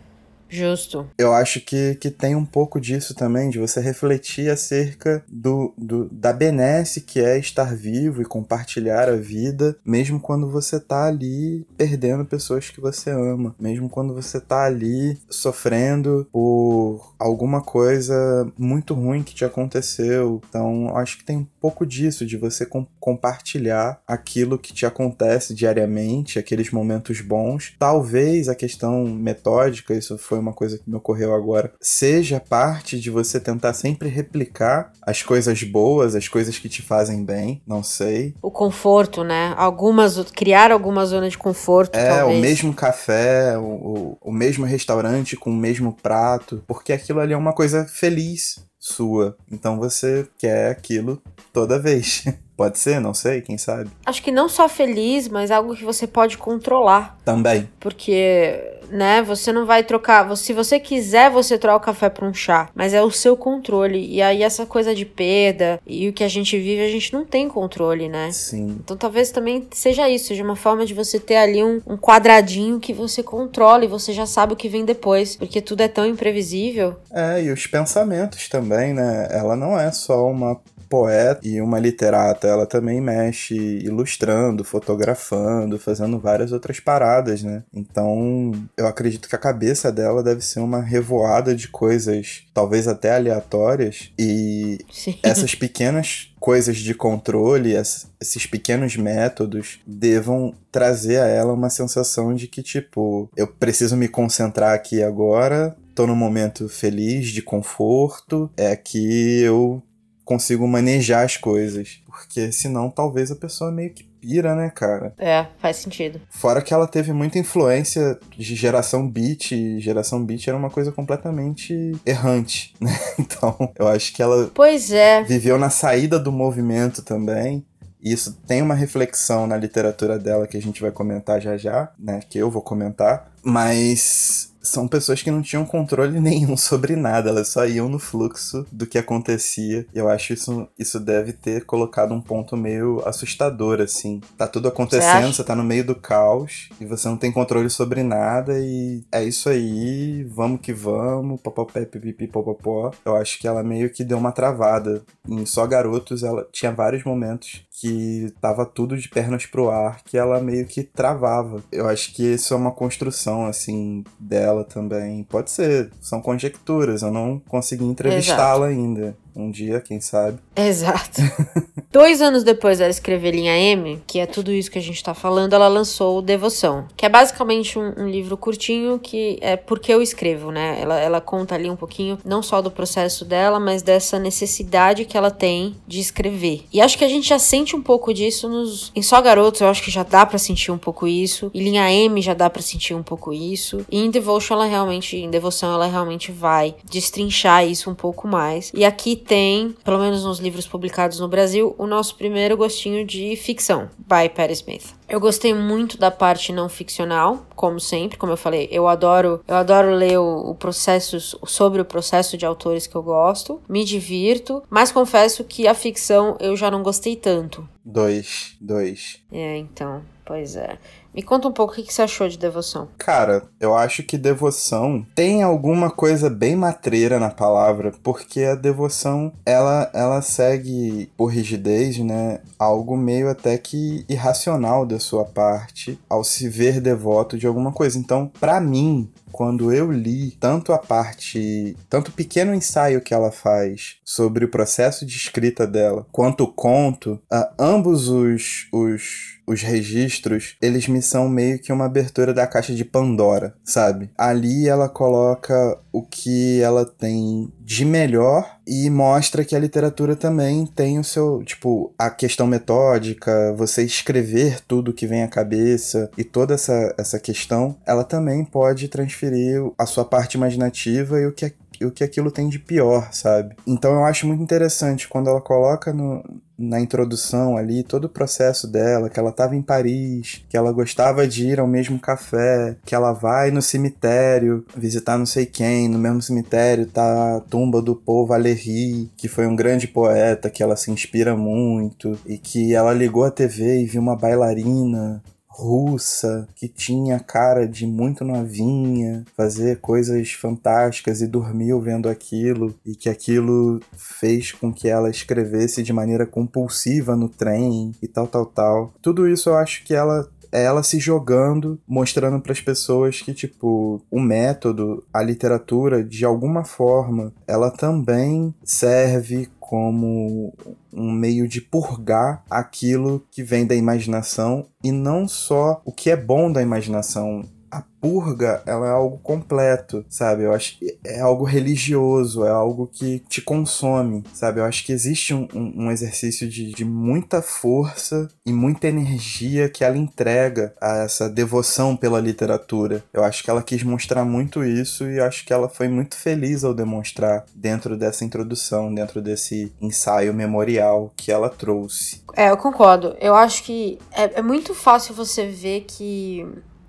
Justo. 0.55 1.09
Eu 1.19 1.33
acho 1.33 1.61
que, 1.61 1.97
que 1.97 2.11
tem 2.11 2.37
um 2.37 2.45
pouco 2.45 2.81
disso 2.81 3.15
também, 3.15 3.51
de 3.51 3.59
você 3.59 3.81
refletir 3.81 4.49
acerca 4.49 5.25
do, 5.29 5.75
do, 5.77 6.09
da 6.11 6.33
benesse 6.33 7.01
que 7.01 7.19
é 7.19 7.37
estar 7.39 7.75
vivo 7.75 8.23
e 8.23 8.25
compartilhar 8.25 9.09
a 9.09 9.17
vida, 9.17 9.77
mesmo 9.85 10.21
quando 10.21 10.49
você 10.49 10.79
tá 10.79 11.07
ali 11.07 11.67
perdendo 11.77 12.25
pessoas 12.25 12.71
que 12.71 12.81
você 12.81 13.11
ama, 13.11 13.55
mesmo 13.59 13.89
quando 13.89 14.15
você 14.15 14.41
tá 14.41 14.65
ali 14.65 15.19
sofrendo 15.29 16.29
por 16.31 17.15
alguma 17.19 17.61
coisa 17.61 18.15
muito 18.57 18.95
ruim 18.95 19.23
que 19.23 19.35
te 19.35 19.45
aconteceu. 19.45 20.41
Então, 20.49 20.97
acho 20.97 21.19
que 21.19 21.25
tem 21.25 21.39
um 21.39 21.47
pouco 21.61 21.85
disso, 21.85 22.25
de 22.25 22.37
você 22.37 22.65
com, 22.65 22.87
compartilhar 23.01 24.01
aquilo 24.07 24.59
que 24.59 24.73
te 24.73 24.87
acontece 24.87 25.55
diariamente, 25.55 26.39
aqueles 26.39 26.71
momentos 26.71 27.21
bons. 27.21 27.75
Talvez 27.79 28.49
a 28.49 28.55
questão 28.55 29.05
metódica, 29.07 29.95
isso 29.95 30.17
foi 30.19 30.44
uma 30.45 30.53
coisa 30.53 30.79
que 30.79 30.89
me 30.89 30.97
ocorreu 30.97 31.35
agora, 31.35 31.73
seja 31.81 32.39
parte 32.41 33.01
de 33.01 33.11
você 33.11 33.41
tentar 33.41 33.73
sempre 33.75 34.09
replicar 34.09 34.93
as 35.03 35.23
coisas 35.23 35.63
boas, 35.63 36.15
as 36.15 36.29
coisas 36.29 36.59
que 36.59 36.69
te 36.69 36.83
fazem 36.83 37.25
bem, 37.25 37.63
não 37.67 37.83
sei. 37.83 38.35
O 38.43 38.51
conforto, 38.51 39.25
né? 39.25 39.55
Algumas, 39.57 40.19
criar 40.31 40.71
alguma 40.71 41.05
zona 41.07 41.29
de 41.29 41.39
conforto, 41.39 41.97
É, 41.97 42.09
talvez. 42.19 42.39
o 42.39 42.41
mesmo 42.41 42.75
café, 42.75 43.57
o, 43.59 43.63
o, 43.63 44.19
o 44.21 44.33
mesmo 44.33 44.65
restaurante 44.65 45.37
com 45.37 45.51
o 45.51 45.57
mesmo 45.57 45.93
prato, 46.03 46.63
porque 46.67 46.93
aquilo 46.93 47.21
ali 47.21 47.33
é 47.33 47.37
uma 47.37 47.53
coisa 47.53 47.87
feliz 47.87 48.63
sua. 48.79 49.37
Então 49.51 49.79
você 49.79 50.27
quer 50.39 50.71
aquilo 50.71 51.21
toda 51.53 51.79
vez. 51.79 52.25
Pode 52.57 52.79
ser, 52.79 53.01
não 53.01 53.13
sei, 53.13 53.41
quem 53.41 53.59
sabe. 53.59 53.91
Acho 54.07 54.23
que 54.23 54.31
não 54.31 54.49
só 54.49 54.69
feliz, 54.69 55.27
mas 55.27 55.51
algo 55.51 55.75
que 55.75 55.85
você 55.85 56.07
pode 56.07 56.39
controlar. 56.39 57.19
Também. 57.25 57.69
Porque, 57.81 58.74
né, 58.91 59.23
você 59.23 59.53
não 59.53 59.67
vai 59.67 59.83
trocar. 59.83 60.35
Se 60.37 60.53
você 60.53 60.79
quiser, 60.79 61.31
você 61.31 61.59
troca 61.59 61.77
o 61.77 61.81
café 61.81 62.09
por 62.09 62.25
um 62.25 62.35
chá. 62.35 62.69
Mas 62.75 62.95
é 62.95 63.03
o 63.03 63.11
seu 63.11 63.37
controle. 63.37 64.07
E 64.07 64.23
aí, 64.23 64.43
essa 64.43 64.67
coisa 64.67 64.95
de 64.95 65.05
perda 65.05 65.81
e 65.87 66.09
o 66.09 66.13
que 66.13 66.25
a 66.25 66.29
gente 66.29 66.59
vive, 66.59 66.83
a 66.83 66.89
gente 66.89 67.13
não 67.13 67.25
tem 67.25 67.49
controle, 67.49 68.09
né? 68.09 68.31
Sim. 68.33 68.79
Então 68.83 68.97
talvez 68.97 69.31
também 69.31 69.67
seja 69.73 70.09
isso, 70.09 70.27
seja 70.27 70.43
uma 70.43 70.57
forma 70.57 70.87
de 70.87 70.95
você 70.95 71.19
ter 71.19 71.37
ali 71.37 71.63
um, 71.63 71.81
um 71.87 71.97
quadradinho 71.97 72.81
que 72.81 72.93
você 72.93 73.23
controla 73.23 73.85
e 73.85 73.89
você 73.89 74.13
já 74.13 74.27
sabe 74.27 74.53
o 74.53 74.57
que 74.57 74.69
vem 74.69 74.85
depois. 74.85 75.37
Porque 75.37 75.61
tudo 75.61 75.81
é 75.83 75.89
tão 75.89 76.07
imprevisível. 76.07 76.97
É, 77.13 77.43
e 77.43 77.51
os 77.51 77.67
pensamentos 77.67 78.49
também, 78.49 78.93
né? 78.93 79.29
Ela 79.31 79.57
não 79.57 79.79
é 79.79 79.91
só 79.93 80.27
uma 80.27 80.61
poeta 80.95 81.41
e 81.43 81.61
uma 81.61 81.81
literata, 81.81 82.47
ela 82.47 82.67
também 82.67 83.01
mexe 83.01 83.57
ilustrando, 83.57 84.63
fotografando, 84.63 85.77
fazendo 85.77 86.21
várias 86.21 86.53
outras 86.53 86.79
paradas, 86.79 87.43
né? 87.43 87.65
Então, 87.75 88.53
eu 88.77 88.87
acredito 88.87 89.29
que 89.29 89.35
a 89.35 89.39
cabeça 89.39 89.91
dela 89.91 90.23
deve 90.23 90.41
ser 90.41 90.61
uma 90.61 90.81
revoada 90.81 91.53
de 91.53 91.67
coisas, 91.67 92.45
talvez 92.55 92.87
até 92.87 93.13
aleatórias, 93.13 94.13
e 94.17 94.79
Sim. 94.93 95.19
essas 95.21 95.57
pequenas 95.57 96.33
coisas 96.39 96.77
de 96.77 96.95
controle, 96.95 97.75
esses 98.21 98.47
pequenos 98.47 98.97
métodos 98.97 99.81
devam 99.85 100.55
trazer 100.71 101.19
a 101.19 101.27
ela 101.27 101.55
uma 101.55 101.71
sensação 101.71 102.35
de 102.35 102.47
que, 102.47 102.63
tipo, 102.63 103.29
eu 103.37 103.49
preciso 103.49 103.97
me 103.97 104.07
concentrar 104.07 104.75
aqui 104.75 105.03
agora, 105.03 105.75
tô 105.93 106.07
num 106.07 106.15
momento 106.15 106.69
feliz, 106.69 107.29
de 107.29 107.43
conforto, 107.43 108.49
é 108.57 108.77
que 108.77 109.41
eu 109.41 109.83
consigo 110.25 110.67
manejar 110.67 111.25
as 111.25 111.37
coisas. 111.37 112.01
Porque 112.07 112.51
senão 112.53 112.91
talvez 112.91 113.31
a 113.31 113.37
pessoa 113.37 113.71
meio 113.71 113.91
que 113.91 114.05
pira, 114.05 114.55
né, 114.55 114.71
cara? 114.71 115.13
É, 115.19 115.47
faz 115.59 115.77
sentido. 115.77 116.21
Fora 116.31 116.63
que 116.63 116.73
ela 116.73 116.87
teve 116.87 117.13
muita 117.13 117.39
influência 117.39 118.19
de 118.37 118.55
geração 118.55 119.07
beat, 119.07 119.53
e 119.53 119.79
geração 119.81 120.25
beat 120.25 120.49
era 120.49 120.57
uma 120.57 120.71
coisa 120.71 120.91
completamente 120.91 121.93
errante, 122.07 122.75
né? 122.81 122.99
Então, 123.19 123.73
eu 123.79 123.87
acho 123.87 124.13
que 124.15 124.23
ela 124.23 124.51
Pois 124.55 124.91
é. 124.91 125.23
viveu 125.25 125.59
na 125.59 125.69
saída 125.69 126.19
do 126.19 126.33
movimento 126.33 127.03
também. 127.03 127.65
E 128.03 128.13
isso 128.13 128.39
tem 128.47 128.61
uma 128.63 128.75
reflexão 128.75 129.47
na 129.47 129.57
literatura 129.57 130.19
dela 130.19 130.47
que 130.47 130.57
a 130.57 130.63
gente 130.63 130.81
vai 130.81 130.91
comentar 130.91 131.41
já 131.41 131.57
já, 131.57 131.91
né? 131.99 132.21
Que 132.29 132.39
eu 132.39 132.51
vou 132.51 132.63
comentar. 132.63 133.33
Mas 133.43 134.54
são 134.65 134.89
pessoas 134.89 135.23
que 135.23 135.31
não 135.31 135.43
tinham 135.43 135.65
controle 135.65 136.19
nenhum 136.21 136.57
sobre 136.57 136.97
nada, 136.97 137.31
elas 137.31 137.49
só 137.49 137.67
iam 137.67 137.89
no 137.89 137.99
fluxo 137.99 138.67
do 138.73 138.87
que 138.87 138.99
acontecia. 138.99 139.87
Eu 139.95 140.09
acho 140.09 140.33
isso 140.33 140.69
isso 140.79 140.99
deve 140.99 141.33
ter 141.33 141.65
colocado 141.65 142.13
um 142.13 142.21
ponto 142.21 142.57
meio 142.57 143.03
assustador 143.07 143.81
assim. 143.81 144.21
Tá 144.37 144.47
tudo 144.49 144.69
Você 144.69 144.73
acontecendo, 144.73 145.25
acha? 145.25 145.33
você 145.33 145.45
tá 145.45 145.55
no 145.55 145.63
meio 145.63 145.85
do 145.85 145.95
caos 145.95 146.69
e 146.81 146.87
você 146.87 147.09
não 147.09 147.17
tem 147.17 147.31
controle 147.31 147.69
sobre 147.69 148.03
nada 148.03 148.59
e 148.59 149.05
é 149.13 149.23
isso 149.23 149.49
aí, 149.49 150.25
vamos 150.25 150.61
que 150.61 150.73
vamos, 150.73 151.41
papapé, 151.41 151.85
pipipi, 151.85 152.27
popopó. 152.27 152.91
Eu 153.05 153.17
acho 153.17 153.39
que 153.39 153.47
ela 153.47 153.63
meio 153.63 153.91
que 153.91 154.05
deu 154.05 154.19
uma 154.19 154.33
travada. 154.33 155.03
Em 155.29 155.45
Só 155.47 155.67
Garotos, 155.67 156.23
ela 156.23 156.47
tinha 156.53 156.73
vários 156.73 157.05
momentos 157.05 157.65
que 157.81 158.33
tava 158.41 158.65
tudo 158.65 158.97
de 158.97 159.09
pernas 159.09 159.47
pro 159.47 159.69
ar, 159.69 160.03
que 160.05 160.17
ela 160.17 160.41
meio 160.41 160.67
que 160.67 160.83
travava. 160.83 161.63
Eu 161.73 161.89
acho 161.89 162.15
que 162.15 162.23
isso 162.23 162.55
é 162.55 162.57
uma 162.57 162.71
construção, 162.71 163.47
assim, 163.47 164.05
dela 164.19 164.54
também. 164.63 165.25
Pode 165.25 165.51
ser, 165.51 165.91
são 166.01 166.21
conjecturas, 166.21 167.03
eu 167.03 167.11
não 167.11 167.41
consegui 167.49 167.85
entrevistá-la 167.85 168.67
ainda. 168.67 169.17
Um 169.37 169.51
dia, 169.51 169.81
quem 169.81 170.01
sabe. 170.01 170.39
Exato. 170.55 171.21
Dois 171.91 172.21
anos 172.21 172.43
depois 172.43 172.79
dela 172.79 172.91
escrever 172.91 173.33
Linha 173.33 173.57
M, 173.57 174.03
que 174.07 174.19
é 174.19 174.27
tudo 174.27 174.51
isso 174.51 174.71
que 174.71 174.79
a 174.79 174.83
gente 174.83 175.03
tá 175.03 175.15
falando, 175.15 175.53
ela 175.55 175.69
lançou 175.69 176.21
Devoção, 176.21 176.89
que 176.97 177.07
é 177.07 177.09
basicamente 177.09 177.79
um, 177.79 177.93
um 177.97 178.09
livro 178.09 178.37
curtinho 178.37 178.99
que 178.99 179.39
é 179.41 179.57
porque 179.57 179.93
eu 179.93 180.03
escrevo, 180.03 180.51
né? 180.51 180.79
Ela, 180.81 180.99
ela 180.99 181.21
conta 181.21 181.55
ali 181.55 181.71
um 181.71 181.77
pouquinho, 181.77 182.19
não 182.25 182.43
só 182.43 182.61
do 182.61 182.71
processo 182.71 183.25
dela, 183.25 183.61
mas 183.61 183.83
dessa 183.83 184.19
necessidade 184.19 185.05
que 185.05 185.17
ela 185.17 185.31
tem 185.31 185.77
de 185.87 186.01
escrever. 186.01 186.65
E 186.73 186.81
acho 186.81 186.99
que 186.99 187.05
a 187.05 187.09
gente 187.09 187.29
já 187.29 187.39
sente 187.39 187.77
um 187.77 187.83
pouco 187.83 188.13
disso 188.13 188.49
nos. 188.49 188.91
Em 188.95 189.03
Só 189.03 189.21
Garotos, 189.21 189.61
eu 189.61 189.69
acho 189.69 189.83
que 189.83 189.91
já 189.91 190.03
dá 190.03 190.27
pra 190.27 190.39
sentir 190.39 190.73
um 190.73 190.79
pouco 190.79 191.07
isso. 191.07 191.51
Em 191.55 191.63
Linha 191.63 191.93
M 191.93 192.21
já 192.21 192.35
dá 192.35 192.51
pra 192.51 192.63
sentir 192.63 192.95
um 192.95 193.03
pouco 193.03 193.33
isso. 193.33 193.85
E 193.91 194.01
em 194.01 194.11
Devotion, 194.11 194.55
ela 194.55 194.67
realmente. 194.67 195.17
Em 195.17 195.31
Devoção, 195.31 195.73
ela 195.73 195.87
realmente 195.87 196.33
vai 196.33 196.75
destrinchar 196.85 197.67
isso 197.67 197.91
um 197.91 197.95
pouco 197.95 198.27
mais. 198.27 198.73
E 198.75 198.85
aqui 198.85 199.17
tem, 199.25 199.75
pelo 199.83 199.99
menos 199.99 200.25
nos 200.25 200.39
livros 200.39 200.67
publicados 200.67 201.19
no 201.19 201.29
Brasil, 201.29 201.75
o 201.79 201.87
nosso 201.87 202.17
primeiro 202.17 202.57
gostinho 202.57 203.05
de 203.05 203.35
ficção, 203.37 203.89
by 203.99 204.29
Patti 204.35 204.53
Smith. 204.53 204.95
Eu 205.09 205.21
gostei 205.21 205.53
muito 205.53 205.99
da 205.99 206.11
parte 206.11 206.53
não 206.53 206.69
ficcional, 206.69 207.47
como 207.55 207.81
sempre, 207.81 208.17
como 208.17 208.33
eu 208.33 208.37
falei, 208.37 208.69
eu 208.71 208.87
adoro, 208.89 209.43
eu 209.47 209.57
adoro 209.57 209.95
ler 209.95 210.19
o, 210.19 210.51
o 210.51 210.55
processo 210.55 211.19
sobre 211.47 211.81
o 211.81 211.85
processo 211.85 212.37
de 212.37 212.47
autores 212.47 212.87
que 212.87 212.95
eu 212.95 213.03
gosto, 213.03 213.61
me 213.69 213.85
divirto, 213.85 214.63
mas 214.71 214.93
confesso 214.93 215.45
que 215.45 215.67
a 215.67 215.75
ficção 215.75 216.37
eu 216.41 216.57
já 216.57 216.71
não 216.71 216.83
gostei 216.83 217.17
tanto. 217.17 217.69
Dois, 217.85 218.57
dois. 218.61 219.23
É, 219.31 219.57
então, 219.59 220.03
pois 220.25 220.57
é. 220.57 220.79
Me 221.15 221.23
conta 221.23 221.47
um 221.47 221.53
pouco 221.53 221.73
o 221.73 221.77
que, 221.77 221.93
você 221.93 222.03
achou 222.03 222.29
de 222.29 222.37
Devoção. 222.37 222.89
Cara, 222.99 223.45
eu 223.61 223.73
acho 223.73 224.03
que 224.03 224.19
devoção 224.19 225.07
tem 225.15 225.45
alguma 225.45 225.89
coisa 225.89 226.29
bem 226.29 226.57
matreira 226.57 227.21
na 227.21 227.31
palavra, 227.31 227.93
porque 228.03 228.43
a 228.43 228.57
devoção, 228.57 229.33
ela, 229.47 229.89
ela 229.95 230.21
segue, 230.21 231.09
por 231.17 231.27
rigidez, 231.27 231.99
né, 231.99 232.41
algo 232.59 232.97
meio 232.97 233.31
até 233.31 233.57
que 233.57 234.05
irracional 234.09 234.85
da 234.85 234.99
sua 234.99 235.25
parte 235.25 235.97
ao 236.11 236.25
se 236.25 236.49
ver 236.49 236.81
devoto 236.81 237.39
de 237.39 237.47
alguma 237.47 237.71
coisa. 237.71 237.97
Então, 237.97 238.29
pra 238.41 238.61
mim, 238.61 239.09
quando 239.35 239.73
eu 239.73 239.91
li 239.91 240.31
tanto 240.39 240.73
a 240.73 240.79
parte, 240.79 241.77
tanto 241.91 242.07
o 242.07 242.13
pequeno 242.13 242.55
ensaio 242.55 243.01
que 243.01 243.13
ela 243.13 243.33
faz 243.33 243.97
sobre 244.05 244.45
o 244.45 244.49
processo 244.49 245.05
de 245.05 245.17
escrita 245.17 245.67
dela, 245.67 246.07
quanto 246.13 246.45
o 246.45 246.53
conto, 246.53 247.21
ambos 247.59 248.07
os, 248.09 248.69
os, 248.73 249.41
os 249.45 249.61
registros, 249.61 250.55
eles 250.63 250.87
me 250.87 251.03
são 251.03 251.29
meio 251.29 251.59
que 251.59 251.73
uma 251.73 251.87
abertura 251.87 252.33
da 252.33 252.47
caixa 252.47 252.73
de 252.73 252.85
Pandora, 252.85 253.57
sabe? 253.65 254.09
Ali 254.17 254.69
ela 254.69 254.89
coloca 254.89 255.81
o 255.93 256.03
que 256.03 256.61
ela 256.61 256.85
tem 256.85 257.53
de 257.65 257.83
melhor 257.83 258.59
e 258.67 258.91
mostra 258.91 259.43
que 259.43 259.57
a 259.57 259.59
literatura 259.59 260.15
também 260.15 260.67
tem 260.67 260.99
o 260.99 261.05
seu, 261.05 261.43
tipo, 261.43 261.95
a 261.99 262.11
questão 262.11 262.47
metódica, 262.47 263.55
você 263.57 263.83
escrever 263.83 264.61
tudo 264.69 264.93
que 264.93 265.07
vem 265.07 265.23
à 265.23 265.29
cabeça 265.29 266.11
e 266.19 266.23
toda 266.23 266.55
essa, 266.55 266.95
essa 266.99 267.19
questão, 267.19 267.75
ela 267.87 268.05
também 268.05 268.45
pode 268.45 268.87
transferir 268.89 269.63
a 269.79 269.87
sua 269.87 270.05
parte 270.05 270.35
imaginativa 270.35 271.19
e 271.19 271.27
o 271.27 271.33
que 271.33 271.55
o 271.83 271.91
que 271.91 272.05
aquilo 272.05 272.31
tem 272.31 272.49
de 272.49 272.59
pior, 272.59 273.13
sabe? 273.13 273.57
Então 273.67 273.93
eu 273.93 274.05
acho 274.05 274.29
muito 274.29 274.43
interessante 274.43 275.09
quando 275.09 275.29
ela 275.29 275.41
coloca 275.41 275.93
no, 275.93 276.23
na 276.59 276.81
introdução 276.81 277.57
ali 277.57 277.83
todo 277.83 278.05
o 278.05 278.09
processo 278.09 278.67
dela, 278.67 279.11
que 279.11 279.19
ela 279.19 279.31
estava 279.31 279.57
em 279.57 279.63
Paris, 279.63 280.45
que 280.49 280.57
ela 280.57 280.73
gostava 280.73 281.27
de 281.27 281.49
ir 281.49 281.61
ao 281.61 281.67
mesmo 281.67 281.99
café, 281.99 282.77
que 282.85 282.95
ela 282.95 283.13
vai 283.13 283.51
no 283.51 283.61
cemitério 283.61 284.65
visitar 284.77 285.19
não 285.19 285.27
sei 285.27 285.47
quem, 285.47 285.89
no 285.89 285.99
mesmo 285.99 286.23
cemitério 286.23 286.87
tá 286.87 287.37
a 287.37 287.41
tumba 287.41 287.83
do 287.83 287.95
Paul 287.95 288.27
Valéry, 288.27 289.11
que 289.17 289.29
foi 289.29 289.47
um 289.47 289.57
grande 289.57 289.89
poeta, 289.89 290.51
que 290.51 290.63
ela 290.63 290.77
se 290.77 290.91
inspira 290.91 291.37
muito, 291.37 292.19
e 292.27 292.39
que 292.39 292.75
ela 292.75 292.93
ligou 292.93 293.25
a 293.25 293.31
TV 293.31 293.81
e 293.83 293.87
viu 293.87 294.01
uma 294.01 294.17
bailarina 294.17 295.23
russa 295.57 296.49
que 296.57 296.67
tinha 296.67 297.21
cara 297.21 297.67
de 297.67 297.87
muito 297.87 298.25
novinha, 298.25 299.25
fazer 299.37 299.79
coisas 299.79 300.33
fantásticas 300.33 301.21
e 301.21 301.27
dormiu 301.27 301.81
vendo 301.81 302.09
aquilo 302.09 302.75
e 302.85 302.97
que 302.97 303.09
aquilo 303.09 303.81
fez 303.97 304.51
com 304.51 304.73
que 304.73 304.89
ela 304.89 305.11
escrevesse 305.11 305.83
de 305.83 305.93
maneira 305.93 306.27
compulsiva 306.27 307.15
no 307.15 307.29
trem 307.29 307.93
e 308.03 308.09
tal 308.09 308.27
tal 308.27 308.47
tal. 308.47 308.95
Tudo 309.01 309.29
isso 309.29 309.49
eu 309.49 309.57
acho 309.57 309.85
que 309.85 309.95
ela 309.95 310.29
é 310.51 310.65
ela 310.65 310.85
se 310.85 311.01
jogando, 311.01 311.81
mostrando 311.87 312.41
para 312.41 312.53
as 312.53 312.61
pessoas 312.61 313.21
que, 313.21 313.35
tipo, 313.35 314.01
o 314.09 314.21
método, 314.21 315.03
a 315.13 315.21
literatura, 315.21 316.05
de 316.05 316.25
alguma 316.25 316.65
forma, 316.65 317.33
ela 317.45 317.73
também 317.73 318.55
serve 318.63 319.49
como 319.59 320.55
um 320.97 321.11
meio 321.11 321.49
de 321.49 321.61
purgar 321.61 322.45
aquilo 322.49 323.27
que 323.31 323.43
vem 323.43 323.67
da 323.67 323.75
imaginação 323.75 324.67
e 324.83 324.93
não 324.93 325.27
só 325.27 325.83
o 325.85 325.93
que 325.93 326.11
é 326.11 326.17
bom 326.17 326.51
da 326.51 326.63
imaginação. 326.63 327.45
A 327.75 327.83
purga, 328.01 328.63
ela 328.67 328.87
é 328.87 328.91
algo 328.91 329.19
completo, 329.19 330.05
sabe? 330.09 330.45
Eu 330.45 330.53
acho 330.53 330.79
que 330.79 330.97
é 331.05 331.21
algo 331.21 331.43
religioso, 331.43 332.45
é 332.45 332.51
algo 332.51 332.87
que 332.87 333.19
te 333.29 333.43
consome, 333.43 334.23
sabe? 334.33 334.61
Eu 334.61 334.65
acho 334.65 334.85
que 334.85 334.93
existe 334.93 335.35
um, 335.35 335.49
um, 335.53 335.91
exercício 335.91 336.49
de, 336.49 336.71
de 336.71 336.85
muita 336.85 337.43
força 337.43 338.29
e 338.47 338.53
muita 338.53 338.87
energia 338.87 339.69
que 339.69 339.83
ela 339.83 339.97
entrega 339.97 340.73
a 340.81 340.99
essa 340.99 341.29
devoção 341.29 341.97
pela 341.97 342.21
literatura. 342.21 343.03
Eu 343.13 343.25
acho 343.25 343.43
que 343.43 343.51
ela 343.51 343.63
quis 343.63 343.83
mostrar 343.83 344.25
muito 344.25 344.63
isso 344.63 345.11
e 345.11 345.19
acho 345.19 345.45
que 345.45 345.53
ela 345.53 345.69
foi 345.69 345.89
muito 345.89 346.15
feliz 346.17 346.63
ao 346.63 346.75
demonstrar 346.75 347.45
dentro 347.57 347.97
dessa 347.97 348.25
introdução, 348.25 348.95
dentro 348.95 349.21
desse 349.21 349.73
ensaio 349.81 350.33
memorial 350.33 351.13
que 351.17 351.33
ela 351.33 351.51
trouxe. 351.51 352.23
É, 352.37 352.51
eu 352.51 352.57
concordo. 352.57 353.17
Eu 353.21 353.35
acho 353.35 353.65
que 353.65 353.99
é, 354.13 354.39
é 354.39 354.43
muito 354.43 354.75
fácil 354.75 355.13
você 355.13 355.47
ver 355.49 355.87
que 355.89 356.47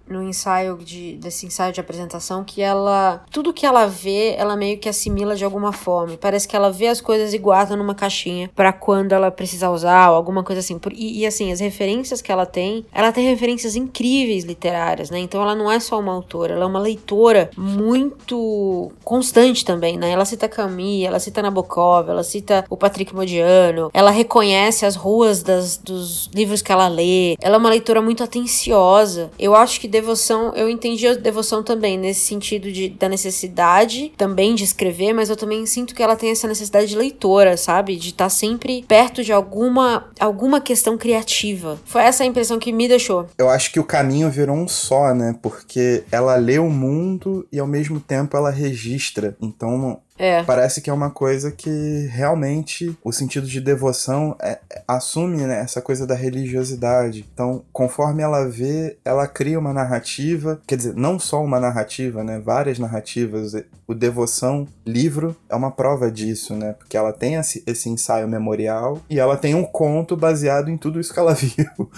no 0.07 0.23
ensaio 0.23 0.77
de, 0.77 1.17
desse 1.17 1.45
ensaio 1.45 1.73
de 1.73 1.79
apresentação 1.79 2.43
que 2.43 2.61
ela 2.61 3.23
tudo 3.31 3.53
que 3.53 3.65
ela 3.65 3.85
vê 3.85 4.35
ela 4.37 4.55
meio 4.55 4.77
que 4.77 4.89
assimila 4.89 5.35
de 5.35 5.43
alguma 5.43 5.71
forma. 5.71 6.17
Parece 6.17 6.47
que 6.47 6.55
ela 6.55 6.71
vê 6.71 6.87
as 6.87 7.01
coisas 7.01 7.33
e 7.33 7.37
guarda 7.37 7.75
numa 7.75 7.95
caixinha 7.95 8.49
para 8.55 8.71
quando 8.71 9.13
ela 9.13 9.31
precisar 9.31 9.69
usar 9.69 10.09
ou 10.09 10.15
alguma 10.15 10.43
coisa 10.43 10.59
assim. 10.59 10.79
E, 10.91 11.21
e, 11.21 11.25
assim 11.25 11.51
as 11.51 11.59
referências 11.59 12.21
que 12.21 12.31
ela 12.31 12.45
tem 12.45 12.85
ela 12.93 13.11
tem 13.11 13.27
referências 13.27 13.75
incríveis 13.75 14.43
literárias 14.43 15.09
né? 15.09 15.19
Então 15.19 15.41
ela 15.41 15.55
não 15.55 15.71
é 15.71 15.79
só 15.79 15.99
uma 15.99 16.13
autora 16.13 16.53
ela 16.53 16.63
é 16.63 16.67
uma 16.67 16.79
leitora 16.79 17.49
muito 17.57 18.91
constante 19.03 19.65
também 19.65 19.97
né? 19.97 20.09
Ela 20.09 20.25
cita 20.25 20.47
Camus 20.47 21.03
ela 21.03 21.19
cita 21.19 21.41
Nabokov 21.41 22.09
ela 22.09 22.23
cita 22.23 22.65
o 22.69 22.77
Patrick 22.77 23.13
Modiano 23.13 23.89
ela 23.93 24.11
reconhece 24.11 24.85
as 24.85 24.95
ruas 24.95 25.41
das, 25.41 25.77
dos 25.77 26.29
livros 26.33 26.61
que 26.61 26.71
ela 26.71 26.87
lê. 26.87 27.35
Ela 27.39 27.55
é 27.55 27.57
uma 27.57 27.69
leitora 27.69 28.01
muito 28.01 28.23
atenciosa. 28.23 29.31
Eu 29.37 29.55
acho 29.55 29.79
que 29.79 29.87
devoção, 29.95 30.53
eu 30.55 30.69
entendi 30.69 31.08
a 31.08 31.13
devoção 31.13 31.63
também, 31.63 31.97
nesse 31.97 32.21
sentido 32.21 32.71
de, 32.71 32.89
da 32.89 33.08
necessidade 33.08 34.12
também 34.17 34.53
de 34.53 34.63
escrever, 34.63 35.13
mas 35.13 35.29
eu 35.29 35.38
também 35.38 35.65
sinto 35.65 35.95
que 35.95 36.03
ela 36.03 36.15
tem 36.15 36.31
essa 36.31 36.47
necessidade 36.47 36.88
de 36.88 36.97
leitora, 36.97 37.55
sabe? 37.55 37.95
De 37.95 38.10
estar 38.10 38.25
tá 38.25 38.29
sempre 38.29 38.84
perto 38.88 39.23
de 39.23 39.31
alguma, 39.31 40.10
alguma 40.19 40.60
questão 40.60 40.97
criativa. 40.97 41.79
Foi 41.86 42.01
essa 42.01 42.23
a 42.23 42.27
impressão 42.27 42.60
que 42.60 42.71
me 42.71 42.88
deixou. 42.88 43.27
Eu 43.38 43.49
acho 43.49 43.71
que 43.71 43.79
o 43.79 43.84
caminho 43.84 44.29
virou 44.29 44.55
um 44.55 44.67
só, 44.67 45.13
né? 45.13 45.36
Porque 45.41 46.03
ela 46.12 46.36
lê 46.36 46.60
o 46.60 46.69
mundo 46.69 47.47
e 47.51 47.60
ao 47.60 47.67
mesmo 47.67 47.99
tempo 47.99 48.36
ela 48.36 48.49
registra. 48.49 49.38
Então 49.41 49.99
É. 50.17 50.43
Parece 50.43 50.82
que 50.82 50.89
é 50.89 50.93
uma 50.93 51.10
coisa 51.10 51.51
que 51.51 52.08
realmente 52.12 52.97
o 53.04 53.12
sentido 53.12 53.47
de 53.47 53.60
devoção 53.60 54.36
é, 54.41 54.60
assume 54.88 55.38
né, 55.38 55.60
essa 55.60 55.82
coisa 55.82 56.08
da 56.08 56.15
religiosidade. 56.15 57.25
Então, 57.34 57.63
conforme 57.71 58.23
ela 58.23 58.47
vê, 58.47 58.97
ela 59.04 59.28
cria 59.28 59.60
uma 59.60 59.73
narrativa, 59.73 60.62
quer 60.65 60.78
dizer, 60.78 60.95
não 60.95 61.19
só 61.19 61.43
uma 61.43 61.60
narrativa, 61.60 62.23
né, 62.23 62.39
várias 62.39 62.80
narrativas. 62.80 63.54
O 63.88 63.93
Devoção 63.93 64.67
livro 64.86 65.36
é 65.49 65.56
uma 65.56 65.71
prova 65.71 66.10
disso, 66.10 66.56
né, 66.56 66.73
porque 66.73 66.95
ela 66.95 67.12
tem 67.12 67.36
esse, 67.36 67.62
esse 67.67 67.89
ensaio 67.89 68.28
memorial 68.28 69.01
e 69.10 69.19
ela 69.19 69.36
tem 69.36 69.54
um 69.54 69.65
conto 69.65 70.15
baseado 70.15 70.69
em 70.69 70.78
tudo 70.78 70.99
isso 70.99 71.13
que 71.13 71.19
ela 71.19 71.34
viu. 71.36 71.89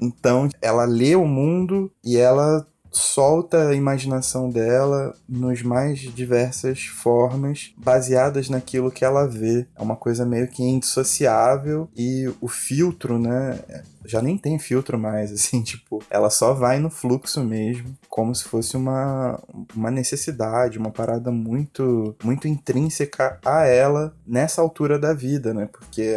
então, 0.00 0.48
ela 0.62 0.84
lê 0.84 1.16
o 1.16 1.26
mundo 1.26 1.90
e 2.04 2.16
ela 2.16 2.64
solta 2.94 3.68
a 3.68 3.74
imaginação 3.74 4.48
dela 4.48 5.14
nos 5.28 5.62
mais 5.62 6.00
diversas 6.00 6.84
formas, 6.84 7.72
baseadas 7.76 8.48
naquilo 8.48 8.90
que 8.90 9.04
ela 9.04 9.26
vê. 9.26 9.66
É 9.76 9.82
uma 9.82 9.96
coisa 9.96 10.24
meio 10.24 10.48
que 10.48 10.62
indissociável 10.62 11.88
e 11.96 12.32
o 12.40 12.48
filtro, 12.48 13.18
né? 13.18 13.58
Já 14.04 14.20
nem 14.20 14.36
tem 14.36 14.58
filtro 14.58 14.98
mais, 14.98 15.32
assim, 15.32 15.62
tipo, 15.62 16.02
ela 16.08 16.30
só 16.30 16.52
vai 16.54 16.78
no 16.78 16.90
fluxo 16.90 17.42
mesmo, 17.42 17.96
como 18.08 18.34
se 18.34 18.44
fosse 18.44 18.76
uma, 18.76 19.42
uma 19.74 19.90
necessidade, 19.90 20.78
uma 20.78 20.90
parada 20.90 21.30
muito, 21.30 22.14
muito 22.22 22.46
intrínseca 22.46 23.38
a 23.44 23.66
ela 23.66 24.14
nessa 24.26 24.62
altura 24.62 24.98
da 24.98 25.12
vida, 25.12 25.52
né? 25.52 25.68
Porque 25.70 26.16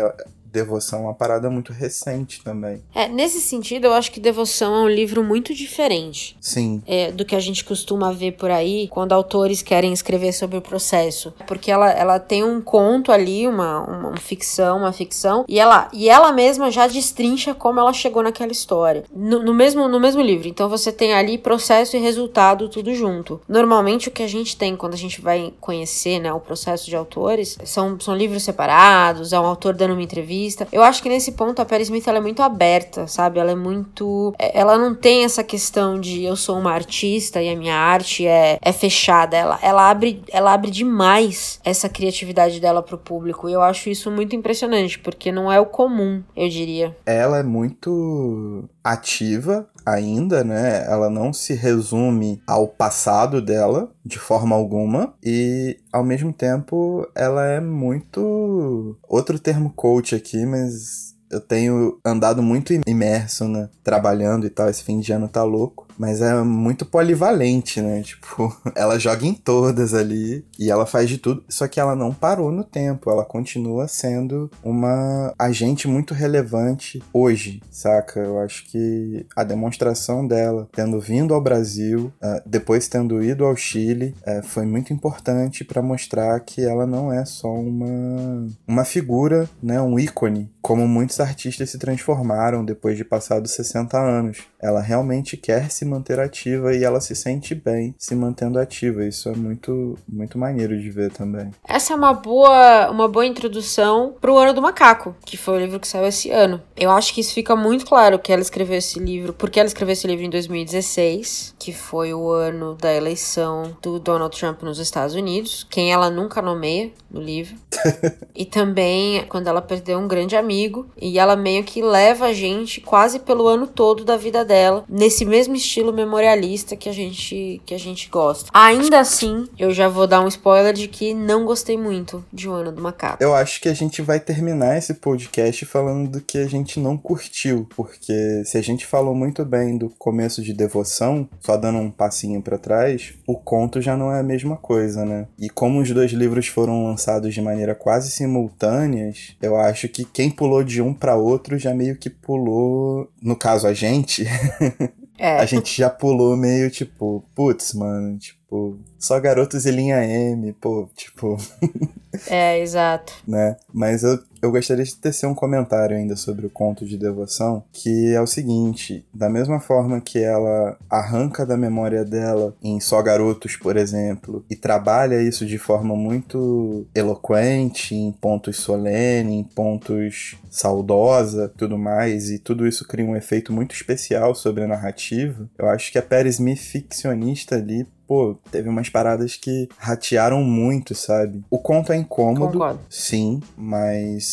Devoção 0.52 1.00
é 1.00 1.02
uma 1.04 1.14
parada 1.14 1.50
muito 1.50 1.74
recente 1.74 2.42
também. 2.42 2.82
É, 2.96 3.08
nesse 3.08 3.42
sentido, 3.42 3.86
eu 3.86 3.94
acho 3.94 4.12
que 4.12 4.20
Devoção 4.20 4.74
é 4.76 4.80
um 4.80 4.90
livro 4.90 5.24
muito 5.24 5.54
diferente. 5.54 6.38
Sim. 6.40 6.82
É, 6.88 7.12
do 7.12 7.26
que 7.26 7.36
a 7.36 7.40
gente 7.40 7.66
costuma 7.66 8.12
ver 8.14 8.34
por 8.34 8.50
aí 8.50 8.88
quando 8.88 9.12
autores 9.12 9.62
querem 9.62 9.92
escrever 9.92 10.32
sobre 10.32 10.58
o 10.58 10.62
processo. 10.62 11.34
Porque 11.46 11.70
ela, 11.70 11.92
ela 11.92 12.20
tem 12.20 12.44
um 12.44 12.62
conto 12.62 13.12
ali, 13.12 13.46
uma, 13.48 13.82
uma, 13.82 14.10
uma 14.10 14.18
ficção, 14.18 14.78
uma 14.80 14.94
ficção, 14.94 15.44
e 15.48 15.60
ela, 15.60 15.90
e 15.92 16.10
ela 16.10 16.32
mesma 16.32 16.72
já 16.72 16.88
destrincha 16.88 17.54
como 17.54 17.80
ela 17.80 17.92
chegou 17.92 18.24
naquela 18.24 18.52
história. 18.52 19.04
No, 19.14 19.44
no, 19.44 19.54
mesmo, 19.54 19.88
no 19.90 20.00
mesmo 20.00 20.22
livro. 20.22 20.48
Então 20.48 20.70
você 20.70 20.92
tem 20.92 21.14
ali 21.14 21.38
processo 21.38 21.98
e 21.98 22.00
resultado 22.00 22.70
tudo 22.70 22.94
junto. 22.94 23.42
Normalmente 23.48 24.08
o 24.08 24.12
que 24.12 24.24
a 24.24 24.28
gente 24.28 24.56
tem 24.56 24.76
quando 24.76 24.94
a 24.94 24.98
gente 24.98 25.20
vai 25.20 25.54
conhecer 25.60 26.20
né, 26.20 26.32
o 26.32 26.40
processo 26.40 26.86
de 26.86 26.96
autores 26.96 27.58
são, 27.66 28.00
são 28.00 28.16
livros 28.16 28.44
separados, 28.44 29.34
é 29.34 29.40
um 29.40 29.46
autor 29.46 29.76
dando 29.76 29.94
uma 29.94 30.02
entrevista 30.02 30.37
eu 30.72 30.84
acho 30.84 31.02
que 31.02 31.10
nesse 31.10 31.32
ponto 31.34 31.62
a 31.62 31.66
Perry 31.66 31.84
Smith 31.84 32.08
ela 32.08 32.18
é 32.18 32.22
muito 32.22 32.42
aberta, 32.42 33.08
sabe? 33.08 33.40
Ela 33.40 33.52
é 33.52 33.56
muito. 33.56 34.34
É, 34.38 34.60
ela 34.60 34.78
não 34.78 34.94
tem 34.94 35.24
essa 35.24 35.44
questão 35.44 36.00
de 36.00 36.24
eu 36.24 36.36
sou 36.36 36.58
uma 36.58 36.72
artista 36.72 37.42
e 37.42 37.50
a 37.50 37.56
minha 37.56 37.76
arte 37.76 38.26
é, 38.26 38.58
é 38.62 38.72
fechada. 38.72 39.36
Ela, 39.36 39.60
ela, 39.62 39.90
abre, 39.90 40.24
ela 40.32 40.54
abre 40.54 40.72
demais 40.72 41.60
essa 41.64 41.90
criatividade 41.90 42.60
dela 42.60 42.82
pro 42.82 42.98
público. 42.98 43.50
E 43.50 43.54
eu 43.54 43.62
acho 43.62 43.90
isso 43.90 44.12
muito 44.12 44.36
impressionante, 44.36 45.00
porque 45.00 45.32
não 45.32 45.52
é 45.52 45.60
o 45.60 45.66
comum, 45.66 46.24
eu 46.36 46.50
diria. 46.50 46.96
Ela 47.06 47.40
é 47.40 47.44
muito 47.44 48.68
ativa 48.84 49.68
ainda, 49.88 50.44
né? 50.44 50.86
Ela 50.86 51.10
não 51.10 51.32
se 51.32 51.54
resume 51.54 52.42
ao 52.46 52.68
passado 52.68 53.42
dela 53.42 53.90
de 54.06 54.20
forma 54.20 54.54
alguma 54.54 55.14
e 55.24 55.78
ao 55.94 56.04
mesmo 56.04 56.34
tempo 56.34 57.08
ela 57.16 57.46
é 57.46 57.62
muito 57.62 58.98
outro 59.08 59.40
termo 59.40 59.72
coach 59.74 60.14
aqui, 60.14 60.46
mas 60.46 61.16
eu 61.32 61.40
tenho 61.40 62.00
andado 62.06 62.44
muito 62.44 62.74
imerso, 62.86 63.48
né? 63.48 63.70
Trabalhando 63.84 64.46
e 64.46 64.50
tal. 64.50 64.70
Esse 64.70 64.84
fim 64.84 65.00
de 65.00 65.12
ano 65.14 65.28
tá 65.28 65.44
louco. 65.44 65.87
Mas 65.98 66.22
é 66.22 66.42
muito 66.44 66.86
polivalente, 66.86 67.82
né? 67.82 68.02
Tipo, 68.02 68.56
ela 68.76 69.00
joga 69.00 69.26
em 69.26 69.34
todas 69.34 69.94
ali 69.94 70.46
e 70.60 70.70
ela 70.70 70.86
faz 70.86 71.10
de 71.10 71.18
tudo. 71.18 71.44
Só 71.50 71.68
que 71.68 71.80
ela 71.80 71.96
não 71.96 72.14
parou 72.14 72.52
no 72.52 72.64
tempo. 72.64 73.10
Ela 73.10 73.26
continua 73.26 73.88
sendo 73.88 74.50
uma 74.64 75.34
agente 75.38 75.88
muito 75.88 76.14
relevante 76.14 77.02
hoje, 77.12 77.62
saca? 77.72 78.20
Eu 78.20 78.40
acho 78.40 78.66
que 78.66 79.26
a 79.36 79.44
demonstração 79.44 80.26
dela, 80.26 80.68
tendo 80.74 81.00
vindo 81.00 81.34
ao 81.34 81.42
Brasil, 81.42 82.12
uh, 82.22 82.42
depois 82.46 82.88
tendo 82.88 83.24
ido 83.24 83.46
ao 83.46 83.56
Chile, 83.56 84.16
uh, 84.28 84.46
foi 84.46 84.66
muito 84.66 84.94
importante 84.94 85.64
para 85.64 85.82
mostrar 85.82 86.40
que 86.42 86.62
ela 86.62 86.86
não 86.86 87.12
é 87.12 87.26
só 87.26 87.52
uma, 87.52 88.48
uma 88.68 88.86
figura, 88.86 89.50
né? 89.62 89.82
Um 89.82 89.98
ícone, 89.98 90.52
como 90.62 90.88
muitos 90.88 91.20
artistas 91.20 91.70
se 91.70 91.78
transformaram 91.78 92.64
depois 92.64 92.98
de 92.98 93.04
passados 93.04 93.52
60 93.52 93.98
anos. 93.98 94.40
Ela 94.60 94.82
realmente 94.82 95.38
quer 95.38 95.72
se 95.72 95.86
manter 95.88 96.20
ativa 96.20 96.76
e 96.76 96.84
ela 96.84 97.02
se 97.02 97.16
sente 97.16 97.56
bem 97.56 97.96
se 97.98 98.16
mantendo 98.16 98.60
ativa. 98.60 99.06
Isso 99.06 99.30
é 99.30 99.36
muito, 99.36 99.98
muito 100.08 100.38
maneiro 100.38 100.80
de 100.80 100.90
ver 100.90 101.12
também. 101.12 101.52
Essa 101.68 101.94
é 101.94 101.96
uma 101.96 102.14
boa, 102.14 102.90
uma 102.90 103.08
boa 103.08 103.26
introdução 103.26 104.16
pro 104.20 104.38
Ano 104.38 104.54
do 104.54 104.62
Macaco, 104.62 105.16
que 105.26 105.38
foi 105.38 105.56
o 105.56 105.60
livro 105.60 105.80
que 105.80 105.88
saiu 105.88 106.08
esse 106.08 106.30
ano. 106.30 106.62
Eu 106.76 106.92
acho 106.92 107.14
que 107.14 107.22
isso 107.22 107.34
fica 107.34 107.56
muito 107.56 107.86
claro 107.86 108.20
que 108.20 108.32
ela 108.32 108.42
escreveu 108.42 108.78
esse 108.78 109.00
livro, 109.00 109.34
porque 109.34 109.60
ela 109.60 109.68
escreveu 109.68 109.94
esse 109.94 110.08
livro 110.08 110.26
em 110.26 110.30
2016, 110.30 111.56
que 111.58 111.74
foi 111.74 112.14
o 112.14 112.30
ano 112.30 112.76
da 112.76 112.94
eleição 112.94 113.76
do 113.82 114.00
Donald 114.00 114.38
Trump 114.38 114.62
nos 114.64 114.80
Estados 114.80 115.16
Unidos, 115.16 115.66
quem 115.70 115.92
ela 115.92 116.10
nunca 116.10 116.42
nomeia 116.42 116.92
no 117.10 117.22
livro. 117.22 117.56
e 118.36 118.46
também 118.46 119.26
quando 119.28 119.48
ela 119.48 119.62
perdeu 119.62 120.00
um 120.00 120.08
grande 120.08 120.36
amigo, 120.36 120.88
e 121.00 121.20
ela 121.20 121.36
meio 121.36 121.64
que 121.64 121.82
leva 121.82 122.28
a 122.28 122.34
gente 122.34 122.82
quase 122.82 123.20
pelo 123.20 123.48
ano 123.48 123.68
todo 123.68 124.04
da 124.04 124.18
vida 124.18 124.44
dela, 124.44 124.84
nesse 124.88 125.26
mesmo 125.26 125.56
estilo 125.56 125.77
estilo 125.78 125.94
memorialista 125.94 126.76
que 126.76 126.90
a 126.90 126.92
gente 126.92 127.62
que 127.66 127.74
a 127.74 127.78
gente 127.78 128.10
gosta. 128.10 128.50
Ainda 128.52 129.00
assim, 129.00 129.48
eu 129.60 129.72
já 129.72 129.88
vou 129.88 130.08
dar 130.08 130.22
um 130.22 130.28
spoiler 130.28 130.74
de 130.74 130.88
que 130.88 131.14
não 131.14 131.46
gostei 131.46 131.78
muito 131.78 132.26
de 132.34 132.50
O 132.50 132.54
Ano 132.54 132.72
do 132.72 132.82
Macaco. 132.82 133.22
Eu 133.22 133.36
acho 133.36 133.62
que 133.62 133.70
a 133.70 133.74
gente 133.74 134.02
vai 134.02 134.20
terminar 134.20 134.78
esse 134.78 134.96
podcast 134.96 135.66
falando 135.66 136.10
do 136.10 136.22
que 136.22 136.40
a 136.40 136.48
gente 136.48 136.80
não 136.80 136.98
curtiu, 136.98 137.68
porque 137.76 138.44
se 138.44 138.58
a 138.58 138.62
gente 138.62 138.86
falou 138.88 139.14
muito 139.14 139.46
bem 139.46 139.78
do 139.78 139.90
começo 139.90 140.42
de 140.42 140.54
Devoção, 140.54 141.30
só 141.40 141.56
dando 141.56 141.78
um 141.78 141.92
passinho 141.92 142.42
para 142.42 142.58
trás, 142.58 143.14
o 143.28 143.36
conto 143.36 143.80
já 143.80 143.96
não 143.96 144.12
é 144.12 144.20
a 144.20 144.24
mesma 144.24 144.58
coisa, 144.58 145.06
né? 145.06 145.28
E 145.38 145.50
como 145.50 145.80
os 145.80 145.92
dois 145.92 146.12
livros 146.12 146.48
foram 146.48 146.86
lançados 146.86 147.34
de 147.34 147.42
maneira 147.42 147.76
quase 147.76 148.10
simultâneas, 148.10 149.36
eu 149.42 149.56
acho 149.56 149.88
que 149.88 150.04
quem 150.04 150.32
pulou 150.32 150.64
de 150.64 150.82
um 150.82 150.94
para 150.94 151.16
outro 151.16 151.60
já 151.60 151.74
meio 151.74 151.98
que 151.98 152.10
pulou, 152.10 153.10
no 153.22 153.36
caso 153.36 153.68
a 153.68 153.74
gente, 153.74 154.26
É. 155.18 155.38
A 155.38 155.46
gente 155.46 155.76
já 155.76 155.90
pulou 155.90 156.38
meio 156.38 156.70
tipo, 156.70 157.24
putz, 157.36 157.74
mano, 157.74 158.18
tipo, 158.18 158.78
só 159.00 159.20
garotos 159.20 159.66
e 159.66 159.72
linha 159.72 160.04
M, 160.04 160.54
pô, 160.54 160.88
tipo. 160.96 161.38
é, 162.28 162.60
exato. 162.60 163.14
Né? 163.28 163.58
Mas 163.74 164.04
eu, 164.04 164.20
eu 164.42 164.52
gostaria 164.52 164.84
de 164.84 164.96
tecer 164.96 165.28
um 165.28 165.36
comentário 165.36 165.96
ainda 165.96 166.16
sobre 166.16 166.46
o 166.46 166.50
conto 166.50 166.86
de 166.86 166.98
devoção, 166.98 167.64
que 167.72 168.14
é 168.14 168.22
o 168.22 168.28
seguinte: 168.28 169.06
da 169.14 169.30
mesma 169.30 169.60
forma 169.60 170.02
que 170.02 170.20
ela 170.20 170.78
arranca 170.90 171.46
da 171.46 171.58
memória 171.58 172.04
dela 172.04 172.56
em 172.62 172.80
Só 172.80 173.02
Garotos, 173.02 173.56
por 173.56 173.78
exemplo, 173.78 174.46
e 174.50 174.56
trabalha 174.56 175.22
isso 175.22 175.46
de 175.46 175.58
forma 175.58 175.96
muito 175.96 176.86
eloquente, 176.94 177.96
em 177.96 178.12
pontos 178.12 178.58
solenes, 178.58 179.34
em 179.34 179.44
pontos 179.44 180.38
saudosa, 180.50 181.52
tudo 181.56 181.78
mais, 181.78 182.30
e 182.30 182.40
tudo 182.40 182.68
isso 182.68 182.88
cria 182.88 183.06
um 183.06 183.16
efeito 183.16 183.54
muito 183.54 183.76
especial 183.76 184.34
sobre 184.34 184.64
a 184.64 184.68
narrativa. 184.68 185.48
Eu 185.58 185.70
acho 185.70 185.92
que 185.92 185.98
a 185.98 186.02
Perry 186.02 186.30
Smith 186.30 186.60
ficcionista 186.60 187.56
ali 187.56 187.86
pô, 188.08 188.38
teve 188.50 188.70
umas 188.70 188.90
paradas 188.90 189.36
que 189.36 189.68
ratearam 189.78 190.42
muito, 190.42 190.96
sabe? 190.96 191.44
O 191.50 191.60
conto 191.60 191.92
é 191.92 191.98
incômodo, 191.98 192.54
Concordo. 192.54 192.80
sim, 192.90 193.42
mas 193.58 194.24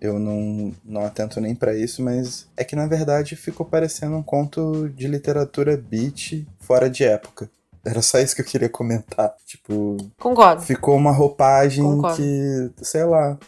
eu 0.00 0.18
não, 0.18 0.72
não 0.84 1.04
atento 1.04 1.40
nem 1.40 1.54
para 1.54 1.76
isso, 1.76 2.02
mas 2.02 2.46
é 2.56 2.64
que 2.64 2.76
na 2.76 2.86
verdade 2.86 3.36
ficou 3.36 3.66
parecendo 3.66 4.16
um 4.16 4.22
conto 4.22 4.88
de 4.90 5.08
literatura 5.08 5.76
beat 5.76 6.46
fora 6.60 6.88
de 6.88 7.04
época. 7.04 7.50
Era 7.84 8.02
só 8.02 8.18
isso 8.18 8.34
que 8.34 8.42
eu 8.42 8.46
queria 8.46 8.68
comentar. 8.68 9.34
Tipo. 9.46 9.96
Concordo. 10.18 10.62
Ficou 10.62 10.96
uma 10.96 11.12
roupagem 11.12 11.82
Concordo. 11.84 12.16
que, 12.16 12.70
sei 12.82 13.04
lá, 13.04 13.38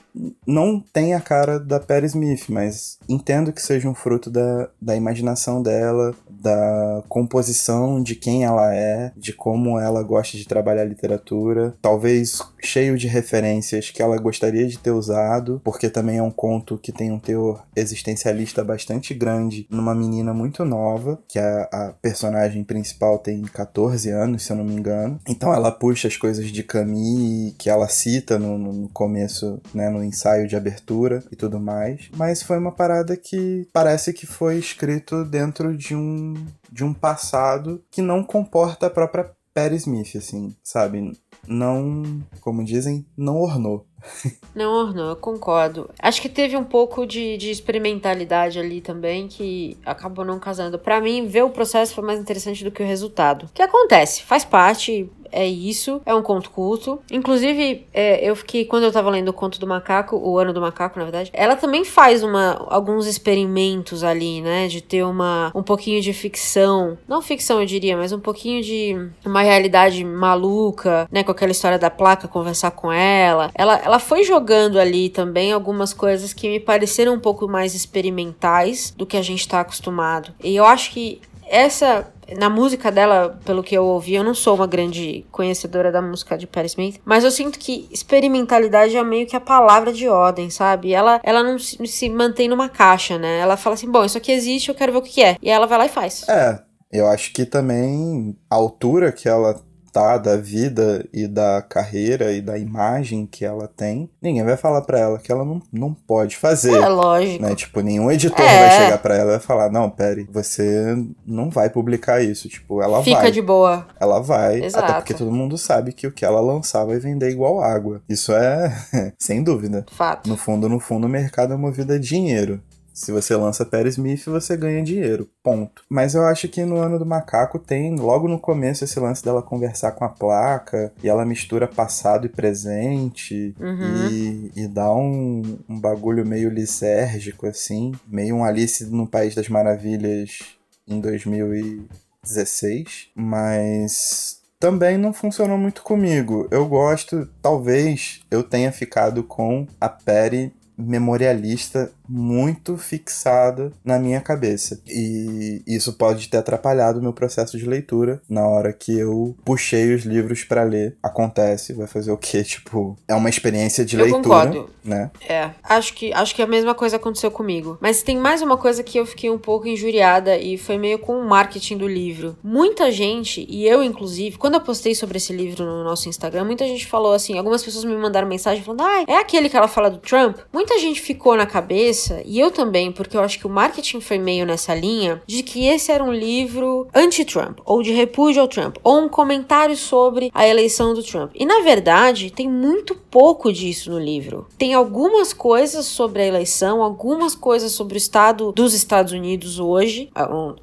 não 0.47 0.81
tem 0.93 1.15
a 1.15 1.21
cara 1.21 1.59
da 1.59 1.79
Perry 1.79 2.07
Smith, 2.07 2.47
mas 2.49 2.99
entendo 3.09 3.53
que 3.53 3.63
seja 3.63 3.89
um 3.89 3.95
fruto 3.95 4.31
da, 4.31 4.69
da 4.81 4.97
imaginação 4.97 5.63
dela, 5.63 6.15
da 6.29 7.03
composição 7.09 8.03
de 8.03 8.15
quem 8.15 8.45
ela 8.45 8.75
é, 8.75 9.13
de 9.17 9.33
como 9.33 9.79
ela 9.79 10.03
gosta 10.03 10.37
de 10.37 10.47
trabalhar 10.47 10.85
literatura. 10.85 11.75
Talvez 11.83 12.41
cheio 12.63 12.97
de 12.97 13.07
referências 13.07 13.91
que 13.91 14.03
ela 14.03 14.17
gostaria 14.19 14.67
de 14.67 14.79
ter 14.79 14.91
usado, 14.91 15.61
porque 15.65 15.89
também 15.89 16.19
é 16.19 16.23
um 16.23 16.31
conto 16.31 16.79
que 16.79 16.93
tem 16.93 17.11
um 17.11 17.19
teor 17.19 17.63
existencialista 17.77 18.65
bastante 18.65 19.15
grande 19.15 19.67
numa 19.71 19.95
menina 19.95 20.33
muito 20.33 20.65
nova, 20.65 21.19
que 21.29 21.39
a, 21.39 21.69
a 21.73 21.95
personagem 22.01 22.65
principal 22.65 23.19
tem 23.19 23.43
14 23.43 24.11
anos, 24.11 24.43
se 24.43 24.53
eu 24.53 24.57
não 24.57 24.65
me 24.65 24.75
engano. 24.75 25.21
Então 25.29 25.53
ela 25.53 25.71
puxa 25.71 26.09
as 26.09 26.17
coisas 26.17 26.47
de 26.51 26.63
Camille 26.63 27.55
que 27.59 27.69
ela 27.69 27.89
cita 27.89 28.39
no, 28.39 28.59
no 28.59 28.89
começo, 28.89 29.61
né, 29.75 29.89
no 29.89 30.00
ensaio 30.03 30.47
de 30.47 30.57
abertura 30.57 31.23
e 31.31 31.37
tudo 31.37 31.61
mais. 31.61 32.09
Mas 32.17 32.43
foi 32.43 32.59
uma 32.59 32.73
parada 32.73 33.17
que 33.17 33.67
parece 33.73 34.13
que 34.13 34.27
foi 34.27 34.59
escrito 34.59 35.25
dentro 35.25 35.77
de 35.77 35.95
um, 35.95 36.35
de 36.71 36.85
um 36.85 36.93
passado 36.93 37.83
que 37.91 38.03
não 38.03 38.23
comporta 38.23 38.87
a 38.87 38.91
própria 38.91 39.31
Perry 39.53 39.77
Smith, 39.77 40.17
assim, 40.17 40.55
sabe? 40.63 41.13
não, 41.47 42.23
como 42.41 42.65
dizem, 42.65 43.05
não 43.17 43.37
ornou. 43.37 43.87
Não 44.55 44.73
ornou, 44.73 45.11
eu 45.11 45.17
concordo. 45.17 45.91
Acho 45.99 46.23
que 46.23 46.29
teve 46.29 46.57
um 46.57 46.65
pouco 46.65 47.07
de, 47.07 47.37
de 47.37 47.51
experimentalidade 47.51 48.59
ali 48.59 48.81
também 48.81 49.29
que 49.29 49.77
acabou 49.85 50.25
não 50.25 50.41
casando. 50.41 50.79
Para 50.79 51.01
mim, 51.03 51.27
ver 51.27 51.43
o 51.43 51.51
processo 51.51 51.95
foi 51.95 52.03
mais 52.03 52.19
interessante 52.19 52.65
do 52.65 52.71
que 52.71 52.83
o 52.83 52.87
resultado. 52.87 53.45
O 53.45 53.49
que 53.53 53.63
acontece? 53.63 54.23
Faz 54.23 54.43
parte, 54.43 55.09
é 55.33 55.47
isso, 55.47 56.01
é 56.05 56.15
um 56.15 56.23
conto 56.23 56.51
culto. 56.51 57.01
Inclusive, 57.11 57.87
é, 57.93 58.29
eu 58.29 58.35
fiquei, 58.37 58.65
quando 58.65 58.85
eu 58.85 58.93
tava 58.93 59.11
lendo 59.11 59.29
o 59.29 59.33
conto 59.33 59.59
do 59.59 59.67
macaco, 59.67 60.17
o 60.17 60.39
ano 60.39 60.53
do 60.53 60.61
macaco, 60.61 60.99
na 60.99 61.05
verdade, 61.05 61.31
ela 61.33 61.57
também 61.57 61.85
faz 61.85 62.23
uma, 62.23 62.67
alguns 62.69 63.07
experimentos 63.07 64.05
ali, 64.05 64.41
né? 64.41 64.69
De 64.69 64.81
ter 64.81 65.05
uma, 65.05 65.51
um 65.55 65.63
pouquinho 65.63 66.01
de 66.01 66.13
ficção. 66.13 66.99
Não 67.09 67.23
ficção, 67.23 67.61
eu 67.61 67.67
diria, 67.67 67.97
mas 67.97 68.13
um 68.13 68.21
pouquinho 68.21 68.63
de 68.63 69.11
uma 69.25 69.43
realidade 69.43 70.05
maluca, 70.05 71.09
né? 71.11 71.23
Com 71.23 71.33
aquela 71.33 71.53
história 71.53 71.79
da 71.79 71.91
placa 71.91 72.29
conversar 72.29 72.71
com 72.73 72.93
ela. 72.93 73.51
Ela, 73.55 73.77
ela 73.85 73.99
foi 73.99 74.25
jogando 74.25 74.79
ali 74.79 75.09
também 75.09 75.53
algumas 75.53 75.93
coisas 75.93 76.33
que 76.33 76.49
me 76.49 76.61
pareceram 76.61 77.15
um 77.15 77.21
pouco 77.21 77.49
mais 77.49 77.75
experimentais 77.75 78.93
do 78.97 79.07
que 79.07 79.17
a 79.17 79.23
gente 79.23 79.47
tá 79.47 79.61
acostumado. 79.61 80.33
E 80.43 80.55
eu 80.55 80.65
acho 80.65 80.91
que 80.91 81.21
essa 81.51 82.07
na 82.39 82.49
música 82.49 82.93
dela, 82.93 83.41
pelo 83.45 83.63
que 83.63 83.77
eu 83.77 83.85
ouvi, 83.85 84.15
eu 84.15 84.23
não 84.23 84.35
sou 84.35 84.55
uma 84.55 84.67
grande 84.67 85.27
conhecedora 85.33 85.91
da 85.91 86.01
música 86.01 86.39
de 86.39 86.47
Perry 86.47 86.69
Smith, 86.69 87.01
mas 87.05 87.25
eu 87.25 87.31
sinto 87.31 87.59
que 87.59 87.89
experimentalidade 87.91 88.97
é 88.97 89.03
meio 89.03 89.27
que 89.27 89.35
a 89.35 89.41
palavra 89.41 89.93
de 89.93 90.09
ordem, 90.09 90.49
sabe? 90.49 90.93
Ela, 90.93 91.21
ela 91.25 91.43
não 91.43 91.59
se, 91.59 91.85
se 91.87 92.09
mantém 92.09 92.49
numa 92.49 92.69
caixa, 92.69 93.19
né? 93.19 93.39
Ela 93.41 93.57
fala 93.57 93.75
assim: 93.75 93.91
bom, 93.91 94.05
isso 94.05 94.19
aqui 94.19 94.31
existe, 94.31 94.69
eu 94.69 94.75
quero 94.75 94.93
ver 94.93 94.99
o 94.99 95.03
que 95.03 95.23
é. 95.23 95.37
E 95.43 95.51
ela 95.51 95.67
vai 95.67 95.79
lá 95.79 95.87
e 95.87 95.91
faz. 95.91 96.29
É, 96.29 96.61
eu 96.93 97.09
acho 97.09 97.33
que 97.33 97.45
também 97.45 98.37
a 98.49 98.55
altura 98.55 99.11
que 99.11 99.29
ela 99.29 99.61
tá 99.93 100.19
da 100.19 100.37
vida 100.37 101.07
e 101.13 101.27
da 101.27 101.63
carreira 101.63 102.33
e 102.33 102.41
da 102.41 102.59
imagem 102.59 103.27
que 103.27 103.45
ela 103.45 103.69
tem, 103.69 104.09
ninguém 104.21 104.45
vai 104.45 104.57
falar 104.57 104.83
para 104.83 104.99
ela 104.99 105.19
que 105.19 105.31
ela 105.31 105.45
não, 105.45 105.61
não 105.73 105.93
pode 105.93 106.37
fazer. 106.37 106.75
É 106.75 106.89
lógico. 106.89 107.43
Né? 107.43 107.55
Tipo, 107.55 107.81
nenhum 107.81 108.11
editor 108.11 108.45
é. 108.45 108.69
vai 108.69 108.85
chegar 108.85 108.99
para 108.99 109.17
ela 109.17 109.37
e 109.37 109.41
falar: 109.41 109.71
"Não, 109.71 109.91
pere, 109.91 110.29
você 110.31 110.97
não 111.27 111.51
vai 111.51 111.69
publicar 111.69 112.23
isso". 112.23 112.49
Tipo, 112.49 112.83
ela 112.83 113.03
Fica 113.03 113.17
vai. 113.17 113.27
Fica 113.27 113.33
de 113.33 113.43
boa. 113.43 113.87
Ela 113.99 114.21
vai, 114.21 114.65
Exato. 114.65 114.85
até 114.85 114.95
porque 114.95 115.15
todo 115.15 115.31
mundo 115.33 115.59
sabe 115.59 115.93
que 115.93 116.07
o 116.07 116.13
que 116.13 116.25
ela 116.25 116.41
lançar 116.41 116.85
vai 116.85 116.99
vender 116.99 117.31
igual 117.31 117.63
água. 117.63 118.03
Isso 118.09 118.33
é 118.33 118.73
sem 119.19 119.43
dúvida. 119.43 119.85
Fato. 119.93 120.29
No 120.29 120.37
fundo, 120.37 120.69
no 120.69 120.81
fundo, 120.81 121.07
o 121.07 121.11
mercado 121.11 121.53
é 121.55 121.57
movido 121.57 121.93
a 121.93 121.99
dinheiro. 121.99 122.61
Se 123.01 123.11
você 123.13 123.35
lança 123.35 123.65
Perry 123.65 123.89
Smith, 123.89 124.27
você 124.27 124.55
ganha 124.59 124.83
dinheiro. 124.83 125.27
Ponto. 125.43 125.83
Mas 125.89 126.15
eu 126.15 126.27
acho 126.27 126.47
que 126.49 126.67
no 126.67 126.77
ano 126.77 126.99
do 126.99 127.07
macaco 127.07 127.59
tem, 127.59 127.97
logo 127.97 128.29
no 128.29 128.39
começo, 128.39 128.85
esse 128.85 129.01
lance 129.01 129.25
dela 129.25 129.43
conversar 129.43 129.93
com 129.93 130.05
a 130.05 130.09
placa 130.11 130.93
e 131.03 131.09
ela 131.09 131.25
mistura 131.25 131.67
passado 131.67 132.27
e 132.27 132.29
presente 132.29 133.57
uhum. 133.59 134.11
e, 134.11 134.53
e 134.55 134.69
dá 134.69 134.93
um, 134.93 135.41
um 135.67 135.81
bagulho 135.81 136.27
meio 136.27 136.51
lisérgico, 136.51 137.47
assim. 137.47 137.93
Meio 138.07 138.37
um 138.37 138.45
Alice 138.45 138.85
no 138.85 139.07
País 139.07 139.35
das 139.35 139.49
Maravilhas 139.49 140.41
em 140.87 141.01
2016. 141.01 143.09
Mas 143.15 144.43
também 144.59 144.99
não 144.99 145.15
funcionou 145.15 145.57
muito 145.57 145.83
comigo. 145.83 146.47
Eu 146.51 146.69
gosto, 146.69 147.27
talvez 147.41 148.21
eu 148.31 148.43
tenha 148.43 148.71
ficado 148.71 149.25
com 149.25 149.67
a 149.81 149.89
Perry 149.89 150.53
memorialista 150.77 151.91
muito 152.11 152.77
fixada 152.77 153.73
na 153.85 153.99
minha 153.99 154.21
cabeça. 154.21 154.83
E 154.87 155.63
isso 155.67 155.93
pode 155.93 156.29
ter 156.29 156.39
atrapalhado 156.39 156.99
o 156.99 157.03
meu 157.03 157.13
processo 157.13 157.57
de 157.57 157.65
leitura 157.65 158.21
na 158.29 158.47
hora 158.47 158.73
que 158.73 158.99
eu 158.99 159.37
puxei 159.45 159.95
os 159.95 160.03
livros 160.03 160.43
para 160.43 160.65
ler. 160.65 160.97
Acontece, 161.01 161.73
vai 161.73 161.87
fazer 161.87 162.11
o 162.11 162.17
quê? 162.17 162.43
Tipo, 162.51 162.97
é 163.07 163.15
uma 163.15 163.29
experiência 163.29 163.85
de 163.85 163.97
eu 163.97 164.03
leitura, 164.03 164.23
concordo. 164.23 164.71
né? 164.85 165.11
É, 165.29 165.51
acho 165.63 165.95
que 165.95 166.13
acho 166.13 166.35
que 166.35 166.43
a 166.43 166.47
mesma 166.47 166.75
coisa 166.75 166.97
aconteceu 166.97 167.31
comigo. 167.31 167.79
Mas 167.81 168.03
tem 168.03 168.17
mais 168.17 168.43
uma 168.43 168.57
coisa 168.57 168.83
que 168.83 168.99
eu 168.99 169.07
fiquei 169.07 169.31
um 169.31 169.39
pouco 169.39 169.69
injuriada 169.69 170.37
e 170.37 170.59
foi 170.59 170.77
meio 170.77 170.99
com 170.99 171.17
o 171.19 171.29
marketing 171.29 171.79
do 171.79 171.87
livro. 171.87 172.37
Muita 172.43 172.91
gente, 172.91 173.47
e 173.49 173.69
eu 173.69 173.85
inclusive, 173.85 174.37
quando 174.37 174.55
eu 174.55 174.61
postei 174.61 174.95
sobre 174.95 175.19
esse 175.19 175.33
livro 175.33 175.65
no 175.65 175.85
nosso 175.85 176.09
Instagram, 176.09 176.45
muita 176.45 176.67
gente 176.67 176.87
falou 176.87 177.13
assim, 177.13 177.39
algumas 177.39 177.63
pessoas 177.63 177.85
me 177.85 177.95
mandaram 177.95 178.27
mensagem 178.27 178.65
falando: 178.65 178.83
"Ah, 178.83 179.05
é 179.07 179.17
aquele 179.17 179.49
que 179.49 179.57
ela 179.57 179.69
fala 179.69 179.91
do 179.91 179.99
Trump?". 179.99 180.39
Muita 180.53 180.79
gente 180.79 181.01
ficou 181.01 181.37
na 181.37 181.47
cabeça 181.47 182.00
cabeça, 182.01 182.23
e 182.25 182.41
eu 182.41 182.51
também, 182.51 182.91
porque 182.91 183.17
eu 183.17 183.21
acho 183.21 183.39
que 183.39 183.47
o 183.47 183.51
marketing 183.51 184.01
foi 184.01 184.19
meio 184.19 184.47
nessa 184.47 184.75
linha, 184.75 185.21
de 185.27 185.43
que 185.43 185.67
esse 185.67 185.93
era 185.93 186.03
um 186.03 186.13
livro 186.13 186.89
anti-Trump, 186.95 187.59
ou 187.65 187.83
de 187.83 187.93
repúdio 187.93 188.41
ao 188.41 188.49
Trump, 188.49 188.77
ou 188.83 189.01
um 189.01 189.09
comentário 189.09 189.77
sobre 189.77 190.31
a 190.35 190.47
eleição 190.47 190.95
do 190.95 191.03
Trump. 191.03 191.33
E 191.35 191.45
na 191.45 191.61
verdade, 191.61 192.31
tem 192.31 192.49
muito 192.49 192.95
pouco 192.95 193.53
disso 193.53 193.91
no 193.91 193.99
livro. 193.99 194.47
Tem 194.57 194.73
algumas 194.73 195.33
coisas 195.33 195.87
sobre 195.87 196.23
a 196.23 196.27
eleição, 196.27 196.83
algumas 196.83 197.35
coisas 197.35 197.73
sobre 197.73 197.95
o 197.95 197.99
estado 197.99 198.53
dos 198.53 198.73
Estados 198.73 199.13
Unidos 199.13 199.59
hoje, 199.59 200.11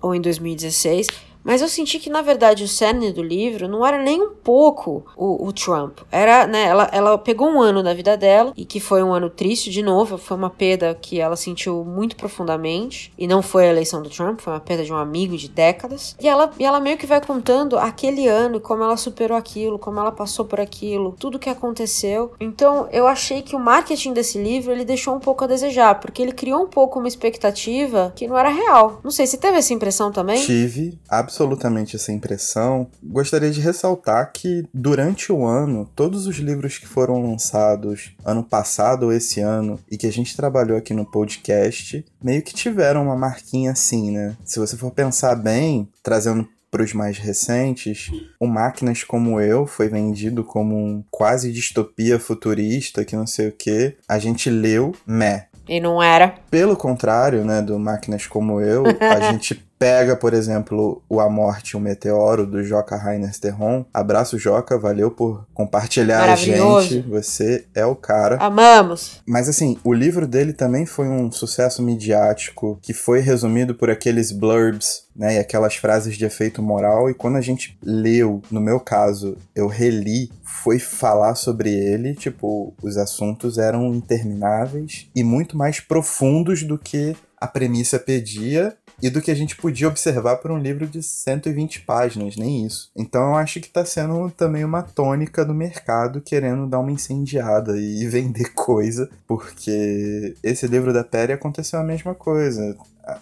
ou 0.01 0.15
em 0.15 0.21
2016 0.21 1.07
mas 1.47 1.61
eu 1.61 1.69
senti 1.69 1.97
que, 1.97 2.09
na 2.09 2.21
verdade, 2.21 2.65
o 2.65 2.67
cerne 2.67 3.13
do 3.13 3.23
livro 3.23 3.69
não 3.69 3.85
era 3.85 3.97
nem 3.97 4.21
um 4.21 4.31
pouco 4.31 5.05
o, 5.15 5.47
o, 5.47 5.53
Trump. 5.53 5.99
Era, 6.11 6.45
né, 6.45 6.65
ela, 6.65 6.89
ela 6.91 7.17
pegou 7.17 7.47
um 7.47 7.61
ano 7.61 7.81
da 7.81 7.93
vida 7.93 8.17
dela, 8.17 8.51
e 8.57 8.65
que 8.65 8.81
foi 8.81 9.01
um 9.01 9.13
ano 9.13 9.29
triste, 9.29 9.69
de 9.69 9.81
novo, 9.81 10.17
foi 10.17 10.35
uma 10.35 10.49
perda 10.49 10.93
que 11.01 11.21
ela 11.21 11.37
sentiu 11.37 11.85
muito 11.85 12.17
profundamente, 12.17 13.13
e 13.17 13.25
não 13.25 13.41
foi 13.41 13.65
a 13.65 13.69
eleição 13.69 14.01
do 14.01 14.09
Trump, 14.09 14.41
foi 14.41 14.51
uma 14.51 14.59
perda 14.59 14.83
de 14.83 14.91
um 14.91 14.97
amigo 14.97 15.37
de 15.37 15.47
décadas. 15.47 16.17
E 16.19 16.27
ela, 16.27 16.51
e 16.59 16.65
ela 16.65 16.81
meio 16.81 16.97
que 16.97 17.05
vai 17.05 17.21
contando 17.21 17.79
aquele 17.79 18.27
ano, 18.27 18.59
como 18.59 18.83
ela 18.83 18.97
superou 18.97 19.37
aquilo, 19.37 19.79
como 19.79 20.01
ela 20.01 20.11
passou 20.11 20.43
por 20.43 20.59
aquilo, 20.59 21.15
tudo 21.17 21.39
que 21.39 21.49
aconteceu. 21.49 22.33
Então, 22.41 22.89
eu 22.91 23.07
achei 23.07 23.41
que 23.41 23.55
o 23.55 23.59
marketing 23.59 24.11
desse 24.11 24.37
livro, 24.37 24.73
ele 24.73 24.83
deixou 24.83 25.15
um 25.15 25.19
pouco 25.19 25.45
a 25.45 25.47
desejar, 25.47 25.97
porque 26.01 26.21
ele 26.21 26.33
criou 26.33 26.63
um 26.63 26.67
pouco 26.67 26.99
uma 26.99 27.07
expectativa 27.07 28.11
que 28.17 28.27
não 28.27 28.37
era 28.37 28.49
real. 28.49 28.99
Não 29.01 29.11
sei, 29.11 29.25
se 29.25 29.37
teve 29.37 29.57
essa 29.59 29.73
impressão 29.73 30.11
também? 30.11 30.43
Tive, 30.43 30.99
absolutamente 31.07 31.36
absolutamente 31.37 31.95
essa 31.95 32.11
impressão, 32.11 32.87
gostaria 33.03 33.51
de 33.51 33.61
ressaltar 33.61 34.31
que 34.33 34.65
durante 34.73 35.31
o 35.31 35.45
ano, 35.45 35.87
todos 35.95 36.25
os 36.25 36.37
livros 36.37 36.79
que 36.79 36.87
foram 36.87 37.21
lançados 37.21 38.15
ano 38.25 38.43
passado 38.43 39.03
ou 39.03 39.13
esse 39.13 39.39
ano 39.39 39.79
e 39.89 39.97
que 39.97 40.07
a 40.07 40.11
gente 40.11 40.35
trabalhou 40.35 40.77
aqui 40.77 40.95
no 40.95 41.05
podcast, 41.05 42.03
meio 42.21 42.41
que 42.41 42.55
tiveram 42.55 43.03
uma 43.03 43.15
marquinha 43.15 43.71
assim, 43.71 44.11
né? 44.11 44.35
Se 44.43 44.59
você 44.59 44.75
for 44.75 44.89
pensar 44.89 45.35
bem, 45.35 45.87
trazendo 46.01 46.47
para 46.71 46.83
os 46.83 46.93
mais 46.93 47.17
recentes, 47.17 48.11
o 48.39 48.47
Máquinas 48.47 49.03
Como 49.03 49.39
Eu 49.39 49.67
foi 49.67 49.87
vendido 49.87 50.43
como 50.43 50.75
um 50.75 51.03
quase 51.11 51.53
distopia 51.53 52.19
futurista, 52.19 53.05
que 53.05 53.15
não 53.15 53.27
sei 53.27 53.49
o 53.49 53.51
que. 53.51 53.95
A 54.07 54.19
gente 54.19 54.49
leu, 54.49 54.93
meh. 55.05 55.45
E 55.67 55.79
não 55.79 56.01
era. 56.01 56.35
Pelo 56.49 56.75
contrário, 56.75 57.43
né, 57.43 57.61
do 57.61 57.77
Máquinas 57.77 58.25
Como 58.25 58.59
Eu, 58.59 58.83
a 58.99 59.19
gente 59.31 59.66
pega, 59.77 60.15
por 60.15 60.33
exemplo, 60.33 61.01
o 61.07 61.19
A 61.19 61.29
Morte, 61.29 61.77
o 61.77 61.79
Meteoro, 61.79 62.45
do 62.45 62.63
Joca 62.63 62.95
Rainer 62.95 63.37
Terron. 63.39 63.85
Abraço, 63.93 64.37
Joca, 64.37 64.77
valeu 64.77 65.11
por 65.11 65.45
compartilhar 65.53 66.29
a 66.29 66.35
gente. 66.35 67.01
Você 67.01 67.65
é 67.73 67.85
o 67.85 67.95
cara. 67.95 68.37
Amamos! 68.37 69.21
Mas 69.25 69.47
assim, 69.47 69.77
o 69.83 69.93
livro 69.93 70.27
dele 70.27 70.53
também 70.53 70.85
foi 70.85 71.07
um 71.07 71.31
sucesso 71.31 71.81
midiático 71.81 72.79
que 72.81 72.93
foi 72.93 73.19
resumido 73.19 73.75
por 73.75 73.89
aqueles 73.89 74.31
blurbs, 74.31 75.07
né, 75.15 75.35
e 75.35 75.39
aquelas 75.39 75.75
frases 75.75 76.15
de 76.15 76.25
efeito 76.25 76.61
moral. 76.61 77.09
E 77.09 77.13
quando 77.13 77.37
a 77.37 77.41
gente 77.41 77.77
leu, 77.83 78.41
no 78.51 78.61
meu 78.61 78.79
caso, 78.79 79.35
eu 79.55 79.67
reli, 79.67 80.31
foi 80.43 80.79
falar 80.79 81.35
sobre 81.35 81.69
ele, 81.71 82.13
tipo, 82.13 82.73
os 82.81 82.97
assuntos 82.97 83.57
eram 83.57 83.93
intermináveis 83.93 85.07
e 85.15 85.23
muito 85.23 85.57
mais 85.57 85.79
profundos 85.79 86.63
do 86.63 86.77
que 86.77 87.15
a 87.39 87.47
premissa 87.47 87.99
pedia 87.99 88.75
e 89.01 89.09
do 89.09 89.21
que 89.21 89.31
a 89.31 89.35
gente 89.35 89.55
podia 89.55 89.87
observar 89.87 90.37
por 90.37 90.51
um 90.51 90.57
livro 90.57 90.87
de 90.87 91.03
120 91.03 91.81
páginas, 91.81 92.35
nem 92.35 92.65
isso. 92.65 92.89
Então 92.95 93.29
eu 93.29 93.35
acho 93.35 93.59
que 93.59 93.67
está 93.67 93.85
sendo 93.85 94.29
também 94.31 94.63
uma 94.63 94.81
tônica 94.81 95.45
do 95.45 95.53
mercado 95.53 96.21
querendo 96.21 96.67
dar 96.67 96.79
uma 96.79 96.91
incendiada 96.91 97.77
e 97.77 98.05
vender 98.09 98.53
coisa, 98.53 99.09
porque 99.27 100.35
esse 100.43 100.67
livro 100.67 100.91
da 100.91 101.03
Perry 101.03 101.33
aconteceu 101.33 101.79
a 101.79 101.83
mesma 101.83 102.15
coisa. 102.15 102.75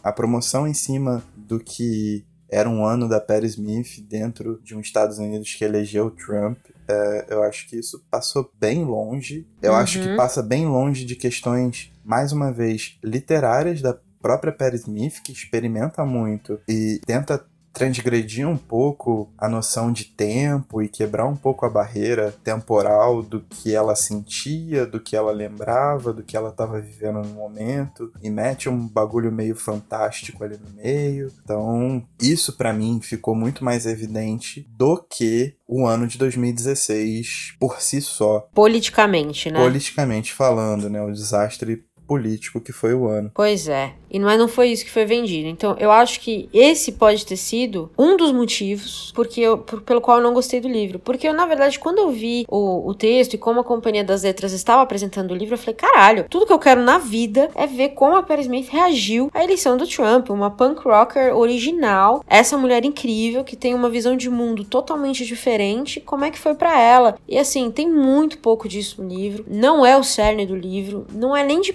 A, 0.03 0.11
promoção 0.11 0.67
em 0.67 0.73
cima 0.73 1.23
do 1.35 1.59
que 1.59 2.25
era 2.49 2.67
um 2.67 2.83
ano 2.83 3.07
da 3.07 3.19
Perry 3.19 3.45
Smith 3.47 4.01
dentro 4.07 4.59
de 4.63 4.75
um 4.75 4.79
Estados 4.79 5.19
Unidos 5.19 5.53
que 5.53 5.63
elegeu 5.63 6.09
Trump. 6.09 6.57
É, 6.87 7.25
eu 7.29 7.43
acho 7.43 7.67
que 7.67 7.77
isso 7.77 8.03
passou 8.09 8.49
bem 8.59 8.83
longe. 8.83 9.45
Eu 9.61 9.73
uhum. 9.73 9.77
acho 9.77 10.01
que 10.01 10.15
passa 10.15 10.41
bem 10.41 10.65
longe 10.65 11.05
de 11.05 11.15
questões, 11.15 11.91
mais 12.03 12.31
uma 12.31 12.51
vez, 12.51 12.97
literárias 13.03 13.81
da 13.81 13.93
própria 14.25 14.51
Perry 14.51 14.77
Smith, 14.77 15.21
que 15.21 15.31
experimenta 15.31 16.03
muito 16.03 16.59
e 16.67 16.99
tenta 17.05 17.45
transgredir 17.75 18.47
um 18.47 18.57
pouco 18.57 19.31
a 19.37 19.47
noção 19.49 19.91
de 19.91 20.05
tempo 20.05 20.81
e 20.81 20.87
quebrar 20.87 21.27
um 21.27 21.35
pouco 21.35 21.65
a 21.65 21.69
barreira 21.69 22.33
temporal 22.43 23.21
do 23.21 23.41
que 23.41 23.75
ela 23.75 23.95
sentia, 23.95 24.85
do 24.85 24.99
que 24.99 25.15
ela 25.15 25.31
lembrava, 25.31 26.13
do 26.13 26.23
que 26.23 26.37
ela 26.37 26.49
estava 26.49 26.79
vivendo 26.79 27.21
no 27.21 27.33
momento 27.33 28.11
e 28.23 28.29
mete 28.29 28.69
um 28.69 28.87
bagulho 28.87 29.31
meio 29.31 29.55
fantástico 29.55 30.43
ali 30.43 30.57
no 30.57 30.81
meio. 30.81 31.31
Então, 31.43 32.01
isso 32.19 32.53
para 32.53 32.71
mim 32.73 32.99
ficou 33.01 33.35
muito 33.35 33.63
mais 33.63 33.85
evidente 33.85 34.65
do 34.75 34.97
que 34.97 35.55
o 35.67 35.85
ano 35.85 36.07
de 36.07 36.17
2016 36.17 37.57
por 37.59 37.81
si 37.81 38.01
só. 38.01 38.47
Politicamente, 38.53 39.51
né? 39.51 39.59
Politicamente 39.59 40.33
falando, 40.33 40.89
né? 40.89 41.01
O 41.01 41.11
desastre 41.11 41.83
político 42.07 42.59
que 42.61 42.71
foi 42.71 42.93
o 42.93 43.07
ano. 43.07 43.31
Pois 43.33 43.67
é. 43.67 43.93
E 44.09 44.19
não, 44.19 44.29
é, 44.29 44.37
não 44.37 44.47
foi 44.47 44.69
isso 44.69 44.85
que 44.85 44.91
foi 44.91 45.03
vendido. 45.05 45.49
Então, 45.49 45.75
eu 45.77 45.91
acho 45.91 46.21
que 46.21 46.47
esse 46.53 46.93
pode 46.93 47.25
ter 47.25 47.35
sido 47.35 47.91
um 47.97 48.15
dos 48.15 48.31
motivos 48.31 49.11
porque 49.13 49.41
eu, 49.41 49.57
por, 49.57 49.81
pelo 49.81 49.99
qual 49.99 50.17
eu 50.17 50.23
não 50.23 50.33
gostei 50.33 50.61
do 50.61 50.69
livro. 50.69 50.99
Porque 50.99 51.27
eu, 51.27 51.33
na 51.33 51.45
verdade, 51.45 51.77
quando 51.77 51.97
eu 51.99 52.11
vi 52.11 52.45
o, 52.47 52.87
o 52.87 52.93
texto 52.93 53.33
e 53.33 53.37
como 53.37 53.59
a 53.59 53.63
Companhia 53.63 54.03
das 54.03 54.23
Letras 54.23 54.53
estava 54.53 54.81
apresentando 54.81 55.31
o 55.31 55.35
livro, 55.35 55.55
eu 55.55 55.57
falei, 55.57 55.75
caralho, 55.75 56.25
tudo 56.29 56.45
que 56.45 56.53
eu 56.53 56.59
quero 56.59 56.81
na 56.81 56.97
vida 56.97 57.49
é 57.55 57.67
ver 57.67 57.89
como 57.89 58.15
a 58.15 58.23
Perry 58.23 58.43
Smith 58.43 58.69
reagiu 58.69 59.29
à 59.33 59.43
eleição 59.43 59.75
do 59.75 59.87
Trump. 59.87 60.29
Uma 60.29 60.51
punk 60.51 60.87
rocker 60.87 61.35
original, 61.35 62.23
essa 62.27 62.57
mulher 62.57 62.85
incrível 62.85 63.43
que 63.43 63.55
tem 63.55 63.73
uma 63.73 63.89
visão 63.89 64.15
de 64.15 64.29
mundo 64.29 64.63
totalmente 64.63 65.25
diferente, 65.25 65.99
como 65.99 66.23
é 66.23 66.31
que 66.31 66.39
foi 66.39 66.55
para 66.55 66.79
ela? 66.79 67.17
E 67.27 67.37
assim, 67.37 67.69
tem 67.69 67.89
muito 67.89 68.37
pouco 68.37 68.67
disso 68.67 69.01
no 69.01 69.09
livro. 69.09 69.45
Não 69.47 69.85
é 69.85 69.97
o 69.97 70.03
cerne 70.03 70.45
do 70.45 70.55
livro, 70.55 71.05
não 71.11 71.35
é 71.35 71.43
nem 71.43 71.59
de 71.59 71.73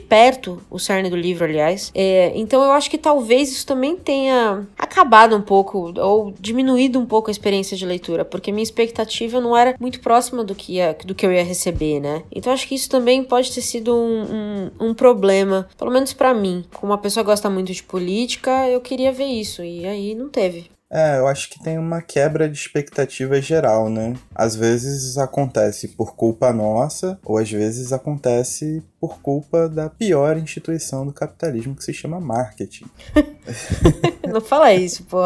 o 0.71 0.79
cerne 0.79 1.09
do 1.09 1.17
livro, 1.17 1.45
aliás. 1.45 1.91
É, 1.95 2.33
então 2.35 2.63
eu 2.63 2.73
acho 2.73 2.91
que 2.91 2.99
talvez 2.99 3.51
isso 3.51 3.67
também 3.67 3.97
tenha 3.97 4.67
acabado 4.79 5.37
um 5.37 5.41
pouco 5.41 5.93
ou 5.99 6.35
diminuído 6.39 6.99
um 6.99 7.07
pouco 7.07 7.31
a 7.31 7.33
experiência 7.33 7.77
de 7.77 7.87
leitura, 7.87 8.25
porque 8.25 8.53
minha 8.53 8.63
expectativa 8.63 9.41
não 9.41 9.57
era 9.57 9.75
muito 9.81 10.01
próxima 10.01 10.45
do 10.45 10.55
que, 10.55 10.75
ia, 10.75 10.97
do 11.05 11.15
que 11.15 11.25
eu 11.25 11.33
ia 11.33 11.45
receber, 11.45 12.01
né? 12.01 12.23
Então 12.31 12.53
acho 12.53 12.67
que 12.67 12.75
isso 12.75 12.89
também 12.89 13.25
pode 13.25 13.53
ter 13.53 13.63
sido 13.63 13.95
um, 13.95 14.71
um, 14.81 14.89
um 14.89 14.95
problema, 14.95 15.69
pelo 15.77 15.91
menos 15.91 16.13
para 16.13 16.35
mim. 16.35 16.65
Como 16.75 16.93
uma 16.93 16.99
pessoa 16.99 17.25
gosta 17.25 17.49
muito 17.49 17.73
de 17.73 17.83
política, 17.83 18.69
eu 18.69 18.81
queria 18.81 19.13
ver 19.13 19.27
isso 19.27 19.63
e 19.63 19.87
aí 19.87 20.15
não 20.15 20.29
teve. 20.29 20.71
É, 20.93 21.19
eu 21.19 21.29
acho 21.29 21.49
que 21.49 21.63
tem 21.63 21.79
uma 21.79 22.03
quebra 22.03 22.49
de 22.49 22.59
expectativa 22.59 23.41
geral, 23.41 23.89
né? 23.89 24.15
Às 24.35 24.57
vezes 24.57 25.17
acontece 25.17 25.87
por 25.87 26.17
culpa 26.17 26.53
nossa, 26.53 27.17
ou 27.25 27.39
às 27.39 27.49
vezes 27.49 27.93
acontece 27.93 28.83
por 29.01 29.21
culpa 29.21 29.69
da 29.69 29.89
pior 29.89 30.37
instituição 30.37 31.07
do 31.07 31.13
capitalismo 31.13 31.77
que 31.77 31.85
se 31.85 31.95
chama 31.95 32.21
marketing. 32.21 32.87
Não 34.29 34.41
fala 34.41 34.73
isso, 34.73 35.05
pô. 35.05 35.19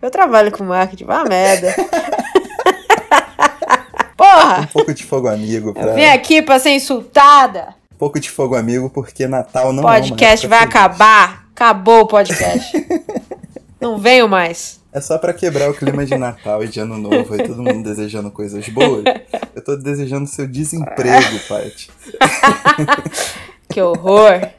Eu 0.00 0.10
trabalho 0.10 0.50
com 0.50 0.64
marketing, 0.64 1.04
vá 1.04 1.22
merda. 1.24 1.74
Porra! 4.16 4.60
Um 4.62 4.66
pouco 4.66 4.94
de 4.94 5.04
fogo 5.04 5.28
amigo 5.28 5.74
pra... 5.74 5.82
Eu 5.82 5.94
vim 5.94 6.04
aqui 6.04 6.40
pra 6.40 6.58
ser 6.58 6.70
insultada. 6.70 7.74
Um 7.92 7.96
pouco 7.96 8.18
de 8.18 8.30
fogo 8.30 8.54
amigo 8.54 8.88
porque 8.88 9.26
Natal 9.26 9.70
não 9.72 9.82
podcast 9.82 10.46
é 10.46 10.48
vai 10.48 10.60
feliz. 10.60 10.74
acabar. 10.74 11.46
Acabou 11.54 12.00
o 12.00 12.06
podcast. 12.06 12.72
não 13.78 13.98
venho 13.98 14.26
mais. 14.26 14.79
É 14.92 15.00
só 15.00 15.18
para 15.18 15.32
quebrar 15.32 15.70
o 15.70 15.74
clima 15.74 16.04
de 16.04 16.16
Natal 16.16 16.64
e 16.64 16.68
de 16.68 16.80
Ano 16.80 16.98
Novo 16.98 17.34
e 17.36 17.46
todo 17.46 17.62
mundo 17.62 17.84
desejando 17.84 18.30
coisas 18.30 18.68
boas. 18.68 19.04
Eu 19.54 19.62
tô 19.62 19.76
desejando 19.76 20.26
seu 20.26 20.48
desemprego, 20.48 21.38
Paty. 21.48 21.90
que 23.70 23.80
horror! 23.80 24.50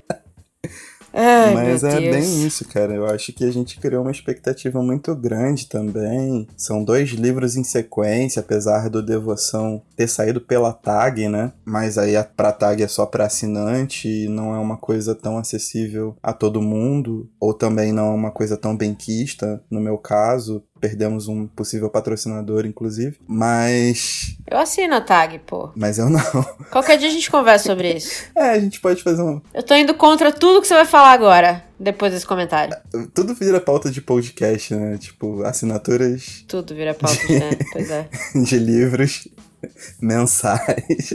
Ai, 1.14 1.54
Mas 1.54 1.84
é 1.84 2.00
Deus. 2.00 2.16
bem 2.16 2.48
isso, 2.48 2.66
cara. 2.66 2.94
Eu 2.94 3.06
acho 3.06 3.34
que 3.34 3.44
a 3.44 3.52
gente 3.52 3.80
criou 3.80 4.02
uma 4.02 4.12
expectativa 4.12 4.82
muito 4.82 5.14
grande 5.16 5.68
também. 5.68 6.48
São 6.56 6.84
dois 6.84 7.10
livros 7.10 7.56
em 7.56 7.64
sequência, 7.64 8.40
apesar 8.40 8.90
do 8.90 9.04
Devoção 9.04 9.82
ter 9.96 10.08
saído 10.08 10.40
pela 10.40 10.72
tag, 10.72 11.28
né? 11.28 11.52
Mas 11.66 11.98
aí 11.98 12.16
a 12.16 12.24
pra 12.24 12.52
tag 12.52 12.82
é 12.82 12.88
só 12.88 13.06
para 13.06 13.26
assinante 13.26 14.08
e 14.08 14.30
não 14.30 14.56
é 14.56 14.60
uma 14.60 14.78
coisa 14.78 15.14
tão 15.14 15.38
acessível 15.38 16.16
a 16.24 16.32
todo 16.34 16.62
mundo, 16.62 17.30
ou 17.40 17.54
também 17.54 17.92
não 17.92 18.12
é 18.12 18.16
uma 18.16 18.32
coisa 18.32 18.56
tão 18.56 18.76
benquista, 18.76 19.62
no 19.70 19.80
meu 19.82 19.98
caso, 19.98 20.64
perdemos 20.82 21.28
um 21.28 21.46
possível 21.48 21.90
patrocinador, 21.90 22.66
inclusive. 22.66 23.18
Mas. 23.28 24.36
Eu 24.50 24.58
assino 24.58 24.96
a 24.96 25.02
tag, 25.02 25.40
pô. 25.46 25.70
Mas 25.76 26.00
eu 26.00 26.10
não. 26.10 26.20
Qualquer 26.72 26.98
dia 26.98 27.08
a 27.08 27.12
gente 27.12 27.30
conversa 27.30 27.68
sobre 27.68 27.94
isso. 27.94 28.24
É, 28.36 28.50
a 28.50 28.60
gente 28.60 28.82
pode 28.82 29.04
fazer 29.04 29.22
um. 29.22 29.40
Eu 29.54 29.64
tô 29.64 29.76
indo 29.76 29.94
contra 29.94 30.32
tudo 30.32 30.60
que 30.62 30.68
você 30.68 30.74
vai 30.74 30.86
falar 30.86 31.12
agora, 31.12 31.64
depois 31.80 32.12
desse 32.12 32.26
comentário. 32.26 32.76
Tudo 33.14 33.36
vira 33.36 33.62
pauta 33.62 33.92
de 33.92 34.02
podcast, 34.02 34.74
né? 34.76 34.98
Tipo, 34.98 35.44
assinaturas. 35.44 36.44
Tudo 36.48 36.74
vira 36.74 36.94
pauta, 36.96 37.26
de... 37.28 37.40
né? 37.40 37.52
Pois 37.72 37.90
é. 37.92 38.10
De 38.44 38.58
livros 38.58 39.28
mensais. 40.02 41.14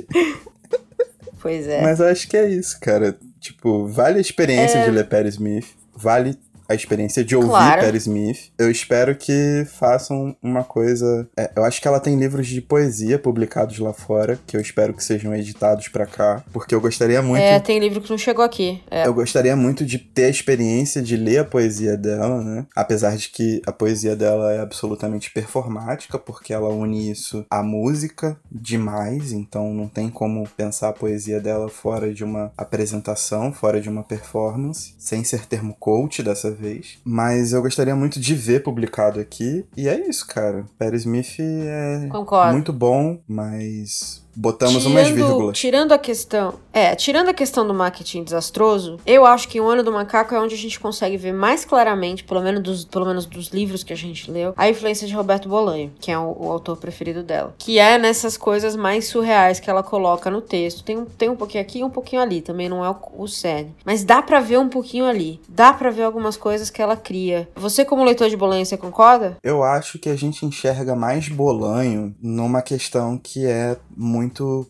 Pois 1.41 1.67
é. 1.67 1.83
Mas 1.83 2.01
eu 2.01 2.07
acho 2.07 2.29
que 2.29 2.37
é 2.37 2.49
isso, 2.49 2.79
cara. 2.81 3.19
Tipo, 3.41 3.87
vale 3.87 4.19
a 4.19 4.21
experiência 4.21 4.79
É. 4.79 4.85
de 4.85 4.91
ler 4.91 5.09
Perry 5.09 5.29
Smith. 5.29 5.67
Vale 5.95 6.39
a 6.69 6.75
experiência 6.75 7.25
de 7.25 7.37
ouvir 7.37 7.49
Claro. 7.49 7.81
Perry 7.81 7.99
Smith. 7.99 8.51
Eu 8.59 8.71
espero 8.71 9.15
que 9.17 9.67
façam 9.79 10.37
uma 10.43 10.65
coisa. 10.65 11.29
é, 11.37 11.51
eu 11.57 11.65
acho 11.65 11.81
que 11.81 11.89
ela 11.89 12.01
tem 12.01 12.17
livros 12.19 12.47
de 12.47 12.61
poesia 12.61 13.19
publicados 13.19 13.79
lá 13.79 13.93
fora, 13.93 14.39
que 14.47 14.57
eu 14.57 14.61
espero 14.61 14.93
que 14.95 15.03
sejam 15.03 15.35
editados 15.35 15.89
pra 15.89 16.07
cá, 16.07 16.43
porque 16.53 16.75
eu 16.75 16.81
gostaria 16.81 17.23
muito. 17.23 17.43
É, 17.43 17.59
tem 17.61 17.79
livro 17.79 18.01
que 18.01 18.11
não 18.11 18.19
chegou 18.19 18.45
aqui. 18.45 18.83
É. 18.91 19.07
Eu 19.07 19.15
gostaria 19.15 19.57
muito 19.57 19.85
de 19.85 19.99
ter 19.99 20.25
a 20.25 20.31
experiência 20.31 21.03
de 21.03 21.17
ler 21.17 21.39
a 21.39 21.45
poesia 21.45 21.97
dela, 21.97 22.43
né? 22.43 22.67
Apesar 22.75 23.17
de 23.17 23.29
que 23.29 23.63
a 23.67 23.73
poesia 23.73 24.17
dela 24.17 24.53
é 24.53 24.61
absolutamente 24.61 25.31
performática, 25.31 26.19
porque 26.19 26.53
ela 26.53 26.69
une 26.69 27.11
isso 27.11 27.45
à 27.51 27.63
música 27.63 28.37
demais, 28.51 29.33
então 29.33 29.73
não 29.73 29.89
tem 29.89 30.09
como 30.09 30.49
pensar 30.57 30.89
a 30.89 30.93
poesia 30.93 31.41
dela 31.41 31.69
fora 31.69 32.13
de 32.13 32.25
uma 32.25 32.53
apresentação, 32.57 33.53
fora 33.53 33.81
de 33.81 33.89
uma 33.89 34.03
performance, 34.03 34.95
sem 34.99 35.25
ser 35.25 35.47
termo 35.47 35.75
coach 35.79 36.23
dessa 36.23 36.56
vez. 36.57 36.99
Mas 37.05 37.53
eu 37.53 37.63
gostaria 37.63 37.95
muito 37.95 38.19
de 38.19 38.35
ver 38.35 38.63
publicado 38.63 39.21
aqui, 39.21 39.65
e 39.77 39.89
é 39.89 40.09
isso, 40.09 40.27
cara. 40.27 40.65
Perry 40.79 40.97
Smith 40.97 41.37
é 41.41 42.09
Concordo. 42.11 42.53
muito 42.53 42.73
bom, 42.73 43.21
mas 43.29 44.26
botamos 44.37 44.85
umas 44.85 45.09
vírgulas. 45.09 45.59
tirando 45.59 45.93
a 45.93 45.99
questão. 45.99 46.55
É, 46.73 46.95
tirando 46.95 47.31
a 47.31 47.35
questão 47.35 47.67
do 47.67 47.73
marketing 47.73 48.23
desastroso, 48.23 49.01
eu 49.07 49.25
acho 49.25 49.49
que 49.49 49.61
o 49.61 49.67
ano 49.67 49.83
do 49.83 49.91
macaco 49.91 50.35
é 50.35 50.39
onde 50.39 50.55
a 50.55 50.59
gente 50.59 50.79
consegue 50.79 51.17
ver 51.17 51.33
mais 51.33 51.65
claramente, 51.65 52.23
pelo 52.23 52.43
menos 52.43 52.63
dos, 52.63 52.85
pelo 52.85 53.07
menos 53.07 53.25
dos 53.25 53.49
livros 53.49 53.83
que 53.83 53.93
a 53.93 53.97
gente 53.97 54.31
leu, 54.31 54.53
a 54.57 54.69
influência 54.69 55.07
de 55.07 55.15
Roberto 55.15 55.49
Bolanho, 55.49 55.91
que 55.99 56.11
é 56.11 56.19
o, 56.19 56.37
o 56.39 56.53
autor 56.53 56.77
preferido 56.77 57.23
dela. 57.23 57.55
Que 57.57 57.79
é 57.79 57.97
nessas 57.97 58.37
coisas 58.37 58.77
mais 58.77 59.07
surreais 59.07 59.59
que 59.59 59.71
ela 59.71 59.83
coloca 59.83 60.31
no 60.31 60.43
texto. 60.43 60.85
Tem 60.85 60.99
um, 60.99 61.07
tem 61.07 61.31
um 61.31 61.37
pouquinho 61.37 61.63
aqui 61.63 61.79
e 61.79 61.85
um 61.85 61.91
pouquinho 61.91 62.21
ali, 62.21 62.43
também 62.43 62.69
não 62.69 62.85
é 62.85 62.91
o, 62.91 62.97
o 63.17 63.27
cerne. 63.27 63.75
Mas 63.85 64.05
dá 64.05 64.21
pra 64.21 64.41
ver 64.41 64.59
um 64.59 64.69
pouquinho 64.69 65.07
ali. 65.07 65.41
Dá 65.49 65.73
pra 65.73 65.91
ver 65.91 66.03
algumas 66.03 66.37
coisas 66.37 66.69
que 66.69 66.83
ela 66.83 66.97
cria. 66.97 67.49
Você, 67.57 67.85
como 67.85 68.05
leitor 68.05 68.29
de 68.29 68.37
Bolanho, 68.37 68.67
você 68.67 68.77
concorda? 68.77 69.39
Eu 69.43 69.63
acho 69.63 69.99
que 69.99 70.11
a 70.11 70.17
gente 70.17 70.45
enxerga 70.45 70.95
mais 70.95 71.29
Bolanho 71.29 72.15
numa 72.21 72.61
questão 72.61 73.19
que 73.19 73.47
é 73.47 73.77
muito 73.97 74.26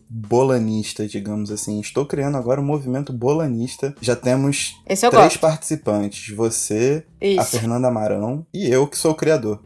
bolanista, 0.09 1.07
digamos 1.07 1.51
assim. 1.51 1.79
Estou 1.79 2.05
criando 2.05 2.37
agora 2.37 2.61
um 2.61 2.65
movimento 2.65 3.13
bolanista. 3.13 3.95
Já 4.01 4.15
temos 4.15 4.75
três 4.85 5.01
gosto. 5.01 5.39
participantes: 5.39 6.35
você, 6.35 7.03
a 7.21 7.25
Isso. 7.25 7.51
Fernanda 7.51 7.89
Marão 7.91 8.45
e 8.53 8.69
eu, 8.69 8.87
que 8.87 8.97
sou 8.97 9.11
o 9.11 9.15
criador. 9.15 9.61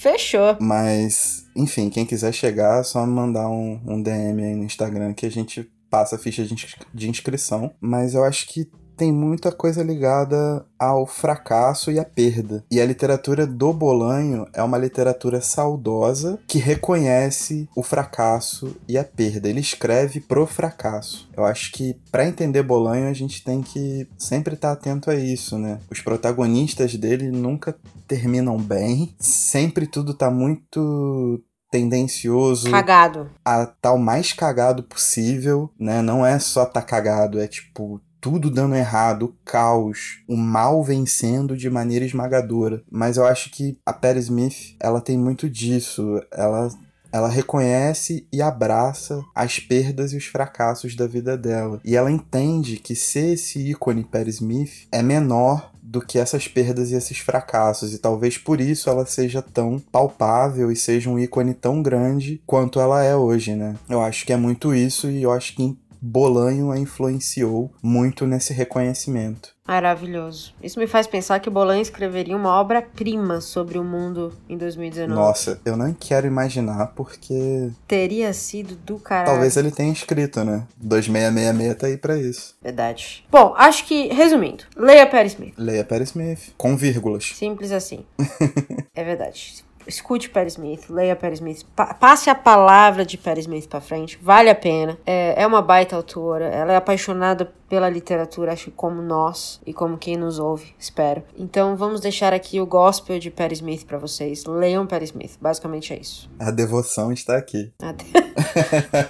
Fechou. 0.00 0.56
Mas, 0.60 1.46
enfim, 1.56 1.88
quem 1.88 2.04
quiser 2.04 2.32
chegar, 2.32 2.80
é 2.80 2.82
só 2.82 3.06
mandar 3.06 3.48
um, 3.48 3.80
um 3.86 4.02
DM 4.02 4.42
aí 4.42 4.54
no 4.54 4.64
Instagram 4.64 5.14
que 5.14 5.26
a 5.26 5.30
gente 5.30 5.70
passa 5.88 6.16
a 6.16 6.18
ficha 6.18 6.44
de, 6.44 6.54
de 6.92 7.08
inscrição. 7.08 7.72
Mas 7.80 8.14
eu 8.14 8.24
acho 8.24 8.46
que 8.48 8.68
tem 8.96 9.12
muita 9.12 9.52
coisa 9.52 9.82
ligada 9.82 10.64
ao 10.78 11.06
fracasso 11.06 11.90
e 11.90 11.98
à 11.98 12.04
perda. 12.04 12.64
E 12.70 12.80
a 12.80 12.86
literatura 12.86 13.46
do 13.46 13.72
Bolanho 13.72 14.46
é 14.52 14.62
uma 14.62 14.78
literatura 14.78 15.40
saudosa 15.40 16.38
que 16.46 16.58
reconhece 16.58 17.68
o 17.76 17.82
fracasso 17.82 18.76
e 18.88 18.98
a 18.98 19.04
perda. 19.04 19.48
Ele 19.48 19.60
escreve 19.60 20.20
pro 20.20 20.46
fracasso. 20.46 21.28
Eu 21.36 21.44
acho 21.44 21.72
que 21.72 21.96
para 22.10 22.26
entender 22.26 22.62
Bolanho 22.62 23.08
a 23.08 23.12
gente 23.12 23.42
tem 23.42 23.62
que 23.62 24.08
sempre 24.18 24.54
estar 24.54 24.72
atento 24.72 25.10
a 25.10 25.14
isso, 25.14 25.58
né? 25.58 25.78
Os 25.90 26.00
protagonistas 26.00 26.94
dele 26.94 27.30
nunca 27.30 27.76
terminam 28.06 28.56
bem. 28.56 29.14
Sempre 29.18 29.86
tudo 29.86 30.14
tá 30.14 30.30
muito 30.30 31.42
tendencioso 31.74 32.70
Cagado. 32.70 33.28
a 33.44 33.66
tá 33.66 33.92
o 33.92 33.98
mais 33.98 34.32
cagado 34.32 34.84
possível, 34.84 35.68
né? 35.76 36.00
Não 36.02 36.24
é 36.24 36.38
só 36.38 36.64
tá 36.64 36.80
cagado, 36.80 37.40
é 37.40 37.48
tipo 37.48 38.00
tudo 38.24 38.50
dando 38.50 38.74
errado, 38.74 39.36
caos, 39.44 40.22
o 40.26 40.34
mal 40.34 40.82
vencendo 40.82 41.54
de 41.58 41.68
maneira 41.68 42.06
esmagadora. 42.06 42.82
Mas 42.90 43.18
eu 43.18 43.26
acho 43.26 43.50
que 43.50 43.76
a 43.84 43.92
Perry 43.92 44.20
Smith, 44.20 44.76
ela 44.80 44.98
tem 44.98 45.18
muito 45.18 45.46
disso. 45.46 46.18
Ela 46.32 46.70
ela 47.12 47.28
reconhece 47.28 48.26
e 48.32 48.42
abraça 48.42 49.22
as 49.36 49.60
perdas 49.60 50.12
e 50.12 50.16
os 50.16 50.24
fracassos 50.24 50.96
da 50.96 51.06
vida 51.06 51.38
dela. 51.38 51.80
E 51.84 51.94
ela 51.94 52.10
entende 52.10 52.76
que 52.76 52.96
ser 52.96 53.34
esse 53.34 53.70
ícone 53.70 54.02
Perry 54.02 54.30
Smith 54.30 54.88
é 54.90 55.00
menor 55.00 55.70
do 55.80 56.00
que 56.00 56.18
essas 56.18 56.48
perdas 56.48 56.90
e 56.90 56.94
esses 56.94 57.18
fracassos, 57.18 57.92
e 57.92 57.98
talvez 57.98 58.36
por 58.38 58.60
isso 58.60 58.90
ela 58.90 59.06
seja 59.06 59.40
tão 59.42 59.78
palpável 59.78 60.72
e 60.72 60.76
seja 60.76 61.08
um 61.08 61.18
ícone 61.18 61.54
tão 61.54 61.82
grande 61.82 62.42
quanto 62.46 62.80
ela 62.80 63.04
é 63.04 63.14
hoje, 63.14 63.54
né? 63.54 63.76
Eu 63.88 64.00
acho 64.00 64.26
que 64.26 64.32
é 64.32 64.36
muito 64.36 64.74
isso 64.74 65.08
e 65.08 65.22
eu 65.22 65.30
acho 65.30 65.54
que 65.54 65.76
Bolanho 66.06 66.70
a 66.70 66.78
influenciou 66.78 67.72
muito 67.82 68.26
nesse 68.26 68.52
reconhecimento. 68.52 69.54
Maravilhoso. 69.66 70.54
Isso 70.62 70.78
me 70.78 70.86
faz 70.86 71.06
pensar 71.06 71.40
que 71.40 71.48
Bolanho 71.48 71.80
escreveria 71.80 72.36
uma 72.36 72.60
obra-prima 72.60 73.40
sobre 73.40 73.78
o 73.78 73.82
mundo 73.82 74.30
em 74.46 74.58
2019. 74.58 75.18
Nossa, 75.18 75.58
eu 75.64 75.78
não 75.78 75.94
quero 75.94 76.26
imaginar 76.26 76.88
porque. 76.88 77.70
Teria 77.88 78.34
sido 78.34 78.76
do 78.76 78.98
caralho. 78.98 79.30
Talvez 79.30 79.56
ele 79.56 79.70
tenha 79.70 79.90
escrito, 79.90 80.44
né? 80.44 80.66
2666 80.76 81.78
tá 81.78 81.86
aí 81.86 81.96
pra 81.96 82.18
isso. 82.18 82.54
Verdade. 82.62 83.24
Bom, 83.30 83.54
acho 83.56 83.86
que, 83.86 84.08
resumindo, 84.08 84.64
leia 84.76 85.06
Perry 85.06 85.28
Smith. 85.28 85.54
Leia 85.56 85.84
Perry 85.84 86.04
Smith. 86.04 86.52
Com 86.58 86.76
vírgulas. 86.76 87.32
Simples 87.34 87.72
assim. 87.72 88.04
é 88.94 89.02
verdade 89.02 89.64
escute 89.86 90.30
Perry 90.30 90.48
Smith, 90.48 90.88
leia 90.88 91.16
Perry 91.16 91.34
Smith, 91.34 91.64
pa 91.74 91.94
passe 91.94 92.30
a 92.30 92.34
palavra 92.34 93.04
de 93.04 93.16
Perry 93.16 93.40
Smith 93.40 93.68
para 93.68 93.80
frente, 93.80 94.18
vale 94.22 94.50
a 94.50 94.54
pena. 94.54 94.98
É, 95.06 95.42
é 95.42 95.46
uma 95.46 95.62
baita 95.62 95.96
autora, 95.96 96.46
ela 96.46 96.72
é 96.72 96.76
apaixonada 96.76 97.52
pela 97.68 97.88
literatura, 97.88 98.52
acho 98.52 98.66
que 98.66 98.70
como 98.70 99.02
nós 99.02 99.60
e 99.66 99.72
como 99.72 99.98
quem 99.98 100.16
nos 100.16 100.38
ouve, 100.38 100.74
espero. 100.78 101.22
Então 101.36 101.76
vamos 101.76 102.00
deixar 102.00 102.32
aqui 102.32 102.60
o 102.60 102.66
gospel 102.66 103.18
de 103.18 103.30
Perry 103.30 103.54
Smith 103.54 103.84
para 103.84 103.98
vocês. 103.98 104.44
Leiam 104.44 104.86
Perry 104.86 105.06
Smith, 105.06 105.36
basicamente 105.40 105.92
é 105.92 105.98
isso. 105.98 106.30
A 106.38 106.50
devoção 106.50 107.12
está 107.12 107.36
aqui. 107.36 107.72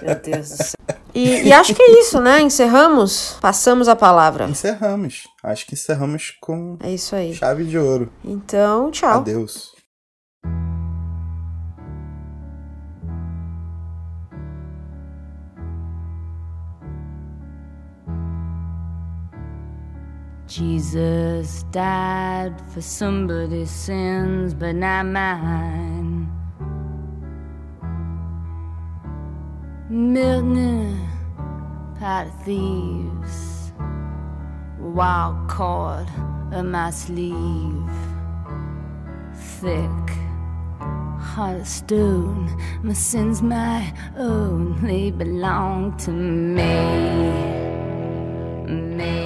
Meu 0.01 0.15
Deus 0.15 0.49
do 0.49 0.55
céu. 0.55 0.75
E, 1.13 1.47
e, 1.47 1.53
acho 1.53 1.73
que 1.73 1.81
é 1.81 1.99
isso, 1.99 2.19
né? 2.19 2.41
Encerramos? 2.41 3.37
Passamos 3.39 3.87
a 3.87 3.95
palavra. 3.95 4.49
Encerramos. 4.49 5.23
Acho 5.41 5.65
que 5.65 5.73
encerramos 5.73 6.35
com. 6.41 6.77
É 6.83 6.91
isso 6.91 7.15
aí. 7.15 7.33
Chave 7.33 7.63
de 7.63 7.77
ouro. 7.77 8.11
Então, 8.21 8.91
tchau. 8.91 9.19
Adeus. 9.19 9.74
Jesus 20.47 21.63
died 21.71 22.53
for 22.71 22.79
somebody's 22.79 23.69
sins, 23.69 24.53
but 24.53 24.73
not 24.75 25.05
mine. 25.05 26.31
Milton, 29.89 30.97
pot 31.99 32.27
of 32.27 32.43
thieves, 32.43 33.73
wild 34.79 35.49
cord 35.49 36.07
of 36.53 36.65
my 36.65 36.89
sleeve, 36.89 37.89
thick 39.33 40.24
heart 41.25 41.59
of 41.59 41.67
stone. 41.67 42.45
My 42.83 42.93
sins, 42.93 43.41
my 43.41 43.93
own, 44.17 44.81
they 44.85 45.11
belong 45.11 45.97
to 46.05 46.11
me. 46.11 46.73
me. 48.97 49.24